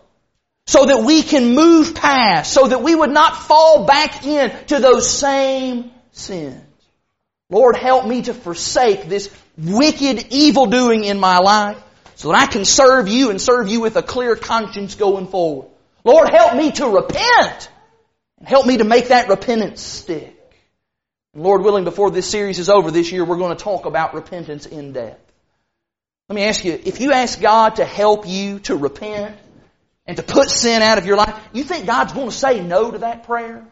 so 0.66 0.86
that 0.86 1.02
we 1.04 1.22
can 1.22 1.54
move 1.54 1.94
past, 1.94 2.52
so 2.52 2.66
that 2.66 2.82
we 2.82 2.94
would 2.94 3.10
not 3.10 3.36
fall 3.36 3.84
back 3.84 4.24
into 4.26 4.78
those 4.78 5.08
same 5.08 5.90
sins. 6.12 6.62
Lord, 7.48 7.76
help 7.76 8.06
me 8.06 8.22
to 8.22 8.34
forsake 8.34 9.04
this 9.08 9.32
wicked 9.56 10.26
evil 10.30 10.66
doing 10.66 11.04
in 11.04 11.20
my 11.20 11.38
life 11.38 11.80
so 12.16 12.32
that 12.32 12.42
I 12.42 12.46
can 12.46 12.64
serve 12.64 13.08
you 13.08 13.30
and 13.30 13.40
serve 13.40 13.68
you 13.68 13.80
with 13.80 13.96
a 13.96 14.02
clear 14.02 14.34
conscience 14.34 14.94
going 14.94 15.28
forward. 15.28 15.68
Lord, 16.02 16.28
help 16.28 16.56
me 16.56 16.72
to 16.72 16.88
repent. 16.88 17.70
And 18.38 18.48
help 18.48 18.66
me 18.66 18.78
to 18.78 18.84
make 18.84 19.08
that 19.08 19.28
repentance 19.28 19.80
stick. 19.80 20.32
Lord 21.34 21.62
willing, 21.62 21.84
before 21.84 22.10
this 22.10 22.28
series 22.28 22.58
is 22.58 22.68
over 22.68 22.90
this 22.90 23.12
year, 23.12 23.24
we're 23.24 23.36
going 23.36 23.56
to 23.56 23.62
talk 23.62 23.84
about 23.84 24.14
repentance 24.14 24.66
in 24.66 24.92
depth. 24.92 25.25
Let 26.28 26.34
me 26.34 26.44
ask 26.44 26.64
you, 26.64 26.78
if 26.84 27.00
you 27.00 27.12
ask 27.12 27.40
God 27.40 27.76
to 27.76 27.84
help 27.84 28.26
you 28.26 28.58
to 28.60 28.76
repent 28.76 29.36
and 30.06 30.16
to 30.16 30.22
put 30.22 30.50
sin 30.50 30.82
out 30.82 30.98
of 30.98 31.06
your 31.06 31.16
life, 31.16 31.40
you 31.52 31.62
think 31.62 31.86
God's 31.86 32.12
going 32.12 32.30
to 32.30 32.34
say 32.34 32.60
no 32.60 32.90
to 32.90 32.98
that 32.98 33.24
prayer? 33.24 33.64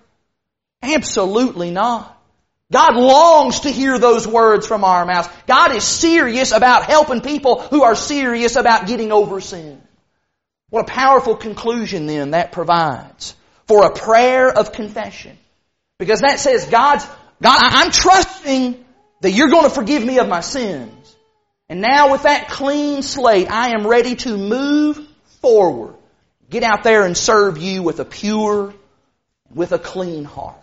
Absolutely 0.83 1.71
not. 1.71 2.11
God 2.73 2.97
longs 2.97 3.61
to 3.61 3.71
hear 3.71 3.99
those 3.99 4.27
words 4.27 4.67
from 4.67 4.85
our 4.85 5.05
mouths. 5.05 5.29
God 5.47 5.75
is 5.75 5.85
serious 5.85 6.53
about 6.53 6.85
helping 6.85 7.21
people 7.21 7.61
who 7.61 7.83
are 7.83 7.95
serious 7.95 8.57
about 8.57 8.87
getting 8.87 9.13
over 9.13 9.41
sin. 9.41 9.81
What 10.71 10.89
a 10.89 10.93
powerful 10.93 11.37
conclusion 11.37 12.07
then 12.07 12.33
that 12.33 12.53
provides 12.53 13.37
for 13.67 13.85
a 13.87 13.95
prayer 13.95 14.51
of 14.51 14.73
confession. 14.73 15.39
Because 15.99 16.21
that 16.21 16.39
says 16.39 16.67
God's, 16.67 17.05
God, 17.41 17.59
I'm 17.61 17.91
trusting 17.91 18.85
that 19.21 19.31
you're 19.31 19.51
going 19.51 19.65
to 19.65 19.71
forgive 19.71 20.05
me 20.05 20.19
of 20.19 20.29
my 20.29 20.41
sins. 20.41 21.14
And 21.69 21.81
now 21.81 22.13
with 22.13 22.25
that 22.25 22.49
clean 22.49 23.03
slate, 23.03 23.51
I 23.51 23.71
am 23.71 23.87
ready 23.87 24.17
to 24.17 24.37
move 24.37 24.99
forward. 25.41 25.95
Get 26.51 26.63
out 26.63 26.83
there 26.85 27.05
and 27.05 27.17
serve 27.17 27.59
you 27.59 27.83
with 27.83 28.01
a 28.01 28.05
pure, 28.05 28.75
with 29.53 29.73
a 29.73 29.79
clean 29.79 30.25
heart. 30.25 30.57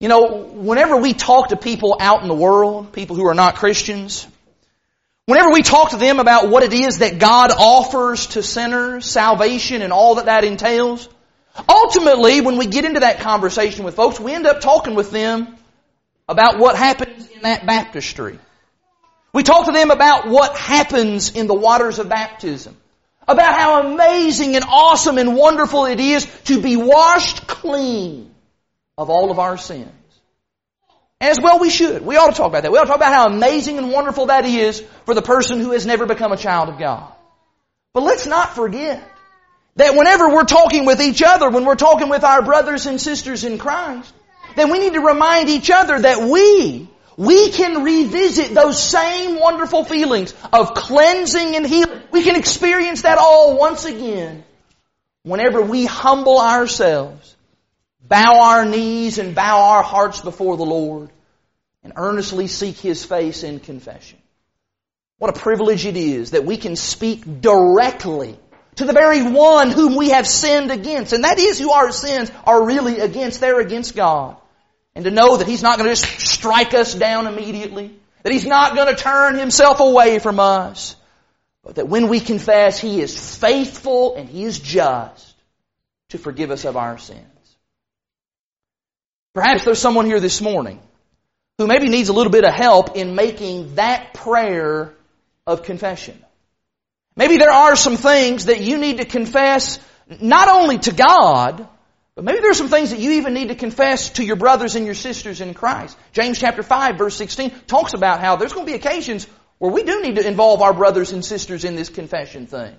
You 0.00 0.08
know, 0.08 0.44
whenever 0.44 0.96
we 0.96 1.12
talk 1.12 1.48
to 1.48 1.56
people 1.56 1.96
out 2.00 2.22
in 2.22 2.28
the 2.28 2.34
world, 2.34 2.92
people 2.92 3.16
who 3.16 3.26
are 3.26 3.34
not 3.34 3.56
Christians, 3.56 4.26
whenever 5.26 5.50
we 5.50 5.62
talk 5.62 5.90
to 5.90 5.96
them 5.96 6.18
about 6.18 6.48
what 6.48 6.62
it 6.62 6.72
is 6.72 6.98
that 6.98 7.18
God 7.18 7.52
offers 7.56 8.28
to 8.28 8.42
sinners, 8.42 9.04
salvation 9.04 9.82
and 9.82 9.92
all 9.92 10.16
that 10.16 10.24
that 10.24 10.42
entails, 10.42 11.08
ultimately 11.68 12.40
when 12.40 12.56
we 12.56 12.66
get 12.66 12.84
into 12.84 13.00
that 13.00 13.20
conversation 13.20 13.84
with 13.84 13.94
folks, 13.94 14.18
we 14.18 14.32
end 14.32 14.46
up 14.46 14.60
talking 14.60 14.94
with 14.94 15.10
them 15.10 15.54
about 16.30 16.58
what 16.58 16.76
happens 16.76 17.28
in 17.30 17.42
that 17.42 17.66
baptistry. 17.66 18.38
We 19.32 19.42
talk 19.42 19.66
to 19.66 19.72
them 19.72 19.90
about 19.90 20.28
what 20.28 20.56
happens 20.56 21.34
in 21.34 21.48
the 21.48 21.54
waters 21.54 21.98
of 21.98 22.08
baptism. 22.08 22.76
About 23.26 23.60
how 23.60 23.92
amazing 23.92 24.54
and 24.54 24.64
awesome 24.64 25.18
and 25.18 25.36
wonderful 25.36 25.86
it 25.86 25.98
is 25.98 26.26
to 26.44 26.62
be 26.62 26.76
washed 26.76 27.46
clean 27.46 28.32
of 28.96 29.10
all 29.10 29.30
of 29.30 29.38
our 29.40 29.58
sins. 29.58 29.90
As 31.20 31.38
well 31.42 31.58
we 31.58 31.68
should. 31.68 32.04
We 32.04 32.16
ought 32.16 32.30
to 32.30 32.36
talk 32.36 32.48
about 32.48 32.62
that. 32.62 32.72
We 32.72 32.78
ought 32.78 32.84
to 32.84 32.88
talk 32.88 32.96
about 32.96 33.12
how 33.12 33.26
amazing 33.26 33.78
and 33.78 33.90
wonderful 33.90 34.26
that 34.26 34.46
is 34.46 34.82
for 35.04 35.14
the 35.14 35.22
person 35.22 35.58
who 35.58 35.72
has 35.72 35.84
never 35.84 36.06
become 36.06 36.32
a 36.32 36.36
child 36.36 36.68
of 36.68 36.78
God. 36.78 37.12
But 37.92 38.04
let's 38.04 38.26
not 38.26 38.54
forget 38.54 39.06
that 39.76 39.96
whenever 39.96 40.30
we're 40.30 40.44
talking 40.44 40.86
with 40.86 41.00
each 41.00 41.22
other, 41.22 41.50
when 41.50 41.64
we're 41.64 41.74
talking 41.74 42.08
with 42.08 42.22
our 42.22 42.42
brothers 42.42 42.86
and 42.86 43.00
sisters 43.00 43.44
in 43.44 43.58
Christ, 43.58 44.12
then 44.56 44.70
we 44.70 44.78
need 44.78 44.94
to 44.94 45.00
remind 45.00 45.48
each 45.48 45.70
other 45.70 45.98
that 45.98 46.22
we, 46.22 46.88
we 47.16 47.50
can 47.50 47.82
revisit 47.82 48.54
those 48.54 48.82
same 48.82 49.38
wonderful 49.38 49.84
feelings 49.84 50.34
of 50.52 50.74
cleansing 50.74 51.56
and 51.56 51.66
healing. 51.66 52.02
We 52.10 52.22
can 52.22 52.36
experience 52.36 53.02
that 53.02 53.18
all 53.18 53.58
once 53.58 53.84
again 53.84 54.44
whenever 55.22 55.60
we 55.60 55.86
humble 55.86 56.40
ourselves 56.40 57.36
bow 58.00 58.40
our 58.40 58.64
knees 58.64 59.18
and 59.18 59.34
bow 59.34 59.70
our 59.70 59.82
hearts 59.82 60.20
before 60.20 60.56
the 60.56 60.64
Lord 60.64 61.10
and 61.82 61.92
earnestly 61.96 62.46
seek 62.46 62.76
His 62.76 63.04
face 63.04 63.42
in 63.42 63.60
confession. 63.60 64.18
What 65.18 65.36
a 65.36 65.38
privilege 65.38 65.84
it 65.84 65.96
is 65.96 66.30
that 66.30 66.44
we 66.44 66.56
can 66.56 66.76
speak 66.76 67.40
directly 67.40 68.38
to 68.80 68.86
the 68.86 68.94
very 68.94 69.22
one 69.22 69.70
whom 69.70 69.94
we 69.94 70.08
have 70.08 70.26
sinned 70.26 70.70
against. 70.70 71.12
And 71.12 71.24
that 71.24 71.38
is 71.38 71.58
who 71.58 71.70
our 71.70 71.92
sins 71.92 72.32
are 72.44 72.64
really 72.64 72.98
against. 72.98 73.38
They're 73.38 73.60
against 73.60 73.94
God. 73.94 74.38
And 74.94 75.04
to 75.04 75.10
know 75.10 75.36
that 75.36 75.46
He's 75.46 75.62
not 75.62 75.78
going 75.78 75.94
to 75.94 75.94
just 75.94 76.26
strike 76.26 76.72
us 76.72 76.94
down 76.94 77.26
immediately. 77.26 77.94
That 78.22 78.32
He's 78.32 78.46
not 78.46 78.74
going 78.74 78.88
to 78.88 79.00
turn 79.00 79.36
Himself 79.36 79.80
away 79.80 80.18
from 80.18 80.40
us. 80.40 80.96
But 81.62 81.74
that 81.74 81.88
when 81.88 82.08
we 82.08 82.20
confess, 82.20 82.80
He 82.80 83.02
is 83.02 83.36
faithful 83.36 84.16
and 84.16 84.30
He 84.30 84.44
is 84.44 84.58
just 84.58 85.36
to 86.08 86.18
forgive 86.18 86.50
us 86.50 86.64
of 86.64 86.78
our 86.78 86.96
sins. 86.96 87.26
Perhaps 89.34 89.66
there's 89.66 89.78
someone 89.78 90.06
here 90.06 90.20
this 90.20 90.40
morning 90.40 90.80
who 91.58 91.66
maybe 91.66 91.90
needs 91.90 92.08
a 92.08 92.14
little 92.14 92.32
bit 92.32 92.44
of 92.44 92.54
help 92.54 92.96
in 92.96 93.14
making 93.14 93.74
that 93.74 94.14
prayer 94.14 94.94
of 95.46 95.64
confession. 95.64 96.24
Maybe 97.16 97.38
there 97.38 97.52
are 97.52 97.76
some 97.76 97.96
things 97.96 98.46
that 98.46 98.60
you 98.60 98.78
need 98.78 98.98
to 98.98 99.04
confess 99.04 99.78
not 100.20 100.48
only 100.48 100.78
to 100.78 100.92
God, 100.92 101.68
but 102.14 102.24
maybe 102.24 102.40
there 102.40 102.50
are 102.50 102.54
some 102.54 102.68
things 102.68 102.90
that 102.90 102.98
you 102.98 103.12
even 103.12 103.34
need 103.34 103.48
to 103.48 103.54
confess 103.54 104.10
to 104.10 104.24
your 104.24 104.36
brothers 104.36 104.74
and 104.74 104.84
your 104.84 104.94
sisters 104.94 105.40
in 105.40 105.54
Christ. 105.54 105.96
James 106.12 106.38
chapter 106.38 106.62
5 106.62 106.98
verse 106.98 107.16
16 107.16 107.50
talks 107.66 107.94
about 107.94 108.20
how 108.20 108.36
there's 108.36 108.52
going 108.52 108.66
to 108.66 108.72
be 108.72 108.76
occasions 108.76 109.26
where 109.58 109.70
we 109.70 109.84
do 109.84 110.02
need 110.02 110.16
to 110.16 110.26
involve 110.26 110.62
our 110.62 110.72
brothers 110.72 111.12
and 111.12 111.24
sisters 111.24 111.64
in 111.64 111.76
this 111.76 111.88
confession 111.88 112.46
thing. 112.46 112.74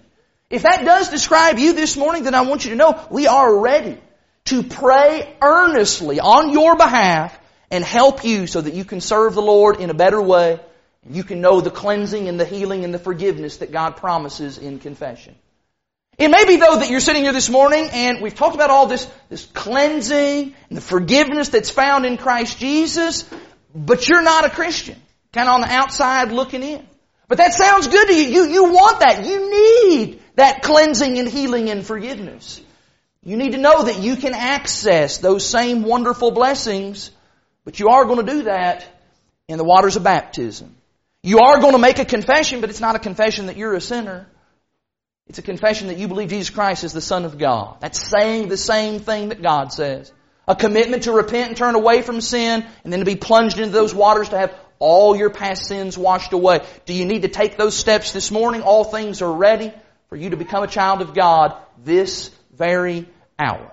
If 0.50 0.64
that 0.64 0.84
does 0.84 1.10
describe 1.10 1.60
you 1.60 1.74
this 1.74 1.96
morning, 1.96 2.24
then 2.24 2.36
I 2.36 2.42
want 2.42 2.66
you 2.66 2.72
to 2.72 2.78
know 2.78 3.06
we 3.10 3.28
are 3.28 3.60
ready 3.60 3.98
to 4.46 4.64
pray 4.64 5.36
earnestly 5.42 6.20
on 6.20 6.52
your 6.52 6.76
behalf 6.76 7.38
and 7.70 7.84
help 7.84 8.26
you 8.26 8.48
so 8.48 8.60
that 8.60 8.74
you 8.74 8.84
can 8.84 9.00
serve 9.00 9.34
the 9.34 9.42
Lord 9.42 9.80
in 9.80 9.90
a 9.90 9.94
better 9.94 10.22
way. 10.22 10.60
You 11.10 11.24
can 11.24 11.42
know 11.42 11.62
the 11.62 11.72
cleansing 11.72 12.28
and 12.28 12.40
the 12.40 12.46
healing 12.46 12.84
and 12.84 12.94
the 12.94 13.00
forgiveness 13.00 13.58
that 13.58 13.72
God 13.72 13.98
promises 13.98 14.58
in 14.58 14.80
confession. 14.80 15.36
It 16.18 16.30
may 16.30 16.46
be 16.46 16.58
though 16.58 16.78
that 16.78 16.90
you're 16.90 17.00
sitting 17.00 17.24
here 17.24 17.34
this 17.34 17.50
morning 17.50 17.90
and 17.92 18.22
we've 18.22 18.36
talked 18.36 18.54
about 18.54 18.70
all 18.70 18.86
this, 18.86 19.10
this 19.30 19.46
cleansing 19.46 20.54
and 20.70 20.78
the 20.78 20.82
forgiveness 20.82 21.50
that's 21.50 21.72
found 21.72 22.06
in 22.06 22.18
Christ 22.18 22.60
Jesus, 22.60 23.28
but 23.74 24.08
you're 24.08 24.22
not 24.22 24.46
a 24.46 24.50
Christian. 24.50 25.02
Kind 25.34 25.48
of 25.48 25.56
on 25.56 25.62
the 25.62 25.72
outside 25.72 26.32
looking 26.32 26.62
in. 26.62 26.86
But 27.28 27.38
that 27.38 27.54
sounds 27.54 27.88
good 27.88 28.08
to 28.10 28.14
you. 28.14 28.30
You, 28.30 28.50
you 28.50 28.64
want 28.66 29.00
that. 29.00 29.26
You 29.26 29.50
need 29.50 30.22
that 30.36 30.62
cleansing 30.62 31.18
and 31.18 31.28
healing 31.28 31.70
and 31.70 31.86
forgiveness. 31.86 32.62
You 33.24 33.38
need 33.38 33.54
to 33.54 33.58
know 33.58 33.84
that 33.84 34.00
you 34.00 34.18
can 34.18 34.34
access 34.34 35.20
those 35.20 35.48
same 35.48 35.84
wonderful 35.84 36.32
blessings, 36.32 37.12
but 37.64 37.80
you 37.80 37.88
are 37.90 38.06
going 38.06 38.26
to 38.26 38.32
do 38.32 38.44
that 38.44 38.86
in 39.48 39.58
the 39.58 39.64
waters 39.64 39.96
of 39.96 40.04
baptism. 40.04 40.76
You 41.24 41.40
are 41.40 41.60
going 41.60 41.74
to 41.74 41.80
make 41.80 42.00
a 42.00 42.06
confession, 42.06 42.62
but 42.62 42.70
it's 42.70 42.82
not 42.82 42.96
a 42.96 43.00
confession 43.00 43.46
that 43.46 43.58
you're 43.58 43.76
a 43.76 43.82
sinner. 43.82 44.28
It's 45.28 45.38
a 45.38 45.44
confession 45.44 45.88
that 45.88 45.98
you 45.98 46.08
believe 46.08 46.30
Jesus 46.30 46.50
Christ 46.50 46.84
is 46.84 46.94
the 46.94 47.02
Son 47.02 47.26
of 47.26 47.38
God. 47.38 47.78
That's 47.80 48.02
saying 48.02 48.50
the 48.50 48.58
same 48.58 49.00
thing 49.00 49.30
that 49.30 49.42
God 49.42 49.72
says. 49.72 50.12
A 50.48 50.56
commitment 50.56 51.04
to 51.04 51.12
repent 51.12 51.50
and 51.50 51.58
turn 51.58 51.76
away 51.76 52.02
from 52.02 52.22
sin, 52.22 52.66
and 52.84 52.92
then 52.92 53.00
to 53.00 53.06
be 53.06 53.16
plunged 53.16 53.60
into 53.60 53.72
those 53.72 53.94
waters 53.94 54.30
to 54.30 54.38
have 54.38 54.54
all 54.80 55.16
your 55.16 55.30
past 55.30 55.68
sins 55.68 55.96
washed 55.96 56.34
away. 56.34 56.66
Do 56.86 56.94
you 56.94 57.06
need 57.06 57.22
to 57.22 57.28
take 57.28 57.56
those 57.56 57.78
steps 57.78 58.14
this 58.14 58.32
morning? 58.32 58.64
All 58.64 58.84
things 58.84 59.22
are 59.22 59.32
ready 59.32 59.72
for 60.10 60.16
you 60.16 60.32
to 60.32 60.38
become 60.38 60.64
a 60.64 60.68
child 60.68 61.02
of 61.02 61.14
God 61.14 61.56
this 61.84 62.32
very 62.52 63.08
hour. 63.38 63.72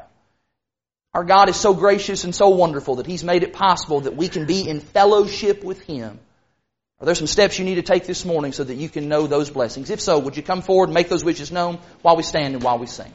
Our 1.14 1.24
God 1.24 1.49
is 1.49 1.57
so 1.57 1.72
gracious 1.72 2.24
and 2.24 2.34
so 2.34 2.51
wonderful 2.51 2.96
that 2.96 3.07
He's 3.07 3.24
made 3.24 3.42
it 3.42 3.55
possible 3.55 4.03
that 4.03 4.14
we 4.14 4.28
can 4.28 4.44
be 4.44 4.68
in 4.68 4.80
fellowship 4.80 5.64
with 5.64 5.80
Him. 5.80 6.20
Are 7.01 7.07
there 7.07 7.14
some 7.14 7.28
steps 7.28 7.59
you 7.61 7.64
need 7.64 7.76
to 7.76 7.82
take 7.82 8.07
this 8.07 8.24
morning 8.24 8.53
so 8.53 8.64
that 8.64 8.74
you 8.74 8.88
can 8.88 9.09
know 9.09 9.28
those 9.28 9.51
blessings? 9.51 9.88
If 9.88 10.01
so, 10.01 10.18
would 10.18 10.36
you 10.36 10.42
come 10.42 10.62
forward 10.62 10.88
and 10.88 10.94
make 10.94 11.09
those 11.09 11.22
wishes 11.22 11.53
known 11.53 11.78
while 12.03 12.16
we 12.16 12.24
stand 12.24 12.55
and 12.55 12.62
while 12.62 12.78
we 12.78 12.88
sing? 12.88 13.12